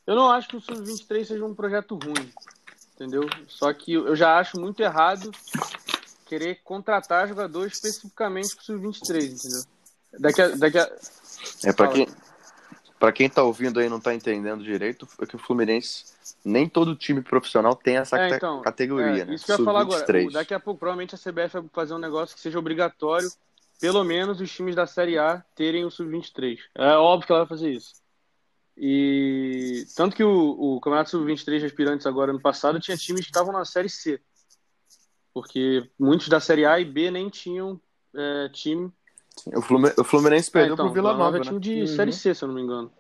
Eu 0.05 0.15
não 0.15 0.29
acho 0.29 0.49
que 0.49 0.57
o 0.57 0.61
Sub-23 0.61 1.25
seja 1.25 1.45
um 1.45 1.55
projeto 1.55 1.95
ruim, 1.95 2.29
entendeu? 2.95 3.29
Só 3.47 3.71
que 3.73 3.93
eu 3.93 4.15
já 4.15 4.37
acho 4.37 4.59
muito 4.59 4.81
errado 4.81 5.31
querer 6.25 6.59
contratar 6.63 7.27
jogadores 7.27 7.73
especificamente 7.75 8.53
pro 8.55 8.65
Sub-23, 8.65 9.23
entendeu? 9.39 9.63
Daqui 10.19 10.41
a, 10.41 10.47
daqui 10.49 10.77
a... 10.77 10.91
É 11.63 11.71
para 11.71 11.87
quem 11.87 12.07
para 13.03 13.11
quem 13.11 13.29
tá 13.29 13.43
ouvindo 13.43 13.81
aí 13.81 13.87
e 13.87 13.89
não 13.89 13.99
tá 13.99 14.15
entendendo 14.15 14.63
direito, 14.63 15.05
é 15.19 15.25
que 15.25 15.35
o 15.35 15.37
Fluminense 15.37 16.05
nem 16.41 16.69
todo 16.69 16.95
time 16.95 17.21
profissional 17.21 17.75
tem 17.75 17.97
essa 17.97 18.17
É, 18.17 18.29
então, 18.29 18.61
categoria, 18.61 19.23
É, 19.23 19.25
né? 19.25 19.35
Isso 19.35 19.43
que 19.43 19.51
eu 19.51 19.57
ia 19.57 19.65
falar 19.65 19.81
agora. 19.81 20.05
Sub-23. 20.05 20.27
O- 20.29 20.31
Daqui 20.31 20.53
a 20.53 20.59
pouco, 20.61 20.79
provavelmente, 20.79 21.13
a 21.13 21.17
CBF 21.17 21.59
vai 21.59 21.69
fazer 21.73 21.93
um 21.93 21.97
negócio 21.97 22.33
que 22.33 22.41
seja 22.41 22.57
obrigatório, 22.57 23.29
pelo 23.77 24.05
menos 24.05 24.39
os 24.39 24.49
times 24.49 24.73
da 24.73 24.87
Série 24.87 25.17
A 25.17 25.43
terem 25.53 25.83
o 25.83 25.91
Sub-23. 25.91 26.59
É 26.75 26.93
óbvio 26.95 27.27
que 27.27 27.33
ela 27.33 27.41
vai 27.41 27.49
fazer 27.49 27.71
isso. 27.71 27.95
E 28.77 29.85
tanto 29.97 30.15
que 30.15 30.23
o, 30.23 30.75
o 30.77 30.79
Campeonato 30.79 31.09
Sub-23 31.09 31.59
de 31.59 31.65
aspirantes 31.65 32.07
agora 32.07 32.31
ano 32.31 32.39
passado 32.39 32.79
tinha 32.79 32.95
times 32.95 33.19
que 33.25 33.31
estavam 33.31 33.51
na 33.51 33.65
Série 33.65 33.89
C. 33.89 34.21
Porque 35.33 35.89
muitos 35.99 36.29
da 36.29 36.39
Série 36.39 36.65
A 36.65 36.79
e 36.79 36.85
B 36.85 37.11
nem 37.11 37.27
tinham 37.27 37.81
é, 38.15 38.47
time. 38.47 38.89
O, 39.55 39.61
Fluminense, 39.61 39.99
o 39.99 40.03
Fluminense 40.03 40.49
É, 40.49 40.51
perdeu 40.53 40.73
então, 40.73 40.85
pro 40.85 40.93
Vila 40.93 41.13
Vila 41.13 41.23
Nova 41.25 41.37
é 41.37 41.41
time 41.41 41.55
né? 41.55 41.59
de 41.59 41.81
Uhum. 41.81 41.87
Série 41.87 42.13
C, 42.13 42.33
se 42.33 42.43
eu 42.43 42.47
não 42.47 42.55
me 42.55 42.61
engano. 42.61 42.91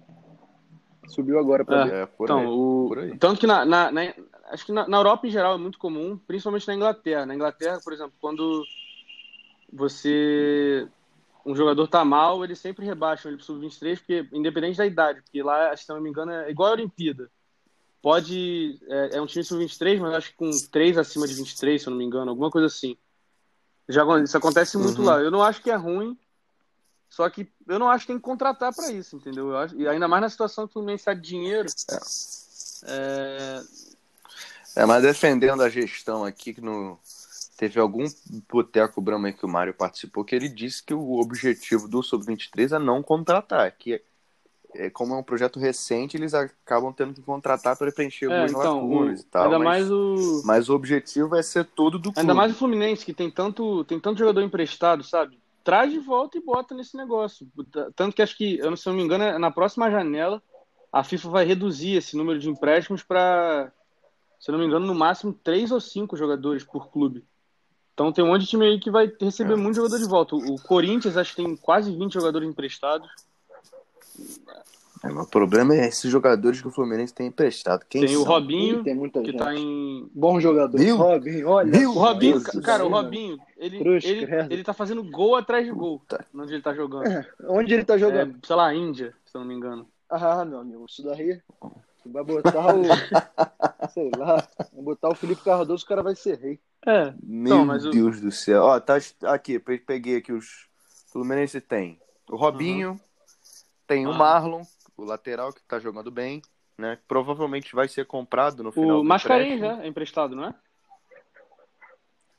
subiu 1.07 1.37
agora 1.37 1.63
pra 1.65 1.81
É. 1.81 1.83
ver. 1.85 1.93
É, 1.93 2.05
por 2.05 2.23
Então, 2.25 2.39
aí. 2.39 2.45
o... 2.47 2.85
por 2.87 2.99
aí. 2.99 3.17
tanto 3.17 3.39
que 3.39 3.45
na, 3.47 3.63
na- 3.65 3.91
na- 3.91 4.13
acho 4.49 4.65
que 4.65 4.71
na, 4.71 4.87
na 4.87 4.97
Europa 4.97 5.27
em 5.27 5.29
geral 5.31 5.53
é 5.55 5.57
muito 5.57 5.77
comum, 5.77 6.17
principalmente 6.17 6.67
na 6.67 6.73
Inglaterra. 6.75 7.25
Na 7.25 7.35
Inglaterra, 7.35 7.79
por 7.83 7.93
exemplo, 7.93 8.13
quando 8.19 8.63
você 9.71 10.87
um 11.45 11.55
jogador 11.55 11.87
tá 11.87 12.05
mal, 12.05 12.43
eles 12.43 12.57
sempre 12.59 12.85
rebaixam 12.85 13.29
ele 13.29 13.37
pro 13.37 13.45
sub-23, 13.45 13.97
porque 13.97 14.27
independente 14.31 14.77
da 14.77 14.85
idade, 14.85 15.21
porque 15.21 15.43
lá, 15.43 15.75
se 15.75 15.87
não 15.89 15.99
me 15.99 16.09
engano, 16.09 16.31
é 16.31 16.49
igual 16.49 16.69
a 16.69 16.73
Olimpíada. 16.73 17.29
Pode 18.01 18.79
é, 18.87 19.17
é 19.17 19.21
um 19.21 19.25
time 19.25 19.43
sub-23, 19.43 19.99
mas 19.99 20.13
acho 20.13 20.29
que 20.31 20.37
com 20.37 20.49
3 20.71 20.97
acima 20.97 21.27
de 21.27 21.33
23, 21.33 21.81
se 21.81 21.87
eu 21.87 21.91
não 21.91 21.97
me 21.97 22.05
engano, 22.05 22.29
alguma 22.31 22.49
coisa 22.49 22.67
assim. 22.67 22.97
Já 23.89 24.03
isso 24.21 24.37
acontece 24.37 24.77
muito 24.77 24.99
Uhum. 24.99 25.05
lá. 25.05 25.19
Eu 25.19 25.29
não 25.31 25.43
acho 25.43 25.61
que 25.61 25.69
é 25.69 25.75
ruim, 25.75 26.17
só 27.13 27.29
que 27.29 27.47
eu 27.67 27.77
não 27.77 27.87
acho 27.89 28.05
que 28.05 28.11
tem 28.11 28.17
que 28.17 28.23
contratar 28.23 28.73
para 28.73 28.91
isso, 28.91 29.15
entendeu? 29.17 29.49
Eu 29.49 29.57
acho, 29.57 29.79
e 29.79 29.87
ainda 29.87 30.07
mais 30.07 30.23
na 30.23 30.29
situação 30.29 30.65
que 30.65 30.71
o 30.71 30.73
Fluminense 30.73 31.01
está 31.01 31.13
de 31.13 31.21
dinheiro. 31.21 31.69
É, 32.87 33.61
É, 34.75 34.85
mas 34.87 35.03
defendendo 35.03 35.61
a 35.61 35.69
gestão 35.69 36.25
aqui, 36.25 36.55
que 36.55 36.59
no... 36.61 36.97
teve 37.55 37.79
algum 37.79 38.03
boteco 38.51 38.99
Brahma 38.99 39.31
que 39.31 39.45
o 39.45 39.47
Mário 39.47 39.75
participou, 39.75 40.25
que 40.25 40.35
ele 40.35 40.49
disse 40.49 40.81
que 40.83 40.91
o 40.95 41.19
objetivo 41.19 41.87
do 41.87 42.01
Sub-23 42.01 42.75
é 42.75 42.79
não 42.79 43.03
contratar, 43.03 43.71
que 43.77 44.01
é, 44.73 44.89
como 44.89 45.13
é 45.13 45.17
um 45.17 45.23
projeto 45.23 45.59
recente, 45.59 46.17
eles 46.17 46.33
acabam 46.33 46.91
tendo 46.91 47.13
que 47.13 47.21
contratar 47.21 47.77
para 47.77 47.91
preencher 47.91 48.25
É, 48.25 48.29
algumas 48.29 48.51
então, 48.51 48.89
lacunas 48.89 49.19
o- 49.19 49.21
e 49.21 49.25
tal. 49.27 49.43
ainda 49.43 49.59
mas, 49.59 49.67
mais 49.83 49.91
o 49.91 50.41
mas 50.43 50.69
o 50.69 50.73
objetivo 50.73 51.29
vai 51.29 51.43
ser 51.43 51.63
todo 51.63 51.99
do 51.99 52.05
clube. 52.11 52.19
ainda 52.19 52.33
mais 52.33 52.51
o 52.51 52.55
Fluminense 52.55 53.05
que 53.05 53.13
tem 53.13 53.29
tanto 53.29 53.83
tem 53.85 53.99
tanto 53.99 54.17
jogador 54.17 54.41
emprestado, 54.41 55.03
sabe? 55.03 55.42
Traz 55.63 55.91
de 55.91 55.99
volta 55.99 56.37
e 56.37 56.41
bota 56.41 56.75
nesse 56.75 56.97
negócio. 56.97 57.47
Tanto 57.95 58.15
que 58.15 58.21
acho 58.21 58.35
que, 58.35 58.57
eu 58.57 58.69
não 58.69 58.77
se 58.77 58.87
eu 58.87 58.91
não 58.91 58.97
me 58.97 59.05
engano, 59.05 59.23
é 59.23 59.37
na 59.37 59.51
próxima 59.51 59.89
janela 59.89 60.41
a 60.91 61.03
FIFA 61.03 61.29
vai 61.29 61.45
reduzir 61.45 61.95
esse 61.95 62.15
número 62.15 62.37
de 62.37 62.49
empréstimos 62.49 63.01
para, 63.01 63.71
se 64.39 64.51
eu 64.51 64.53
não 64.53 64.59
me 64.59 64.67
engano, 64.67 64.85
no 64.85 64.93
máximo 64.93 65.33
três 65.33 65.71
ou 65.71 65.81
cinco 65.81 66.15
jogadores 66.15 66.63
por 66.63 66.91
clube. 66.91 67.25
Então 67.93 68.11
tem 68.11 68.23
um 68.23 68.27
monte 68.27 68.41
de 68.41 68.47
time 68.47 68.65
aí 68.65 68.79
que 68.79 68.91
vai 68.91 69.11
receber 69.19 69.55
muito 69.55 69.75
jogador 69.75 69.97
de 69.97 70.07
volta. 70.07 70.35
O 70.35 70.55
Corinthians 70.61 71.17
acho 71.17 71.35
que 71.35 71.43
tem 71.43 71.55
quase 71.55 71.95
20 71.95 72.13
jogadores 72.13 72.47
emprestados. 72.47 73.09
É, 75.03 75.09
mas 75.09 75.25
o 75.25 75.29
problema 75.29 75.75
é 75.75 75.85
esses 75.87 76.09
jogadores 76.09 76.61
que 76.61 76.67
o 76.67 76.71
Fluminense 76.71 77.13
tem 77.13 77.27
emprestado. 77.27 77.85
Quem 77.89 78.05
tem 78.05 78.15
o 78.15 78.21
são? 78.23 78.31
Robinho, 78.31 78.79
Ih, 78.79 78.83
tem 78.83 78.95
muita 78.95 79.19
que 79.19 79.31
gente. 79.31 79.37
tá 79.37 79.53
em 79.53 80.09
Bom 80.15 80.39
jogador. 80.39 80.77
Viu? 80.77 80.95
Robin, 80.95 81.43
olha. 81.43 81.71
Viu? 81.71 81.89
O 81.89 81.93
Robinho, 81.93 82.37
Isso, 82.37 82.61
cara, 82.61 82.83
o 82.83 82.87
isso 82.87 82.95
aí, 82.95 83.03
Robinho, 83.03 83.37
ele, 83.57 83.79
Cruz, 83.79 84.05
ele, 84.05 84.25
credo. 84.25 84.51
ele 84.53 84.63
tá 84.63 84.73
fazendo 84.73 85.03
gol 85.03 85.35
atrás 85.35 85.65
de 85.65 85.71
gol 85.73 85.99
Puta. 85.99 86.25
onde 86.33 86.53
ele 86.53 86.61
tá 86.63 86.73
jogando. 86.73 87.03
mano. 87.03 87.25
Onde 87.49 87.73
ele 87.73 87.83
tá 87.83 87.97
jogando? 87.97 88.31
É, 88.31 88.47
sei 88.47 88.55
lá, 88.55 88.73
Índia, 88.73 89.13
se 89.25 89.35
eu 89.35 89.41
não 89.41 89.47
me 89.47 89.53
engano. 89.55 89.85
Ah, 90.09 90.45
meu 90.45 90.59
amigo, 90.59 90.85
isso 90.87 91.03
daí 91.03 91.41
vai 92.05 92.23
botar 92.23 92.73
o. 92.73 92.83
sei 93.93 94.09
lá, 94.17 94.47
vai 94.73 94.83
botar 94.83 95.09
o 95.09 95.15
Felipe 95.15 95.43
Cardoso, 95.43 95.83
o 95.83 95.87
cara 95.87 96.01
vai 96.01 96.15
ser 96.15 96.37
rei. 96.39 96.59
É, 96.85 97.13
Meu 97.21 97.57
Não, 97.57 97.65
mas 97.65 97.85
o- 97.85 97.89
Deus 97.91 98.21
do 98.21 98.31
céu. 98.31 98.63
Ó, 98.63 98.79
tá 98.79 98.97
aqui, 99.23 99.59
pe- 99.59 99.79
peguei 99.79 100.17
aqui 100.17 100.31
os 100.31 100.65
Fluminense 101.11 101.59
tem 101.59 101.99
o 102.29 102.35
Robinho, 102.37 102.99
tem 103.87 104.05
o 104.07 104.11
Ah. 104.11 104.17
Marlon, 104.17 104.63
o 104.97 105.03
lateral 105.03 105.51
que 105.53 105.61
tá 105.63 105.79
jogando 105.79 106.09
bem, 106.11 106.41
né? 106.77 106.97
Provavelmente 107.07 107.75
vai 107.75 107.87
ser 107.87 108.05
comprado 108.05 108.63
no 108.63 108.71
final 108.71 108.97
o 108.99 109.01
do 109.01 109.03
Mascarenhas 109.07 109.59
já 109.59 109.83
é 109.83 109.87
emprestado, 109.87 110.35
não 110.35 110.45
é? 110.45 110.55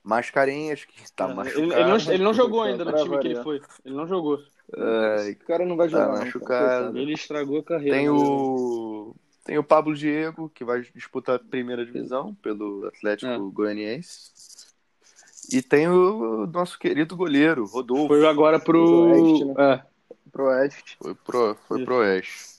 Mascarenhas 0.02 0.84
que 0.84 1.10
tá 1.12 1.30
É, 1.30 1.34
machucado. 1.34 1.62
ele, 1.64 1.74
ele 1.74 1.84
não, 1.84 1.96
ele 2.12 2.24
não 2.24 2.34
jogou 2.34 2.60
Pra 2.62 2.70
ainda 2.70 2.84
no 2.84 2.90
variar. 2.90 3.04
time 3.08 3.18
que 3.20 3.28
ele 3.28 3.42
foi. 3.42 3.60
Ele 3.84 3.94
não 3.94 4.06
jogou. 4.06 4.38
Ai, 4.76 5.28
Esse 5.30 5.34
cara 5.36 5.64
não 5.64 5.76
vai 5.76 5.88
jogar. 5.88 6.04
tá 6.04 6.08
não, 6.10 6.14
cara. 6.16 6.24
machucado. 6.26 6.74
Coitado. 6.76 6.98
Ele 6.98 7.12
estragou 7.14 7.58
a 7.58 7.62
carreira. 7.64 7.96
Tem 7.96 8.04
né? 8.06 8.10
o 8.10 9.14
tem 9.44 9.58
o 9.58 9.64
Pablo 9.64 9.94
Diego 9.94 10.48
que 10.54 10.64
vai 10.64 10.80
disputar 10.94 11.36
a 11.36 11.38
primeira 11.38 11.84
divisão 11.84 12.34
pelo 12.36 12.86
Atlético 12.86 13.30
É. 13.32 13.38
Goianiense. 13.38 14.32
E 15.52 15.60
tem 15.60 15.86
o 15.88 16.46
nosso 16.46 16.78
querido 16.78 17.14
goleiro, 17.16 17.66
Rodolfo. 17.66 18.08
Foi 18.08 18.26
agora 18.26 18.58
pro. 18.58 19.10
Oeste, 19.10 19.44
né? 19.44 19.54
É. 19.58 19.93
Pro 20.34 20.46
Oeste. 20.46 20.96
Foi 21.00 21.14
pro, 21.14 21.54
foi 21.68 21.78
Isso. 21.78 21.86
pro 21.86 21.94
Oeste. 21.98 22.54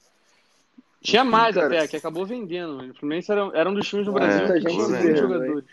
Tinha 1.02 1.24
mais 1.24 1.54
cara. 1.54 1.68
até, 1.68 1.88
que 1.88 1.98
acabou 1.98 2.26
vendendo. 2.26 2.90
O 2.90 2.94
Fluminense 2.96 3.32
era, 3.32 3.52
era 3.54 3.70
um 3.70 3.74
dos 3.74 3.88
times 3.88 4.06
do 4.06 4.12
É, 4.12 4.14
Brasil 4.16 4.48
que 4.48 4.60
gente 4.62 4.72
tinha 4.72 4.88
vendendo, 4.88 5.18
jogadores. 5.18 5.66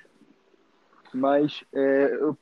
Mas 1.14 1.64
é, 1.72 2.14
eu- 2.20 2.36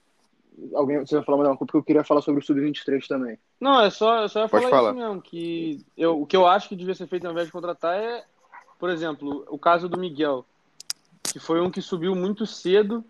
alguém 0.75 0.99
você 1.01 1.15
vai 1.17 1.25
falar 1.25 1.39
mais 1.39 1.51
uma 1.51 1.57
coisa 1.57 1.67
porque 1.67 1.77
eu 1.79 1.83
queria 1.85 2.05
falar 2.05 2.23
sobre 2.23 2.41
o 2.43 2.45
Sub-23 2.45 3.07
também. 3.07 3.39
Não, 3.61 3.81
é 3.81 3.91
só, 3.91 4.23
eu 4.23 4.29
só 4.29 4.41
ia 4.43 4.49
Pode 4.49 4.65
falar 4.65 4.77
falar. 4.77 4.91
isso 4.93 5.01
mesmo. 5.01 5.23
Que 5.23 5.85
eu, 5.97 6.21
o 6.23 6.27
que 6.27 6.37
eu 6.37 6.47
acho 6.47 6.69
que 6.69 6.75
devia 6.77 6.95
ser 6.95 7.07
feito 7.07 7.27
ao 7.27 7.33
invés 7.33 7.47
de 7.47 7.53
contratar 7.53 7.95
é, 7.97 8.25
por 8.79 8.89
exemplo, 8.91 9.45
o 9.49 9.59
caso 9.59 9.89
do 9.89 9.99
Miguel, 10.01 10.45
que 11.23 11.39
foi 11.39 11.61
um 11.61 11.71
que 11.71 11.83
subiu 11.83 12.15
muito 12.17 12.47
cedo, 12.47 13.05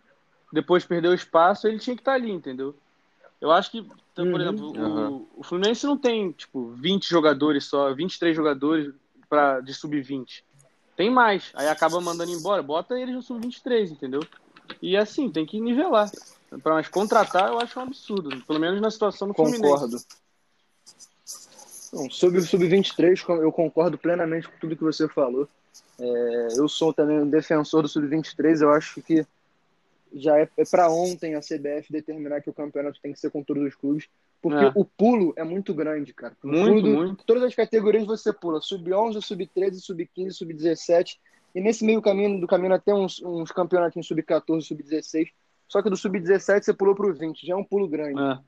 depois 0.53 0.85
perdeu 0.85 1.15
espaço, 1.15 1.69
ele 1.69 1.79
tinha 1.79 1.95
que 1.97 2.03
estar 2.03 2.15
ali, 2.15 2.31
entendeu? 2.33 2.75
Eu 3.41 3.51
acho 3.51 3.71
que, 3.71 3.79
então, 3.79 4.31
por 4.31 4.41
Uhum. 4.41 4.41
exemplo, 4.41 4.77
Aham. 4.77 5.11
o, 5.11 5.29
o 5.41 5.43
Fluminense 5.43 5.87
não 5.87 5.97
tem, 5.97 6.31
tipo, 6.33 6.71
20 6.73 7.09
jogadores 7.09 7.65
só, 7.65 7.93
23 7.95 8.37
jogadores 8.37 8.93
pra, 9.29 9.61
de 9.61 9.73
sub-20. 9.73 10.43
tem 10.97 11.09
mais. 11.11 11.51
Aí 11.55 11.67
acaba 11.69 12.01
mandando 12.01 12.31
embora, 12.33 12.63
bota 12.63 12.99
eles 12.99 13.15
no 13.15 13.23
sub-23, 13.23 13.93
entendeu? 13.93 14.21
E 14.83 14.97
assim, 14.97 15.31
tem 15.31 15.47
que 15.47 15.59
nivelar. 15.61 16.13
Para 16.63 16.75
mais 16.75 16.89
contratar, 16.89 17.49
eu 17.49 17.59
acho 17.59 17.79
um 17.79 17.85
absurdo. 17.85 18.43
Pelo 18.45 18.59
menos 18.59 18.81
na 18.81 18.91
situação 18.91 19.29
do 19.29 19.35
Concordo. 19.35 19.99
Fluminense. 19.99 20.07
Não, 21.93 22.11
sobre 22.11 22.41
o 22.41 22.45
Sub-23, 22.47 23.25
eu 23.43 23.51
concordo 23.51 23.99
plenamente 23.99 24.49
com 24.49 24.57
tudo 24.59 24.77
que 24.77 24.83
você 24.85 25.09
falou. 25.09 25.49
É, 25.99 26.49
eu 26.57 26.69
sou 26.69 26.93
também 26.93 27.19
um 27.21 27.29
defensor 27.29 27.83
do 27.83 27.89
Sub-23. 27.89 28.63
Eu 28.63 28.73
acho 28.73 29.01
que 29.03 29.27
já 30.13 30.39
é, 30.39 30.49
é 30.57 30.65
para 30.71 30.91
ontem 30.91 31.35
a 31.35 31.41
CBF 31.41 31.91
determinar 31.93 32.41
que 32.41 32.51
o 32.51 32.55
campeonato 32.55 33.01
tem 33.01 33.13
que 33.13 33.21
ser 33.21 33.31
com 33.31 33.43
todos 33.43 33.63
os 33.63 33.75
clubes. 33.75 34.09
Porque 34.43 34.65
É. 34.65 34.73
o 34.75 34.85
pulo 34.85 35.33
é 35.37 35.45
muito 35.45 35.75
grande, 35.75 36.15
cara. 36.15 36.35
O 36.43 36.49
Muito, 36.49 36.83
do- 36.83 36.91
muito. 36.97 37.25
Todas 37.25 37.43
as 37.43 37.55
categorias 37.55 38.07
você 38.07 38.33
pula. 38.33 38.61
Sub-11, 38.61 39.21
Sub-13, 39.21 39.75
Sub-15, 39.81 40.31
Sub-17. 40.33 41.19
E 41.55 41.61
nesse 41.61 41.85
meio 41.85 42.01
caminho 42.01 42.41
do 42.41 42.47
caminho 42.47 42.73
até 42.73 42.95
uns, 42.95 43.21
uns 43.23 43.51
campeonatos 43.53 44.07
Sub-14, 44.07 44.63
Sub-16. 44.63 45.29
Só 45.69 45.83
que 45.83 45.91
do 45.91 45.97
Sub-17 45.97 46.63
você 46.65 46.73
pulou 46.75 46.95
pro 46.95 47.13
20. 47.15 47.47
Já 47.47 47.53
é 47.55 47.57
um 47.57 47.65
pulo 47.65 47.87
grande 47.89 48.21
É. 48.21 48.39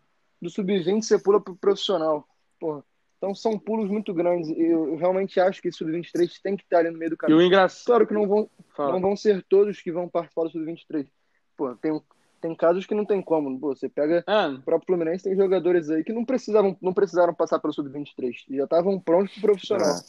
do 0.40 0.48
sub-20 0.50 1.02
você 1.02 1.18
pula 1.18 1.40
pro 1.40 1.54
profissional. 1.54 2.26
Porra. 2.58 2.82
Então 3.18 3.32
são 3.34 3.56
pulos 3.56 3.88
muito 3.88 4.12
grandes. 4.12 4.50
Eu, 4.58 4.96
realmente 4.96 5.38
acho 5.38 5.62
que 5.62 5.70
sub-23 5.70 6.40
tem 6.42 6.56
que 6.56 6.64
estar 6.64 6.78
ali 6.78 6.90
no 6.90 6.98
meio 6.98 7.10
do 7.10 7.14
E 7.14 7.16
caminho. 7.18 7.38
o 7.38 7.42
engraçado. 7.42 7.86
Claro 7.86 8.06
que 8.08 8.14
não 8.14 8.26
vão, 8.26 8.50
Fala. 8.74 8.92
não 8.94 9.00
vão 9.00 9.14
ser 9.16 9.44
todos 9.48 9.80
que 9.80 9.92
vão 9.92 10.08
participar 10.08 10.44
do 10.44 10.50
sub-23. 10.50 11.06
Pô, 11.56 11.74
tem, 11.76 12.00
tem 12.40 12.54
casos 12.54 12.86
que 12.86 12.94
não 12.94 13.04
tem 13.04 13.20
como. 13.22 13.58
Pô, 13.58 13.74
você 13.74 13.88
pega 13.88 14.24
É, 14.26 14.48
o 14.48 14.62
próprio 14.62 14.86
Fluminense, 14.86 15.24
tem 15.24 15.36
jogadores 15.36 15.90
aí 15.90 16.02
que 16.02 16.12
não 16.12 16.24
precisavam, 16.24 16.76
não 16.80 16.92
precisaram 16.92 17.34
passar 17.34 17.58
pelo 17.58 17.72
sub-23. 17.72 18.44
Já 18.50 18.64
estavam 18.64 18.98
prontos 18.98 19.32
pro 19.34 19.52
profissional. 19.52 19.88
É. 19.88 20.00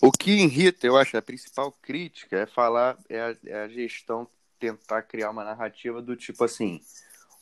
O 0.00 0.12
que 0.12 0.30
irrita, 0.32 0.86
eu 0.86 0.96
acho, 0.96 1.16
a 1.16 1.22
principal 1.22 1.72
crítica 1.82 2.36
é 2.38 2.46
falar, 2.46 2.98
é 3.08 3.20
a, 3.20 3.36
é 3.46 3.62
a 3.62 3.68
gestão 3.68 4.28
tentar 4.58 5.02
criar 5.02 5.30
uma 5.30 5.44
narrativa 5.44 6.00
do 6.00 6.16
tipo 6.16 6.44
assim: 6.44 6.80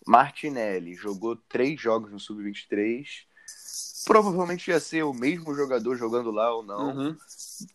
Martinelli 0.07 0.95
jogou 0.95 1.36
três 1.36 1.80
jogos 1.80 2.11
no 2.11 2.18
Sub-23, 2.20 3.05
provavelmente 4.07 4.70
ia 4.70 4.80
ser 4.80 5.03
o 5.05 5.12
mesmo 5.12 5.55
jogador 5.55 5.97
jogando 5.97 6.30
lá 6.30 6.55
ou 6.55 6.62
não. 6.62 6.97
uhum. 6.97 7.16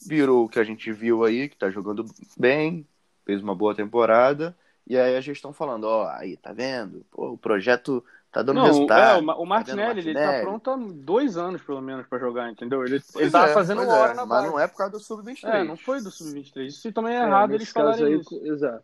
Virou 0.05 0.45
o 0.45 0.49
que 0.49 0.59
a 0.59 0.63
gente 0.63 0.91
viu 0.91 1.23
aí, 1.23 1.47
que 1.47 1.55
tá 1.55 1.69
jogando 1.69 2.05
bem, 2.37 2.85
fez 3.25 3.41
uma 3.41 3.55
boa 3.55 3.73
temporada, 3.73 4.57
e 4.89 4.97
aí 4.97 5.15
a 5.15 5.21
gestão 5.21 5.51
falando: 5.53 5.83
ó, 5.85 6.07
aí, 6.09 6.37
tá 6.37 6.53
vendo? 6.53 7.05
Pô, 7.11 7.31
o 7.31 7.37
projeto 7.37 8.03
tá 8.31 8.41
dando 8.41 8.57
Não, 8.57 8.65
resultado. 8.65 9.01
é, 9.01 9.31
o 9.33 9.41
o 9.41 9.45
Martinelli, 9.45 9.99
ele 9.99 10.13
tá 10.13 10.19
Martinelli? 10.25 10.41
pronto 10.45 10.71
há 10.71 10.75
dois 10.77 11.37
anos, 11.37 11.61
pelo 11.61 11.81
menos, 11.81 12.07
pra 12.07 12.19
jogar, 12.19 12.49
entendeu? 12.51 12.83
Ele, 12.83 13.01
Pois 13.11 13.23
ele 13.23 13.31
tava 13.31 13.47
é, 13.51 13.53
fazendo 13.53 13.87
hora 13.87 14.11
é, 14.11 14.15
na 14.15 14.25
mas 14.25 14.39
base. 14.41 14.47
não 14.47 14.59
é 14.59 14.67
por 14.67 14.77
causa 14.77 14.91
do 14.93 14.99
Sub-23. 14.99 15.43
É, 15.43 15.63
não 15.63 15.77
foi 15.77 16.01
do 16.01 16.09
Sub-23. 16.11 16.67
Isso 16.67 16.91
também 16.93 17.15
é 17.15 17.19
É, 17.19 17.23
errado 17.23 17.53
eles 17.53 17.69
falarem 17.69 18.05
aí, 18.05 18.19
isso. 18.19 18.39
Exato. 18.45 18.83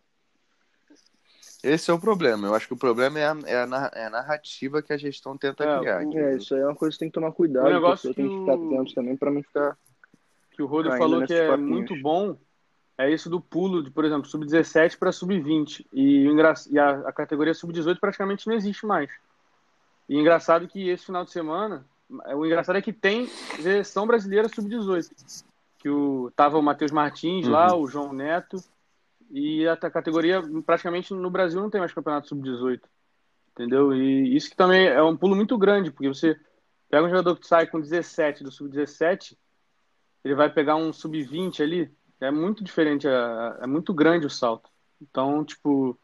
Esse 1.62 1.90
é 1.90 1.94
o 1.94 1.98
problema. 1.98 2.46
Eu 2.46 2.54
acho 2.54 2.66
que 2.68 2.74
o 2.74 2.76
problema 2.76 3.18
é 3.18 3.24
a, 3.26 3.36
é 3.46 3.56
a 3.56 3.90
é 3.94 4.04
a 4.06 4.10
narrativa 4.10 4.82
que 4.82 4.92
a 4.92 4.98
gestão 4.98 5.36
tenta 5.38 5.64
É, 5.64 5.78
criar. 5.78 6.06
o- 6.06 6.18
É, 6.18 6.36
isso 6.36 6.54
aí 6.54 6.60
é 6.60 6.66
uma 6.66 6.74
coisa 6.74 6.92
que 6.94 6.98
tem 6.98 7.08
que 7.08 7.14
tomar 7.14 7.32
cuidado. 7.32 7.66
O 7.66 7.70
negócio 7.70 8.10
pessoa 8.10 8.14
tem 8.14 8.28
que 8.28 8.34
que 8.34 8.40
ficar 8.40 8.52
o- 8.52 8.66
atento 8.74 8.94
também 8.94 9.16
pra 9.16 9.30
não 9.30 9.42
ficar. 9.42 9.78
que 10.50 10.62
o 10.62 10.66
Rodo 10.66 10.90
falou 10.96 11.26
que 11.26 11.32
é 11.32 11.48
papinhos. 11.48 11.68
muito 11.70 11.96
bom 11.96 12.36
é 12.96 13.12
isso 13.12 13.28
do 13.28 13.40
pulo 13.40 13.82
de, 13.82 13.90
por 13.90 14.04
exemplo, 14.04 14.28
sub-17 14.28 14.98
para 14.98 15.10
sub-20. 15.10 15.84
E, 15.92 16.26
e 16.70 16.78
a, 16.78 16.90
a 16.90 17.12
categoria 17.12 17.52
sub-18 17.52 17.98
praticamente 17.98 18.46
não 18.46 18.54
existe 18.54 18.86
mais. 18.86 19.10
E 20.08 20.16
engraçado 20.16 20.68
que 20.68 20.88
esse 20.88 21.06
final 21.06 21.24
de 21.24 21.32
semana, 21.32 21.84
o 22.08 22.46
engraçado 22.46 22.76
é 22.76 22.82
que 22.82 22.92
tem 22.92 23.26
seleção 23.26 24.06
brasileira 24.06 24.48
sub-18. 24.48 25.44
Que 25.78 25.88
o, 25.88 26.30
tava 26.36 26.56
o 26.56 26.62
Matheus 26.62 26.92
Martins 26.92 27.48
lá, 27.48 27.76
o 27.76 27.86
João 27.88 28.12
Neto. 28.12 28.62
E 29.30 29.66
a, 29.66 29.72
a 29.72 29.90
categoria, 29.90 30.40
praticamente 30.64 31.12
no 31.12 31.30
Brasil, 31.30 31.60
não 31.60 31.70
tem 31.70 31.80
mais 31.80 31.92
campeonato 31.92 32.28
sub-18. 32.28 32.80
Entendeu? 33.52 33.92
E 33.92 34.36
isso 34.36 34.50
que 34.50 34.56
também 34.56 34.86
é 34.86 35.02
um 35.02 35.16
pulo 35.16 35.34
muito 35.34 35.58
grande, 35.58 35.90
porque 35.90 36.08
você 36.08 36.38
pega 36.88 37.06
um 37.06 37.10
jogador 37.10 37.36
que 37.36 37.46
sai 37.46 37.66
com 37.66 37.80
17 37.80 38.44
do 38.44 38.52
sub-17, 38.52 39.36
ele 40.24 40.34
vai 40.34 40.48
pegar 40.48 40.76
um 40.76 40.92
sub-20 40.92 41.60
ali, 41.60 41.92
é 42.26 42.30
muito 42.30 42.64
diferente, 42.64 43.06
é, 43.06 43.56
é 43.60 43.66
muito 43.66 43.92
grande 43.92 44.26
o 44.26 44.30
salto. 44.30 44.68
Então, 45.00 45.44
tipo, 45.44 45.98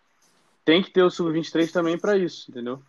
tem 0.64 0.82
que 0.82 0.90
ter 0.90 1.02
o 1.02 1.10
sub-23 1.10 1.70
também 1.72 1.98
pra 1.98 2.16
isso, 2.16 2.50
entendeu? 2.50 2.82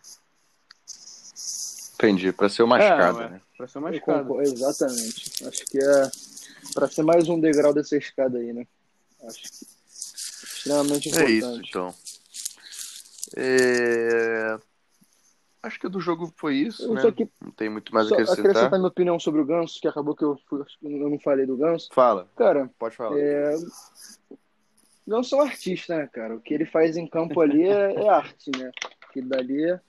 Entendi, 1.94 2.32
pra 2.32 2.48
ser 2.48 2.62
uma 2.62 2.78
escada, 2.78 3.22
é, 3.24 3.30
né? 3.30 3.40
Pra 3.56 3.68
ser 3.68 3.78
escada. 3.94 4.24
concordo, 4.24 4.42
exatamente. 4.42 5.46
Acho 5.46 5.64
que 5.66 5.78
é 5.78 6.10
para 6.74 6.88
ser 6.88 7.02
mais 7.02 7.28
um 7.28 7.38
degrau 7.40 7.72
dessa 7.72 7.96
escada 7.96 8.38
aí, 8.38 8.52
né? 8.52 8.66
Acho 9.24 9.42
que 9.42 9.66
extremamente 9.88 11.08
É 11.08 11.12
importante. 11.12 11.38
isso, 11.38 11.62
então. 11.68 11.94
É, 13.36 14.58
Acho 15.62 15.78
que 15.78 15.88
do 15.88 16.00
jogo 16.00 16.32
foi 16.36 16.56
isso, 16.56 16.82
Eu 16.84 16.94
né? 16.94 17.00
só 17.02 17.12
que- 17.12 17.28
Não 17.40 17.52
tem 17.52 17.68
muito 17.70 17.94
mais 17.94 18.08
Só 18.08 18.14
a 18.14 18.18
acrescentar. 18.18 18.50
acrescentar 18.50 18.78
minha 18.80 18.88
opinião 18.88 19.18
sobre 19.20 19.40
o 19.40 19.44
Ganso, 19.44 19.80
que 19.80 19.86
acabou 19.86 20.14
que 20.16 20.24
eu, 20.24 20.36
eu 20.82 21.08
não 21.10 21.18
falei 21.20 21.46
do 21.46 21.56
Ganso. 21.56 21.88
Fala, 21.92 22.28
Cara, 22.36 22.68
pode 22.78 22.96
falar. 22.96 23.16
é... 23.18 23.54
o 23.56 24.36
Ganso 25.06 25.34
é 25.34 25.38
um 25.38 25.42
artista, 25.42 25.96
né, 25.96 26.08
cara? 26.12 26.34
O 26.34 26.40
que 26.40 26.52
ele 26.52 26.64
faz 26.66 26.96
em 26.96 27.06
campo 27.06 27.40
ali 27.40 27.62
é, 27.68 27.94
é 27.94 28.08
arte, 28.08 28.50
né? 28.56 28.70
Que 29.12 29.22
dali 29.22 29.64
é, 29.70 29.80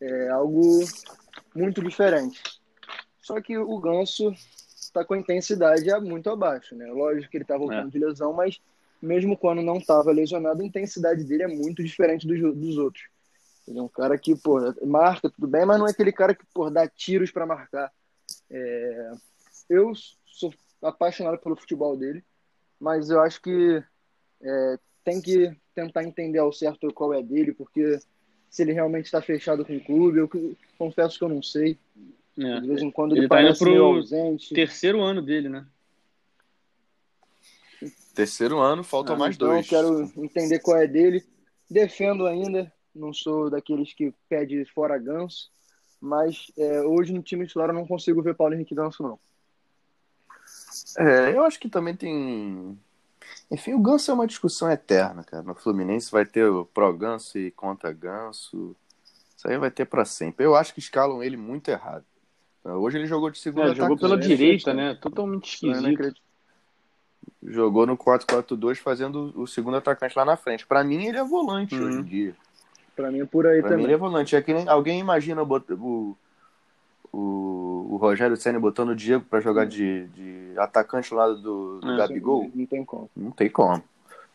é 0.00 0.28
algo 0.28 0.80
muito 1.54 1.82
diferente. 1.82 2.42
Só 3.20 3.40
que 3.40 3.56
o 3.56 3.78
Ganso 3.78 4.30
tá 4.92 5.04
com 5.04 5.14
a 5.14 5.18
intensidade 5.18 5.88
muito 6.00 6.28
abaixo, 6.28 6.74
né? 6.76 6.86
Lógico 6.92 7.30
que 7.30 7.38
ele 7.38 7.44
tá 7.44 7.56
voltando 7.56 7.88
É. 7.88 7.90
de 7.90 7.98
lesão, 7.98 8.32
mas 8.34 8.60
mesmo 9.00 9.36
quando 9.38 9.62
não 9.62 9.80
tava 9.80 10.12
lesionado, 10.12 10.60
a 10.62 10.64
intensidade 10.66 11.24
dele 11.24 11.44
é 11.44 11.48
muito 11.48 11.82
diferente 11.82 12.26
dos, 12.26 12.38
dos 12.54 12.76
outros. 12.78 13.04
Ele 13.66 13.78
é 13.78 13.82
um 13.82 13.88
cara 13.88 14.18
que, 14.18 14.36
pô, 14.36 14.58
marca 14.86 15.30
tudo 15.30 15.46
bem, 15.46 15.64
mas 15.64 15.78
não 15.78 15.86
é 15.86 15.90
aquele 15.90 16.12
cara 16.12 16.34
que, 16.34 16.44
pô, 16.52 16.68
dá 16.70 16.86
tiros 16.88 17.30
para 17.30 17.46
marcar. 17.46 17.90
É, 18.50 19.12
Eu 19.70 19.92
sou 20.26 20.52
apaixonado 20.82 21.38
pelo 21.38 21.56
futebol 21.56 21.96
dele, 21.96 22.22
mas 22.78 23.08
eu 23.08 23.20
acho 23.20 23.40
que 23.40 23.82
é, 24.42 24.78
tem 25.02 25.20
que 25.20 25.56
tentar 25.74 26.04
entender 26.04 26.38
ao 26.38 26.52
certo 26.52 26.92
qual 26.92 27.14
é 27.14 27.22
dele, 27.22 27.52
porque 27.52 27.98
se 28.50 28.62
ele 28.62 28.72
realmente 28.72 29.06
está 29.06 29.20
fechado 29.22 29.64
com 29.64 29.76
o 29.76 29.84
clube, 29.84 30.18
eu 30.18 30.30
confesso 30.78 31.18
que 31.18 31.24
eu 31.24 31.28
não 31.28 31.42
sei. 31.42 31.78
É. 32.38 32.60
De 32.60 32.68
vez 32.68 32.82
em 32.82 32.90
quando 32.90 33.12
ele, 33.12 33.22
Ele 33.22 33.28
tá 33.28 33.36
indo 33.40 33.44
parece 33.46 33.58
pro 33.60 33.70
meio 33.70 33.84
ausente. 33.84 34.54
Terceiro 34.54 35.00
ano 35.00 35.22
dele, 35.22 35.48
né? 35.48 35.66
Terceiro 38.14 38.58
ano, 38.58 38.84
faltam 38.84 39.16
Ah, 39.16 39.18
mais 39.18 39.34
então 39.34 39.48
dois. 39.48 39.64
eu 39.64 39.68
quero 39.70 40.12
entender 40.24 40.58
qual 40.60 40.76
é 40.76 40.86
dele. 40.86 41.24
Defendo 41.68 42.26
ainda, 42.26 42.72
não 42.94 43.12
sou 43.12 43.50
daqueles 43.50 43.92
que 43.92 44.14
pede 44.28 44.64
fora 44.66 44.98
ganso, 44.98 45.50
mas 46.00 46.50
é, 46.56 46.82
hoje 46.82 47.12
no 47.12 47.22
time 47.22 47.46
titular 47.46 47.70
eu 47.70 47.74
não 47.74 47.86
consigo 47.86 48.22
ver 48.22 48.34
Paulo 48.34 48.54
Henrique 48.54 48.74
Ganso, 48.74 49.02
não. 49.02 49.18
É, 50.98 51.34
eu 51.34 51.44
acho 51.44 51.58
que 51.58 51.68
também 51.68 51.96
tem. 51.96 52.78
Enfim, 53.50 53.74
o 53.74 53.78
Ganso 53.80 54.10
é 54.10 54.14
uma 54.14 54.26
discussão 54.26 54.70
eterna, 54.70 55.24
cara. 55.24 55.42
No 55.42 55.54
Fluminense 55.54 56.10
vai 56.10 56.24
ter 56.26 56.44
o 56.46 56.64
pró-Ganso 56.64 57.38
e 57.38 57.50
contra-Ganso. 57.50 58.76
Isso 59.36 59.48
aí 59.48 59.58
vai 59.58 59.70
ter 59.70 59.86
pra 59.86 60.04
sempre. 60.04 60.44
Eu 60.44 60.54
acho 60.54 60.72
que 60.72 60.80
escalam 60.80 61.22
ele 61.22 61.36
muito 61.36 61.70
errado. 61.70 62.04
Hoje 62.64 62.98
ele 62.98 63.06
jogou 63.06 63.30
de 63.30 63.38
É, 63.38 63.42
segunda 63.42 63.66
ele 63.68 63.74
jogou 63.74 63.96
pela 63.96 64.14
é 64.14 64.18
direita, 64.18 64.72
né? 64.72 64.94
Totalmente 64.94 65.66
Não 65.66 65.74
é 65.74 65.92
esquisito. 65.92 66.20
Jogou 67.42 67.86
no 67.86 67.96
4-4-2 67.96 68.78
fazendo 68.78 69.32
o 69.38 69.46
segundo 69.46 69.76
atacante 69.76 70.16
lá 70.16 70.24
na 70.24 70.36
frente. 70.36 70.66
Pra 70.66 70.82
mim, 70.82 71.06
ele 71.06 71.18
é 71.18 71.24
volante 71.24 71.74
Uhum. 71.74 71.86
hoje 71.86 71.98
em 71.98 72.04
dia. 72.04 72.36
Pra 72.94 73.10
mim 73.10 73.20
é 73.20 73.26
por 73.26 73.46
aí 73.46 73.60
Pra 73.60 73.70
também. 73.70 73.78
mim, 73.78 73.84
ele 73.84 73.94
é 73.94 73.98
volante. 73.98 74.36
É 74.36 74.42
que 74.42 74.52
nem 74.54 74.68
alguém 74.68 75.00
imagina 75.00 75.42
o, 75.42 76.16
o, 77.12 77.88
o 77.90 77.96
Rogério 77.96 78.36
Senna 78.36 78.60
botando 78.60 78.90
o 78.90 78.96
Diego 78.96 79.24
pra 79.24 79.40
jogar 79.40 79.66
de, 79.66 80.06
de 80.08 80.54
atacante 80.58 81.12
ao 81.12 81.18
lado 81.18 81.36
do, 81.40 81.80
do 81.80 81.92
É. 81.92 81.96
Gabigol. 81.96 82.50
Não 82.54 82.66
tem 82.66 82.84
como. 82.84 83.10
Não 83.16 83.30
tem 83.30 83.50
como. 83.50 83.82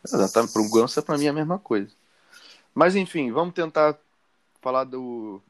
Exatamente. 0.06 0.54
Pro 0.54 0.70
Ganso, 0.70 1.02
pra 1.04 1.18
mim, 1.18 1.26
é 1.26 1.30
a 1.30 1.34
mesma 1.34 1.60
coisa. 1.60 1.90
Mas, 2.74 2.96
enfim, 2.96 3.32
vamos 3.32 3.54
tentar 3.54 3.98
falar 4.62 4.84
do, 4.84 5.42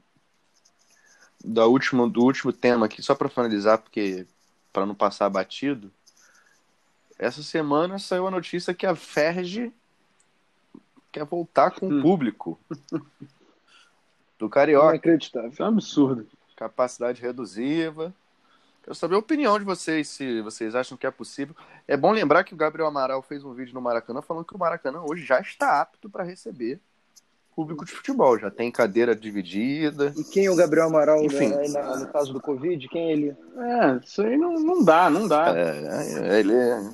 da 1.43 1.66
última, 1.66 2.07
do 2.07 2.24
último 2.24 2.51
tema 2.53 2.86
aqui, 2.86 3.01
só 3.01 3.14
pra 3.16 3.30
finalizar, 3.30 3.78
porque 3.80 4.26
para 4.72 4.86
não 4.86 4.95
passar 4.95 5.30
batido. 5.30 5.91
Essa 7.18 7.43
semana 7.43 7.99
saiu 7.99 8.28
a 8.28 8.32
notícia 8.32 8.74
que 8.74 8.86
a 8.86 8.95
Ferge 8.95 9.74
quer 11.12 11.26
voltar 11.26 11.72
com 11.72 11.88
o 11.88 11.93
Hum. 11.93 12.01
público 12.01 12.60
do 14.38 14.49
Carioca. 14.49 14.89
Inacreditável. 14.95 15.51
É 15.60 15.64
um 15.64 15.68
absurdo. 15.68 16.28
capacidade 16.55 17.22
reduziva. 17.22 18.14
Quero 18.84 18.93
saber 18.93 19.16
a 19.16 19.20
opinião 19.20 19.57
de 19.57 19.64
vocês, 19.64 20.10
se 20.10 20.41
vocês 20.41 20.76
acham 20.76 20.97
que 20.97 21.07
é 21.07 21.12
possível. 21.12 21.55
É 21.88 21.95
bom 21.95 22.12
lembrar 22.12 22.43
que 22.43 22.53
o 22.53 22.57
Gabriel 22.57 22.88
Amaral 22.89 23.22
fez 23.22 23.45
um 23.45 23.53
vídeo 23.53 23.74
no 23.74 23.80
Maracanã 23.82 24.22
falando 24.22 24.43
que 24.45 24.55
o 24.55 24.60
Maracanã 24.60 25.01
hoje 25.01 25.24
já 25.26 25.39
está 25.39 25.80
apto 25.80 26.10
para 26.10 26.22
receber 26.24 26.80
público 27.55 27.86
de 27.86 27.91
futebol. 27.93 28.38
Já 28.38 28.51
tem 28.51 28.70
cadeira 28.72 29.16
dividida. 29.16 30.14
E 30.18 30.24
quem 30.26 30.47
é 30.47 30.51
o 30.51 30.55
Gabriel 30.55 30.88
Amaral 30.88 31.24
Enfim. 31.24 31.47
né, 31.49 31.68
na- 31.70 31.97
no 31.97 32.07
caso 32.07 32.34
do 32.34 32.41
Covid? 32.41 32.88
Quem 32.89 33.07
é 33.10 33.12
ele? 33.14 33.30
É, 33.57 34.05
isso 34.05 34.22
aí 34.22 34.36
não, 34.38 34.53
não 34.55 34.84
dá, 34.84 35.10
não 35.10 35.28
dá. 35.30 35.53
É, 35.57 36.39
ele 36.39 36.53
é- 36.53 36.89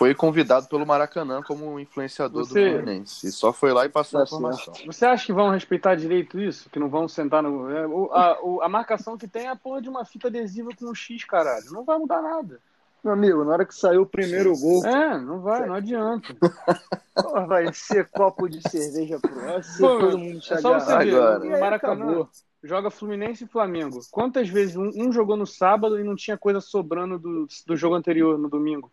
foi 0.00 0.14
convidado 0.14 0.66
pelo 0.66 0.86
Maracanã 0.86 1.42
como 1.42 1.78
influenciador 1.78 2.42
Você- 2.46 2.54
do 2.70 2.78
Fluminense. 2.78 3.26
E 3.26 3.30
só 3.30 3.52
foi 3.52 3.70
lá 3.70 3.84
e 3.84 3.90
passou 3.90 4.18
a 4.18 4.22
informação. 4.22 4.72
Você 4.86 5.04
acha 5.04 5.26
que 5.26 5.32
vão 5.34 5.50
respeitar 5.50 5.94
direito 5.94 6.40
isso? 6.40 6.70
Que 6.70 6.78
não 6.78 6.88
vão 6.88 7.06
sentar 7.06 7.42
no. 7.42 7.70
é, 7.70 7.86
o- 7.86 8.10
a, 8.10 8.38
o- 8.42 8.62
a 8.62 8.68
marcação 8.70 9.18
que 9.18 9.28
tem 9.28 9.44
é 9.44 9.50
a 9.50 9.56
porra 9.56 9.82
de 9.82 9.90
uma 9.90 10.02
fita 10.06 10.28
adesiva 10.28 10.70
com 10.74 10.86
um 10.86 10.94
X, 10.94 11.24
caralho. 11.26 11.70
Não 11.70 11.84
vai 11.84 11.98
mudar 11.98 12.22
nada. 12.22 12.58
Meu 13.04 13.12
amigo, 13.12 13.44
na 13.44 13.52
hora 13.52 13.66
que 13.66 13.74
saiu 13.74 14.00
o 14.02 14.06
primeiro 14.06 14.56
gol, 14.58 14.86
É, 14.86 15.18
não 15.20 15.40
vai, 15.42 15.66
não 15.66 15.74
adianta. 15.74 16.34
porra, 17.14 17.46
vai 17.46 17.70
ser 17.74 18.08
copo 18.08 18.48
de 18.48 18.66
cerveja 18.70 19.18
pro 19.20 19.34
vai 19.34 19.62
ser 19.62 19.82
todo 19.82 20.16
mundo 20.18 20.38
É 20.50 20.56
só 20.62 20.80
você 20.80 20.96
ver. 20.96 21.14
Agora. 21.14 21.40
O 21.40 21.54
aí 21.54 21.60
Maracanã 21.60 22.04
acabou. 22.06 22.28
joga 22.64 22.90
Fluminense 22.90 23.44
e 23.44 23.46
Flamengo. 23.46 24.00
Quantas 24.10 24.48
vezes 24.48 24.76
um, 24.76 24.90
um 24.96 25.12
jogou 25.12 25.36
no 25.36 25.46
sábado 25.46 26.00
e 26.00 26.04
não 26.04 26.16
tinha 26.16 26.38
coisa 26.38 26.58
sobrando 26.58 27.18
do, 27.18 27.46
do 27.66 27.76
jogo 27.76 27.94
anterior, 27.94 28.38
no 28.38 28.48
domingo? 28.48 28.90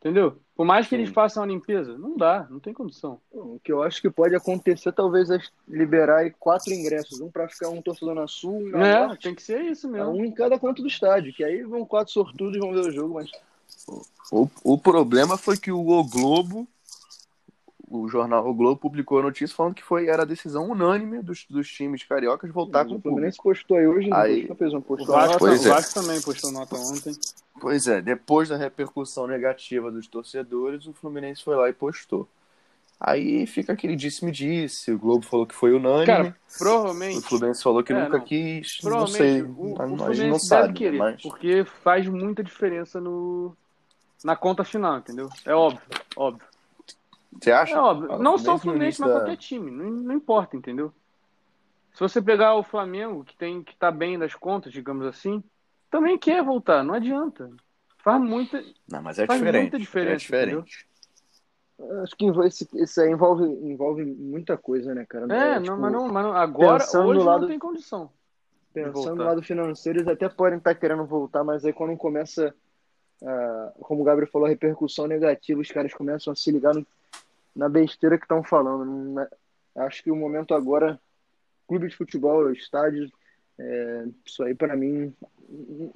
Entendeu? 0.00 0.38
Por 0.56 0.64
mais 0.64 0.86
que 0.86 0.96
Sim. 0.96 1.02
eles 1.02 1.10
façam 1.10 1.42
a 1.42 1.46
limpeza, 1.46 1.98
não 1.98 2.16
dá, 2.16 2.46
não 2.50 2.58
tem 2.58 2.72
condição. 2.72 3.20
O 3.30 3.60
que 3.62 3.70
eu 3.70 3.82
acho 3.82 4.00
que 4.00 4.08
pode 4.10 4.34
acontecer, 4.34 4.92
talvez, 4.92 5.30
é 5.30 5.38
liberar 5.68 6.20
aí 6.20 6.30
quatro 6.30 6.72
ingressos. 6.72 7.20
Um 7.20 7.30
pra 7.30 7.48
ficar 7.48 7.68
um 7.68 7.82
torcedor 7.82 8.14
na 8.14 8.26
sul, 8.26 8.56
um 8.56 8.68
na 8.70 8.86
É, 8.86 9.06
norte, 9.06 9.22
tem 9.24 9.34
que 9.34 9.42
ser 9.42 9.60
isso 9.62 9.86
mesmo. 9.88 10.10
um 10.10 10.24
em 10.24 10.32
cada 10.32 10.58
canto 10.58 10.80
do 10.80 10.88
estádio. 10.88 11.34
Que 11.34 11.44
aí 11.44 11.62
vão 11.64 11.84
quatro 11.84 12.12
sortudos 12.12 12.56
e 12.56 12.60
vão 12.60 12.72
ver 12.72 12.80
o 12.80 12.92
jogo, 12.92 13.14
mas 13.14 13.30
O, 14.32 14.48
o 14.64 14.78
problema 14.78 15.36
foi 15.36 15.56
que 15.58 15.72
o 15.72 15.86
O 15.88 16.04
Globo, 16.04 16.66
o 17.90 18.08
jornal 18.08 18.48
O 18.48 18.54
Globo 18.54 18.80
publicou 18.80 19.18
a 19.18 19.22
notícia 19.22 19.54
falando 19.54 19.74
que 19.74 19.82
foi, 19.82 20.06
era 20.06 20.22
a 20.22 20.26
decisão 20.26 20.70
unânime 20.70 21.20
dos, 21.22 21.44
dos 21.50 21.68
times 21.68 22.04
cariocas 22.04 22.50
voltar 22.52 22.84
com 22.84 22.92
o 22.92 22.96
o. 22.96 23.00
Fluminense 23.00 23.36
postou 23.42 23.76
aí 23.76 23.86
hoje, 23.86 24.08
Aí- 24.12 24.42
depois 24.42 24.58
fez 24.58 24.72
um 24.74 24.78
O 24.78 24.82
postou 24.82 25.14
Vasco, 25.14 25.32
nota. 25.32 25.38
Pois 25.40 25.64
o 25.64 25.68
é. 25.68 25.70
Vasco 25.70 25.94
também 26.00 26.20
postou 26.22 26.52
nota 26.52 26.76
ontem. 26.76 27.12
Pois 27.60 27.86
é, 27.88 28.00
depois 28.00 28.48
da 28.48 28.56
repercussão 28.56 29.26
negativa 29.26 29.90
dos 29.90 30.06
torcedores, 30.06 30.86
o 30.86 30.92
Fluminense 30.94 31.42
foi 31.42 31.56
lá 31.56 31.68
e 31.68 31.72
postou. 31.72 32.26
Aí 32.98 33.46
fica 33.46 33.72
aquele 33.72 33.96
disse-me-disse, 33.96 34.92
o 34.92 34.98
Globo 34.98 35.24
falou 35.24 35.46
que 35.46 35.54
foi 35.54 35.72
unânime, 35.72 36.04
Cara, 36.06 36.36
o 36.54 36.58
provavelmente. 36.58 37.20
Fluminense 37.22 37.62
falou 37.62 37.82
que 37.82 37.92
É, 37.94 38.02
nunca 38.02 38.18
não. 38.18 38.24
quis, 38.24 38.78
não 38.84 38.90
Provavelmente 38.90 39.32
sei, 39.32 39.42
o, 39.42 39.46
o 39.46 39.82
a 39.82 39.86
gente 39.86 39.96
Fluminense 39.98 40.20
não 40.20 40.28
deve 40.28 40.38
sabe, 40.40 40.72
querer, 40.74 40.98
mas... 40.98 41.22
porque 41.22 41.64
faz 41.82 42.06
muita 42.06 42.44
diferença 42.44 43.00
no, 43.00 43.56
na 44.22 44.36
conta 44.36 44.64
final, 44.64 44.98
entendeu? 44.98 45.30
É 45.46 45.54
óbvio, 45.54 45.80
óbvio. 46.14 46.46
Você 47.32 47.50
acha? 47.52 47.74
É 47.74 47.78
óbvio. 47.78 48.12
Ah, 48.12 48.18
Não 48.18 48.38
só 48.38 48.54
o 48.54 48.58
Fluminense, 48.58 49.00
início 49.00 49.04
mas 49.04 49.12
qualquer 49.12 49.36
time. 49.36 49.70
Não, 49.70 49.90
não 49.90 50.14
importa, 50.14 50.56
entendeu? 50.56 50.92
Se 51.92 52.00
você 52.00 52.20
pegar 52.22 52.54
o 52.54 52.62
Flamengo, 52.62 53.24
que 53.24 53.36
tem 53.36 53.62
que 53.62 53.76
tá 53.76 53.90
bem 53.90 54.18
das 54.18 54.34
contas, 54.34 54.72
digamos 54.72 55.06
assim, 55.06 55.42
também 55.90 56.18
quer 56.18 56.42
voltar. 56.42 56.82
Não 56.82 56.94
adianta. 56.94 57.50
Faz 57.98 58.20
muita. 58.22 58.62
Não, 58.90 59.02
mas 59.02 59.18
é 59.18 59.26
Faz 59.26 59.38
diferente. 59.40 59.62
muita 59.62 59.78
diferença, 59.78 60.12
é 60.12 60.16
diferente. 60.16 60.88
Acho 62.02 62.14
que 62.16 62.26
esse- 62.46 62.68
isso 62.74 63.00
aí 63.00 63.10
envolve, 63.10 63.44
envolve 63.44 64.04
muita 64.04 64.56
coisa, 64.56 64.94
né, 64.94 65.06
cara? 65.08 65.24
É, 65.32 65.54
não, 65.54 65.62
tipo, 65.62 65.80
mas 65.80 65.92
não, 65.92 66.08
mas 66.08 66.24
não- 66.24 66.32
agora, 66.36 66.78
pensando 66.80 67.08
hoje 67.08 67.18
do 67.20 67.24
lado- 67.24 67.40
não 67.42 67.48
tem 67.48 67.58
condição. 67.58 68.10
Pensando 68.72 69.16
no 69.16 69.24
lado 69.24 69.42
financeiro, 69.42 69.98
eles 69.98 70.08
até 70.08 70.28
podem 70.28 70.58
estar 70.58 70.74
querendo 70.74 71.04
voltar, 71.04 71.42
mas 71.42 71.64
aí 71.64 71.72
quando 71.72 71.96
começa, 71.96 72.54
ah, 73.24 73.72
como 73.80 74.02
o 74.02 74.04
Gabriel 74.04 74.30
falou, 74.30 74.46
a 74.46 74.50
repercussão 74.50 75.06
negativa, 75.06 75.60
os 75.60 75.70
caras 75.70 75.92
começam 75.94 76.32
a 76.32 76.36
se 76.36 76.50
ligar 76.52 76.74
no- 76.74 76.86
na 77.54 77.68
besteira 77.68 78.16
que 78.18 78.24
estão 78.24 78.42
falando. 78.42 78.84
né? 79.14 79.28
Acho 79.76 80.02
que 80.02 80.10
o 80.10 80.16
momento 80.16 80.54
agora, 80.54 81.00
clube 81.66 81.88
de 81.88 81.96
futebol, 81.96 82.50
estádio, 82.52 83.10
é, 83.58 84.04
isso 84.24 84.42
aí 84.42 84.54
para 84.54 84.76
mim 84.76 85.14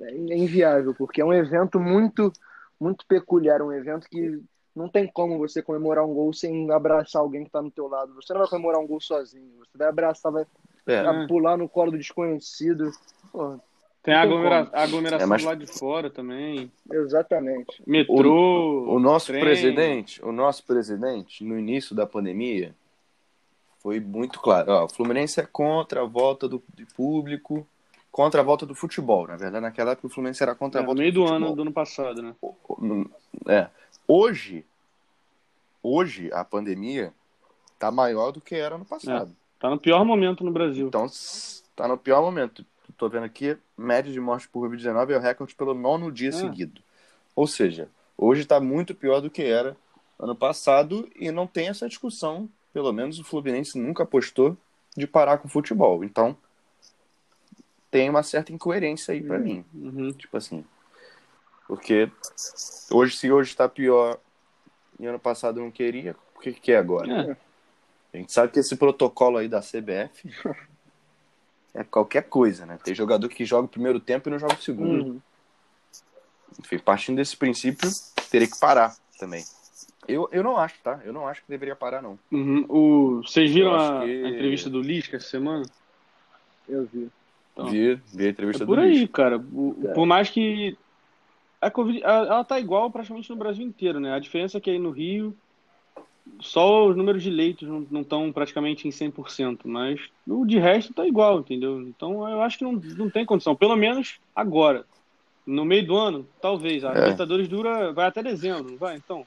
é 0.00 0.36
inviável, 0.36 0.94
porque 0.94 1.20
é 1.20 1.24
um 1.24 1.32
evento 1.32 1.80
muito, 1.80 2.32
muito 2.78 3.06
peculiar, 3.06 3.62
um 3.62 3.72
evento 3.72 4.08
que 4.08 4.42
não 4.74 4.88
tem 4.88 5.06
como 5.06 5.38
você 5.38 5.62
comemorar 5.62 6.04
um 6.04 6.12
gol 6.12 6.32
sem 6.32 6.70
abraçar 6.70 7.22
alguém 7.22 7.42
que 7.42 7.48
está 7.48 7.62
no 7.62 7.70
teu 7.70 7.86
lado. 7.86 8.14
Você 8.14 8.32
não 8.32 8.40
vai 8.40 8.50
comemorar 8.50 8.80
um 8.80 8.86
gol 8.86 9.00
sozinho, 9.00 9.58
você 9.58 9.78
vai 9.78 9.88
abraçar, 9.88 10.32
vai 10.32 10.44
É, 10.86 11.26
pular 11.26 11.56
no 11.56 11.68
colo 11.68 11.92
do 11.92 11.98
desconhecido. 11.98 12.90
Pô, 13.32 13.58
Tem 14.04 14.12
aglomera- 14.14 14.70
aglomeração 14.74 15.24
É, 15.24 15.26
mas- 15.26 15.42
do 15.42 15.48
lado 15.48 15.64
de 15.64 15.66
fora 15.66 16.10
também. 16.10 16.70
exatamente. 16.92 17.82
Metrô. 17.86 18.84
O 18.94 18.98
nosso 19.00 19.28
trem. 19.28 19.40
presidente, 19.40 20.22
o 20.24 20.30
nosso 20.30 20.62
presidente, 20.64 21.42
no 21.42 21.58
início 21.58 21.96
da 21.96 22.06
pandemia, 22.06 22.74
foi 23.82 23.98
muito 24.00 24.38
claro. 24.40 24.70
Ó, 24.70 24.84
o 24.84 24.88
Fluminense 24.90 25.40
é 25.40 25.46
contra 25.50 26.02
a 26.02 26.04
volta 26.04 26.46
do, 26.46 26.62
de 26.74 26.84
público, 26.84 27.66
contra 28.12 28.42
a 28.42 28.44
volta 28.44 28.66
do 28.66 28.74
futebol. 28.74 29.26
Na 29.26 29.36
verdade, 29.36 29.62
naquela 29.62 29.92
época 29.92 30.06
o 30.06 30.10
Fluminense 30.10 30.42
era 30.42 30.54
contra 30.54 30.80
É, 30.80 30.82
a 30.82 30.82
no 30.82 30.88
volta 30.88 31.00
meio 31.00 31.12
do 31.12 31.24
do 31.24 31.32
ano 31.32 31.56
do 31.56 31.62
ano 31.62 31.72
passado, 31.72 32.22
né? 32.22 32.34
É. 33.48 33.68
Hoje, 34.06 34.66
hoje 35.82 36.30
a 36.32 36.44
pandemia 36.44 37.10
tá 37.78 37.90
maior 37.90 38.32
do 38.32 38.40
que 38.40 38.54
era 38.54 38.76
no 38.76 38.84
passado. 38.84 39.34
Tá 39.58 39.70
no 39.70 39.78
pior 39.78 40.04
momento 40.04 40.44
no 40.44 40.50
Brasil. 40.52 40.88
Então, 40.88 41.06
tá 41.74 41.88
no 41.88 41.96
pior 41.96 42.20
momento. 42.20 42.64
Tô 42.96 43.08
vendo 43.08 43.24
aqui, 43.24 43.56
média 43.76 44.12
de 44.12 44.20
morte 44.20 44.48
por 44.48 44.68
Covid-19 44.68 45.10
é 45.10 45.16
o 45.16 45.20
recorde 45.20 45.54
pelo 45.54 45.74
nono 45.74 46.12
dia 46.12 46.28
É. 46.28 46.32
seguido. 46.32 46.80
Ou 47.34 47.46
seja, 47.46 47.88
hoje 48.16 48.44
tá 48.44 48.60
muito 48.60 48.94
pior 48.94 49.20
do 49.20 49.30
que 49.30 49.42
era 49.42 49.76
ano 50.18 50.34
passado 50.34 51.08
e 51.16 51.30
não 51.30 51.46
tem 51.46 51.68
essa 51.68 51.88
discussão. 51.88 52.48
Pelo 52.72 52.92
menos 52.92 53.18
o 53.18 53.24
Fluminense 53.24 53.78
nunca 53.78 54.02
apostou 54.04 54.56
de 54.96 55.06
parar 55.06 55.38
com 55.38 55.48
o 55.48 55.50
futebol. 55.50 56.04
Então, 56.04 56.36
tem 57.90 58.08
uma 58.10 58.22
certa 58.22 58.52
incoerência 58.52 59.12
aí 59.12 59.22
pra 59.22 59.38
mim. 59.38 59.64
Uhum. 59.74 60.12
Tipo 60.12 60.36
assim. 60.36 60.64
Porque 61.66 62.10
hoje, 62.90 63.16
se 63.16 63.30
hoje 63.32 63.56
tá 63.56 63.68
pior 63.68 64.18
e 64.98 65.06
ano 65.06 65.18
passado 65.18 65.60
não 65.60 65.70
queria, 65.70 66.14
por 66.32 66.42
que 66.42 66.52
que 66.52 66.60
quer 66.60 66.76
agora? 66.76 67.10
É. 67.10 67.36
A 68.12 68.16
gente 68.18 68.32
sabe 68.32 68.52
que 68.52 68.60
esse 68.60 68.76
protocolo 68.76 69.38
aí 69.38 69.48
da 69.48 69.60
CBF 69.60 70.30
é 71.74 71.82
qualquer 71.84 72.22
coisa, 72.28 72.64
né? 72.64 72.78
Tem 72.82 72.94
jogador 72.94 73.28
que 73.28 73.44
joga 73.44 73.64
o 73.66 73.68
primeiro 73.68 73.98
tempo 74.00 74.28
e 74.28 74.30
não 74.30 74.38
joga 74.38 74.54
o 74.54 74.62
segundo. 74.62 75.04
Uhum. 75.04 75.20
Enfim, 76.60 76.78
partindo 76.78 77.16
desse 77.16 77.36
princípio, 77.36 77.90
teria 78.30 78.46
que 78.48 78.58
parar 78.58 78.94
também. 79.18 79.44
Eu, 80.06 80.28
eu 80.30 80.42
não 80.42 80.56
acho, 80.56 80.76
tá? 80.82 81.00
Eu 81.04 81.12
não 81.12 81.26
acho 81.26 81.42
que 81.42 81.48
deveria 81.48 81.74
parar, 81.74 82.00
não. 82.02 82.18
Uhum. 82.30 82.64
O... 82.68 83.22
Vocês 83.22 83.50
viram 83.50 83.74
a... 83.74 84.04
que- 84.04 84.24
a 84.24 84.28
entrevista 84.28 84.70
do 84.70 84.80
Lisca 84.80 85.16
essa 85.16 85.28
semana? 85.28 85.64
Eu 86.68 86.86
vi. 86.92 87.10
Então, 87.52 87.66
Vi, 87.66 87.94
vi 88.12 88.26
a 88.26 88.30
entrevista 88.30 88.62
É 88.62 88.66
do 88.66 88.68
por 88.68 88.78
aí, 88.78 88.98
Luiz. 88.98 89.10
cara. 89.10 89.38
O- 89.38 89.76
É. 89.84 89.92
Por 89.94 90.06
mais 90.06 90.28
que 90.30 90.76
a 91.60 91.70
Covid, 91.70 92.02
ela 92.02 92.44
tá 92.44 92.60
igual 92.60 92.90
praticamente 92.90 93.30
no 93.30 93.36
Brasil 93.36 93.64
inteiro, 93.66 93.98
né? 93.98 94.12
A 94.12 94.18
diferença 94.18 94.58
é 94.58 94.60
que 94.60 94.70
aí 94.70 94.78
no 94.78 94.90
Rio 94.90 95.34
só 96.40 96.86
os 96.86 96.96
números 96.96 97.22
de 97.22 97.30
leitos 97.30 97.68
não 97.90 98.00
estão 98.02 98.32
praticamente 98.32 98.88
em 98.88 98.90
100%, 98.90 99.60
mas 99.64 100.00
o 100.26 100.44
de 100.46 100.58
resto 100.58 100.92
tá 100.94 101.06
igual, 101.06 101.40
entendeu? 101.40 101.80
Então 101.82 102.28
eu 102.28 102.40
acho 102.42 102.58
que 102.58 102.64
não, 102.64 102.72
não 102.72 103.10
tem 103.10 103.24
condição, 103.26 103.54
pelo 103.54 103.76
menos 103.76 104.18
agora. 104.34 104.84
No 105.46 105.64
meio 105.64 105.86
do 105.86 105.96
ano, 105.96 106.26
talvez. 106.40 106.82
A 106.84 106.92
É. 106.92 106.94
Libertadores 106.94 107.46
dura, 107.48 107.92
vai 107.92 108.06
até 108.06 108.22
dezembro, 108.22 108.70
não 108.72 108.78
vai? 108.78 108.96
Então. 108.96 109.26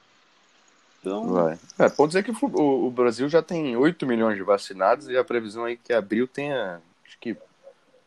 Então, 1.00 1.32
Vai. 1.32 1.56
É, 1.78 1.88
pode 1.88 2.08
dizer 2.08 2.24
que 2.24 2.32
o, 2.32 2.86
o- 2.86 2.90
Brasil 2.90 3.28
já 3.28 3.40
tem 3.40 3.76
8 3.76 4.04
milhões 4.04 4.36
de 4.36 4.42
vacinados 4.42 5.08
e 5.08 5.16
a 5.16 5.22
previsão 5.22 5.64
aí 5.64 5.76
que 5.76 5.92
abril 5.92 6.26
tenha, 6.26 6.82
acho 7.06 7.16
que, 7.20 7.36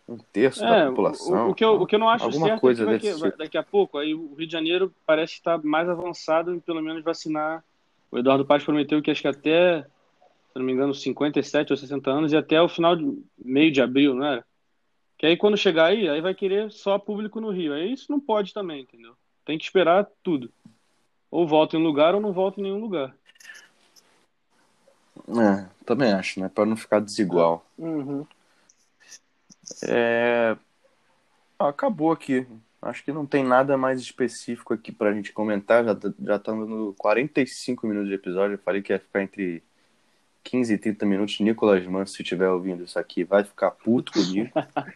um 0.10 0.18
terço 0.34 0.62
É, 0.62 0.68
da 0.70 0.90
população. 0.90 1.48
o, 1.48 1.52
o 1.52 1.56
que 1.56 1.64
eu, 1.64 1.82
o 1.82 1.88
que 1.88 1.96
eu 1.96 2.00
não 2.00 2.10
acho 2.10 2.26
Alguma 2.26 2.48
certo 2.48 2.60
coisa 2.60 2.84
é 2.92 3.00
que 3.00 3.14
vai- 3.14 3.30
tipo. 3.32 3.38
daqui 3.42 3.58
a 3.58 3.64
pouco, 3.64 3.98
aí 3.98 4.14
o 4.14 4.34
Rio 4.36 4.46
de 4.46 4.52
Janeiro 4.52 4.94
parece 5.08 5.36
estar 5.36 5.58
mais 5.64 5.88
avançado 5.88 6.54
em 6.54 6.60
pelo 6.60 6.82
menos 6.82 7.02
vacinar. 7.02 7.64
O 8.12 8.20
Eduardo 8.20 8.46
Paz 8.46 8.64
prometeu 8.64 9.02
que 9.02 9.10
acho 9.10 9.22
que 9.22 9.28
até, 9.28 9.84
se 9.84 10.58
não 10.58 10.64
me 10.64 10.74
engano, 10.74 10.94
57 10.94 11.72
ou 11.72 11.78
60 11.78 12.12
anos 12.12 12.34
e 12.34 12.38
até 12.38 12.62
o 12.62 12.68
final 12.68 12.96
de 12.96 13.24
meio 13.38 13.72
de 13.72 13.82
abril, 13.82 14.14
não 14.14 14.26
era? 14.26 14.46
Que 15.18 15.28
aí 15.28 15.38
quando 15.38 15.56
chegar 15.56 15.86
aí, 15.86 16.10
aí 16.10 16.20
vai 16.20 16.34
querer 16.34 16.72
só 16.72 17.00
público 17.00 17.40
no 17.40 17.52
Rio. 17.52 17.74
Aí 17.74 17.94
isso 17.94 18.12
não 18.12 18.20
pode 18.20 18.54
também, 18.54 18.82
entendeu? 18.82 19.16
Tem 19.46 19.58
que 19.58 19.64
esperar 19.64 20.08
tudo. 20.22 20.52
Ou 21.30 21.48
volta 21.48 21.78
em 21.78 21.80
um 21.80 21.84
lugar 21.84 22.14
ou 22.14 22.20
não 22.20 22.34
volta 22.34 22.60
em 22.60 22.64
nenhum 22.64 22.80
lugar. 22.80 23.16
É, 25.30 25.70
também 25.86 26.12
acho, 26.12 26.40
né? 26.40 26.50
Para 26.50 26.66
não 26.66 26.76
ficar 26.76 27.00
desigual. 27.00 27.66
Uhum. 27.78 28.26
É... 29.84 30.58
ah, 31.58 31.70
Acabou 31.70 32.12
aqui. 32.12 32.46
Acho 32.82 33.04
que 33.04 33.12
não 33.12 33.28
tem 33.28 33.44
nada 33.44 33.78
mais 33.78 34.02
específico 34.02 34.74
aqui 34.74 34.92
pra 34.92 35.14
gente 35.14 35.32
comentar. 35.32 35.86
Já, 35.86 35.96
já 36.24 36.36
estamos 36.38 36.68
no 36.68 36.94
45 36.98 37.86
minutos 37.86 38.10
de 38.10 38.16
episódio. 38.16 38.56
Eu 38.56 38.60
falei 38.60 38.82
que 38.82 38.92
ia 38.92 38.98
ficar 38.98 39.22
entre 39.22 39.62
15 40.44 40.74
e 40.74 40.78
30 40.80 41.06
minutos. 41.06 41.40
Nicolas 41.40 41.86
Manso, 41.86 42.16
se 42.16 42.24
estiver 42.24 42.50
ouvindo 42.50 42.84
isso 42.84 42.98
aqui, 42.98 43.24
vai 43.24 43.44
ficar 43.44 43.70
puto 43.70 44.12
comigo. 44.12 44.50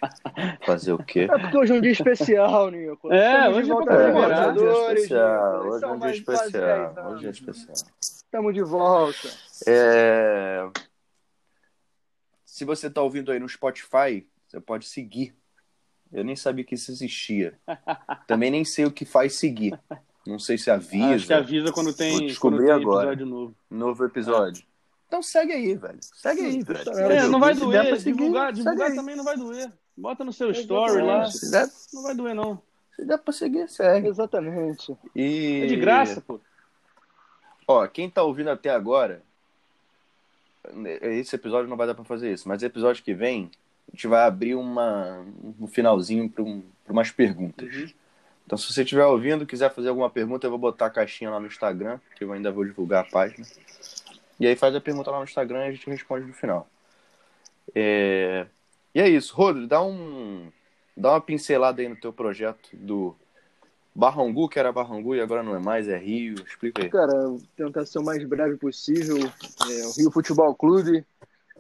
Fazer 0.66 0.94
o 0.94 0.98
quê? 0.98 1.28
É 1.32 1.38
porque 1.38 1.58
hoje 1.58 1.74
é 1.74 1.76
um 1.76 1.82
dia 1.82 1.92
especial, 1.92 2.72
Nico. 2.72 3.14
É, 3.14 3.50
hoje 3.50 3.70
é 3.70 3.74
volta 3.74 3.96
comemorar. 3.96 4.58
hoje 4.58 4.66
é 4.66 4.72
um 4.72 4.74
dia 4.74 4.94
especial. 4.94 5.54
Nicolas. 5.54 5.76
Hoje 5.76 5.86
é 5.86 5.88
um 5.88 6.00
dia 6.00 6.12
especial. 6.12 6.52
10 6.52 6.98
anos. 6.98 7.14
Hoje 7.14 7.28
é 7.28 7.30
especial. 7.30 7.76
Estamos 8.02 8.54
de 8.54 8.64
volta. 8.64 9.30
É... 9.68 10.70
Se 12.44 12.66
você 12.66 12.88
está 12.88 13.02
ouvindo 13.02 13.32
aí 13.32 13.40
no 13.40 13.48
Spotify, 13.48 14.26
você 14.48 14.60
pode 14.60 14.88
seguir. 14.88 15.36
Eu 16.12 16.24
nem 16.24 16.36
sabia 16.36 16.64
que 16.64 16.76
isso 16.76 16.92
existia. 16.92 17.54
Também 18.28 18.50
nem 18.52 18.64
sei 18.64 18.86
o 18.86 18.92
que 18.92 19.06
faz 19.06 19.36
seguir. 19.36 19.78
Não 20.26 20.40
sei 20.40 20.58
se 20.58 20.72
avisa. 20.72 21.16
Acho 21.16 21.28
que 21.28 21.34
avisa 21.34 21.72
quando 21.72 21.94
tem, 21.94 22.28
Vou 22.30 22.38
quando 22.40 22.58
tem 22.58 22.72
agora. 22.72 23.08
episódio 23.12 23.26
novo. 23.26 23.56
Novo 23.70 24.06
episódio. 24.06 24.64
Então 25.08 25.22
segue 25.22 25.52
aí, 25.54 25.76
velho. 25.76 26.00
Segue 26.02 26.42
aí, 26.42 26.64
velho. 26.64 26.90
É, 27.00 27.18
É, 27.18 27.28
não 27.28 27.40
vai 27.40 27.54
Se 27.54 27.60
doer. 27.60 27.98
seguir, 28.00 28.18
divulgar 28.18 28.52
divulgar 28.54 28.90
aí. 28.90 28.96
também 28.96 29.16
não 29.16 29.24
vai 29.24 29.38
doer. 29.38 29.72
Bota 29.96 30.24
no 30.24 30.34
seu 30.34 30.50
story 30.52 31.02
lá. 31.02 31.26
Se 31.30 31.52
der, 31.52 31.68
Não 31.94 32.04
vai 32.04 32.16
doer, 32.16 32.34
não. 32.34 32.62
se 32.96 33.06
der 33.06 33.18
pra 33.18 33.32
seguir, 33.34 33.70
segue. 33.70 34.08
Exatamente. 34.08 34.96
E... 35.16 35.62
É 35.64 35.66
de 35.68 35.76
graça, 35.76 36.22
pô. 36.22 36.40
Ó, 37.68 37.86
quem 37.88 38.10
tá 38.10 38.24
ouvindo 38.24 38.50
até 38.50 38.70
agora, 38.70 39.22
esse 41.02 41.36
episódio 41.36 41.70
não 41.70 41.78
vai 41.78 41.88
dar 41.88 41.94
pra 41.96 42.04
fazer 42.04 42.32
isso, 42.34 42.48
mas 42.48 42.62
episódio 42.64 43.04
que 43.04 43.14
vem, 43.14 43.50
a 43.88 43.96
gente 43.96 44.08
vai 44.08 44.24
abrir 44.24 44.56
uma, 44.56 45.26
um 45.60 45.68
finalzinho 45.68 46.30
pra, 46.30 46.44
um, 46.44 46.64
umas 46.88 47.12
perguntas. 47.12 47.74
Uhum. 47.74 47.90
Então, 48.46 48.58
se 48.58 48.72
você 48.72 48.84
estiver 48.84 49.06
ouvindo, 49.06 49.46
quiser 49.46 49.74
fazer 49.74 49.90
alguma 49.90 50.10
pergunta, 50.10 50.46
eu 50.46 50.52
vou 50.52 50.60
botar 50.60 50.86
a 50.86 50.90
caixinha 50.92 51.32
lá 51.32 51.40
no 51.40 51.48
Instagram, 51.48 52.00
que 52.16 52.24
eu 52.24 52.32
ainda 52.32 52.52
vou 52.52 52.64
divulgar 52.64 53.04
a 53.04 53.10
página. 53.10 53.46
E 54.40 54.46
aí 54.46 54.56
faz 54.56 54.76
a 54.76 54.82
pergunta 54.82 55.10
lá 55.10 55.18
no 55.18 55.24
Instagram 55.24 55.66
e 55.66 55.70
a 55.70 55.72
gente 55.72 55.90
responde 55.90 56.28
no 56.28 56.34
final. 56.34 56.68
É... 57.74 58.46
E 58.94 59.02
é 59.02 59.10
isso. 59.10 59.34
Rodrigo, 59.36 59.68
dá 59.68 59.82
um 59.82 60.52
dá 60.96 61.12
uma 61.12 61.22
pincelada 61.22 61.82
aí 61.82 61.90
no 61.90 61.96
teu 61.96 62.14
projeto 62.14 62.70
do 62.74 63.16
Barrangu, 63.94 64.48
que 64.48 64.60
era 64.60 64.72
Barrangu 64.72 65.16
e 65.16 65.22
agora 65.22 65.42
não 65.42 65.56
é 65.56 65.60
mais, 65.60 65.88
é 65.88 65.98
Rio. 65.98 66.36
Explica 66.46 66.84
aí. 66.84 66.90
Cara, 66.90 67.14
tentar 67.56 67.86
ser 67.86 68.00
o 68.00 68.04
mais 68.04 68.24
breve 68.24 68.58
possível. 68.58 69.18
É, 69.18 69.88
o 69.88 69.92
Rio 69.98 70.12
Futebol 70.12 70.54
Clube, 70.54 71.06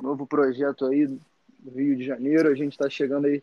novo 0.01 0.27
projeto 0.27 0.85
aí 0.85 1.07
Rio 1.71 1.95
de 1.95 2.05
Janeiro. 2.05 2.49
A 2.49 2.55
gente 2.55 2.73
está 2.73 2.89
chegando 2.89 3.27
aí 3.27 3.41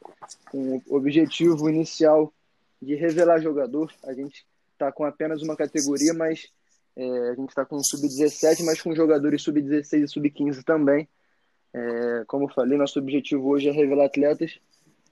com 0.50 0.82
o 0.86 0.96
objetivo 0.96 1.68
inicial 1.68 2.32
de 2.80 2.94
revelar 2.94 3.40
jogador. 3.40 3.92
A 4.04 4.12
gente 4.12 4.44
está 4.72 4.90
com 4.90 5.04
apenas 5.04 5.42
uma 5.42 5.56
categoria, 5.56 6.12
mas 6.12 6.48
é, 6.96 7.30
a 7.30 7.34
gente 7.34 7.48
está 7.48 7.64
com 7.64 7.78
sub-17, 7.78 8.64
mas 8.64 8.80
com 8.80 8.94
jogadores 8.94 9.42
sub-16 9.42 10.04
e 10.04 10.08
sub-15 10.08 10.62
também. 10.64 11.08
É, 11.72 12.24
como 12.26 12.44
eu 12.44 12.48
falei, 12.48 12.76
nosso 12.76 12.98
objetivo 12.98 13.48
hoje 13.48 13.68
é 13.68 13.72
revelar 13.72 14.06
atletas. 14.06 14.58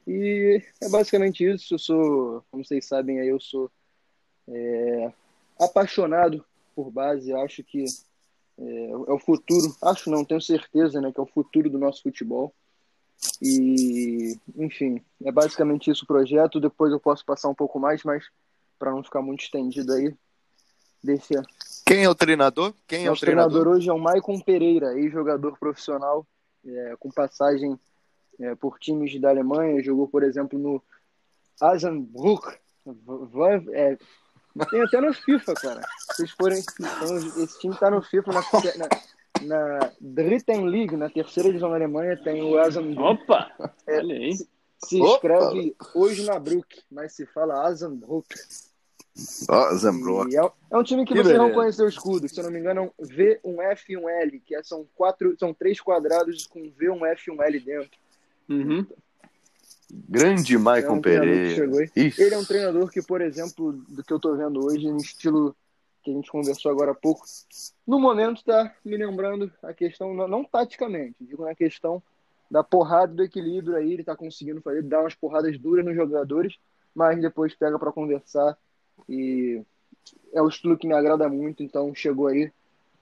E 0.07 0.63
é 0.81 0.89
basicamente 0.89 1.45
isso. 1.45 1.75
Eu 1.75 1.79
sou, 1.79 2.45
como 2.51 2.65
vocês 2.65 2.85
sabem, 2.85 3.21
aí 3.21 3.29
eu 3.29 3.41
sou 3.41 3.71
é, 4.49 5.13
apaixonado 5.59 6.45
por 6.75 6.91
base. 6.91 7.33
Acho 7.33 7.63
que 7.63 7.85
é, 8.59 8.91
é 8.91 9.13
o 9.13 9.19
futuro. 9.19 9.75
Acho 9.83 10.11
não, 10.11 10.25
tenho 10.25 10.41
certeza, 10.41 11.01
né, 11.01 11.13
que 11.13 11.21
é 11.21 11.23
o 11.23 11.27
futuro 11.27 11.71
do 11.71 11.79
nosso 11.79 12.03
futebol. 12.03 12.53
E, 13.43 14.39
enfim, 14.57 15.03
é 15.25 15.33
basicamente 15.33 15.91
isso 15.91 16.05
o 16.05 16.07
projeto. 16.07 16.61
Depois 16.61 16.93
eu 16.93 17.01
posso 17.01 17.25
passar 17.25 17.49
um 17.49 17.55
pouco 17.55 17.79
mais, 17.79 18.03
mas 18.03 18.25
para 18.79 18.91
não 18.91 19.03
ficar 19.03 19.21
muito 19.21 19.43
estendido 19.43 19.93
aí, 19.93 20.14
deixa. 21.03 21.43
Quem 21.85 22.05
é 22.05 22.09
o 22.09 22.14
treinador? 22.14 22.73
Quem 22.87 23.07
é 23.07 23.11
o 23.11 23.16
treinador 23.16 23.51
treinador? 23.51 23.77
hoje 23.77 23.89
é 23.89 23.93
o 23.93 23.99
Maicon 23.99 24.41
Pereira, 24.41 24.99
ex-jogador 24.99 25.59
profissional, 25.59 26.27
é, 26.64 26.97
com 26.99 27.11
passagem 27.11 27.79
é, 28.39 28.55
por 28.55 28.79
times 28.79 29.21
da 29.21 29.31
Alemanha. 29.31 29.83
Jogou, 29.83 30.09
por 30.09 30.23
exemplo, 30.23 30.59
no 30.59 30.83
Asenbruch. 31.61 32.59
É, 33.73 33.99
tem 34.71 34.83
até 34.83 35.01
no 35.01 35.12
FIFA, 35.12 35.55
cara. 35.55 35.81
Se 35.99 36.16
vocês 36.16 36.31
forem. 36.31 36.59
então, 36.59 37.16
esse 37.43 37.59
time 37.61 37.77
tá 37.77 37.91
no 37.91 38.03
FIFA 38.03 38.33
na, 38.33 38.41
na, 38.41 38.89
na 39.43 39.93
Dritten 40.01 40.66
League, 40.66 40.97
na 40.97 41.09
terceira 41.11 41.49
divisão 41.49 41.70
da 41.70 41.76
Alemanha, 41.76 42.16
tem 42.16 42.43
o 42.43 42.59
Asenbruch. 42.59 43.22
Opa! 43.22 43.51
Olha 43.88 44.14
aí. 44.14 44.34
Se 44.84 45.01
Opa! 45.01 45.14
escreve 45.14 45.76
hoje 45.95 46.24
na 46.24 46.38
Brook, 46.38 46.80
mas 46.91 47.12
se 47.12 47.26
fala 47.26 47.72
Zambroa. 49.74 50.26
E 50.30 50.36
é, 50.36 50.51
é 50.70 50.78
um 50.78 50.82
time 50.82 51.05
que, 51.05 51.12
Que 51.12 51.22
você 51.22 51.32
não 51.34 51.47
beleza. 51.47 51.55
conheceu 51.55 51.84
o 51.86 51.88
escudo, 51.88 52.28
se 52.28 52.38
eu 52.38 52.45
não 52.45 52.51
me 52.51 52.59
engano, 52.59 52.80
é 52.80 52.84
um 52.84 53.07
V, 53.07 53.41
um 53.45 53.62
F 53.62 53.93
e 53.93 53.97
um 53.97 54.09
L, 54.09 54.41
que 54.41 54.55
é- 54.55 54.62
são 54.62 54.86
quatro, 54.95 55.36
são 55.38 55.53
três 55.53 55.80
quadrados 55.80 56.47
com 56.47 56.70
V, 56.70 56.91
um 56.91 57.05
F 57.05 57.30
e 57.30 57.34
um 57.34 57.43
L 57.43 57.61
dentro. 57.61 57.91
Uhum. 58.49 58.86
Grande 60.09 60.57
Maicon 60.57 60.88
É 60.88 60.93
um 60.93 61.01
Pereira. 61.01 61.64
Ele 61.97 62.34
é 62.34 62.38
um 62.38 62.45
treinador 62.45 62.88
que, 62.91 63.03
por 63.03 63.20
exemplo, 63.20 63.72
do 63.88 64.05
que 64.05 64.12
eu 64.12 64.20
tô 64.20 64.36
vendo 64.36 64.64
hoje, 64.64 64.86
no 64.88 64.99
estilo 64.99 65.55
que 66.03 66.11
a 66.11 66.15
gente 66.15 66.31
conversou 66.31 66.71
agora 66.71 66.93
há 66.93 66.95
pouco, 66.95 67.25
no 67.87 67.99
momento 67.99 68.45
tá 68.45 68.75
me 68.85 68.97
lembrando 68.97 69.53
a 69.63 69.73
questão, 69.75 70.15
não, 70.15 70.27
não 70.27 70.45
taticamente, 70.45 71.17
digo 71.21 71.45
na 71.45 71.55
questão 71.55 72.03
da 72.51 72.65
porrada 72.65 73.15
do 73.15 73.23
equilíbrio 73.23 73.77
aí, 73.77 73.93
ele 73.93 74.05
tá 74.05 74.17
conseguindo 74.17 74.61
fazer, 74.61 74.83
dar 74.83 75.01
umas 75.01 75.15
porradas 75.15 75.59
duras 75.59 75.85
nos 75.85 75.95
jogadores, 75.95 76.57
mas 76.95 77.21
depois 77.21 77.55
pega 77.55 77.79
para 77.79 77.93
conversar 77.93 78.57
e 79.09 79.63
é 80.33 80.43
o 80.43 80.49
estilo 80.49 80.77
que 80.77 80.87
me 80.87 80.95
agrada 80.95 81.29
muito, 81.29 81.63
então 81.63 81.95
chegou 81.95 82.27
aí, 82.27 82.51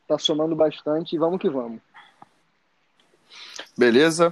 tá 0.07 0.19
somando 0.19 0.55
bastante 0.55 1.15
e 1.15 1.19
vamos 1.19 1.41
que 1.41 1.49
vamos. 1.49 1.81
Beleza? 3.77 4.31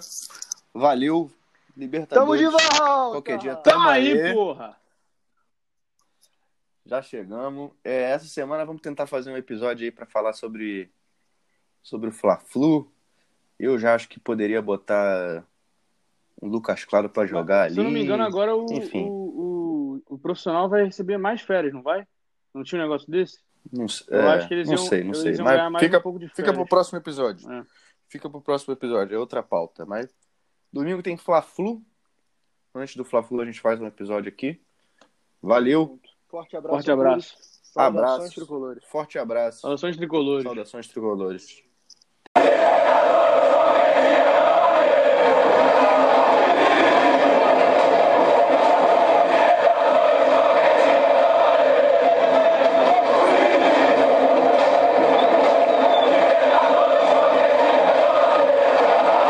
Valeu. 0.75 1.31
Tamo 1.77 1.85
Libertadores. 1.85 2.41
de 2.41 2.49
volta! 2.49 3.11
Qualquer 3.11 3.39
dia 3.39 3.55
Tamo 3.57 3.77
Tamo 3.77 3.89
aí, 3.89 4.21
aí. 4.21 4.33
porra! 4.33 4.77
Já 6.87 7.03
chegamos. 7.03 7.73
É, 7.83 8.13
essa 8.13 8.27
semana 8.27 8.65
vamos 8.65 8.81
tentar 8.81 9.07
fazer 9.07 9.31
um 9.33 9.37
episódio 9.37 9.85
aí 9.85 9.91
pra 9.91 10.07
falar 10.07 10.33
sobre 10.33 10.91
sobre 11.83 12.09
o 12.09 12.13
Fla-Flu. 12.13 12.91
Eu 13.59 13.79
já 13.79 13.95
acho 13.95 14.09
que 14.09 14.21
poderia 14.21 14.63
botar 14.63 15.45
o 16.41 16.47
Lucas 16.47 16.85
Claro 16.85 17.09
pra 17.09 17.27
jogar 17.27 17.63
ali. 17.65 17.75
Se 17.75 17.81
eu 17.81 17.85
não 17.85 17.91
me 17.91 18.03
engano, 18.03 18.23
agora 18.23 18.55
o, 18.55 18.67
o, 18.67 19.97
o, 19.97 20.03
o 20.15 20.19
profissional 20.19 20.69
vai 20.69 20.85
receber 20.85 21.17
mais 21.17 21.41
férias, 21.41 21.73
não 21.73 21.83
vai? 21.83 22.07
Não 22.55 22.63
tinha 22.63 22.81
um 22.81 22.85
negócio 22.85 23.11
desse? 23.11 23.41
Não, 23.73 23.89
sei- 23.89 24.07
Eu 24.09 24.21
é, 24.21 24.35
acho 24.35 24.49
que 24.49 24.55
eles 24.55 24.69
não 24.69 24.75
iam, 24.77 24.85
sei, 24.85 25.05
não 25.05 25.15
sei. 25.15 25.37
Mas 25.39 25.83
fica, 25.83 25.99
um 25.99 26.03
pouco 26.03 26.19
de 26.19 26.29
fica 26.29 26.53
pro 26.53 26.67
próximo 26.67 26.99
episódio. 26.99 27.51
É. 27.51 27.65
Fica 28.09 28.31
pro 28.31 28.41
próximo 28.41 28.73
episódio. 28.73 29.15
É 29.17 29.19
outra 29.19 29.43
pauta. 29.43 29.85
Mas 29.85 30.09
domingo 30.73 31.03
tem 31.03 31.17
Fla-Flu. 31.17 31.83
Antes 32.75 32.95
do 32.95 33.05
Fla-Flu 33.05 33.41
a 33.41 33.45
gente 33.45 33.61
faz 33.61 33.81
um 33.81 33.87
episódio 33.87 34.29
aqui. 34.29 34.61
Valeu. 35.43 35.99
Forte 36.29 36.57
abraço. 36.57 36.75
Forte 36.77 36.91
abraço. 36.91 37.37
Saudações 37.77 38.15
Abraço. 38.15 38.35
tricolores. 38.35 38.85
Forte 38.85 39.19
abraço. 39.19 39.61
Saudações 39.61 39.97
tricolores. 39.97 40.45
Saudações 40.45 40.89
tricolores. 40.89 41.63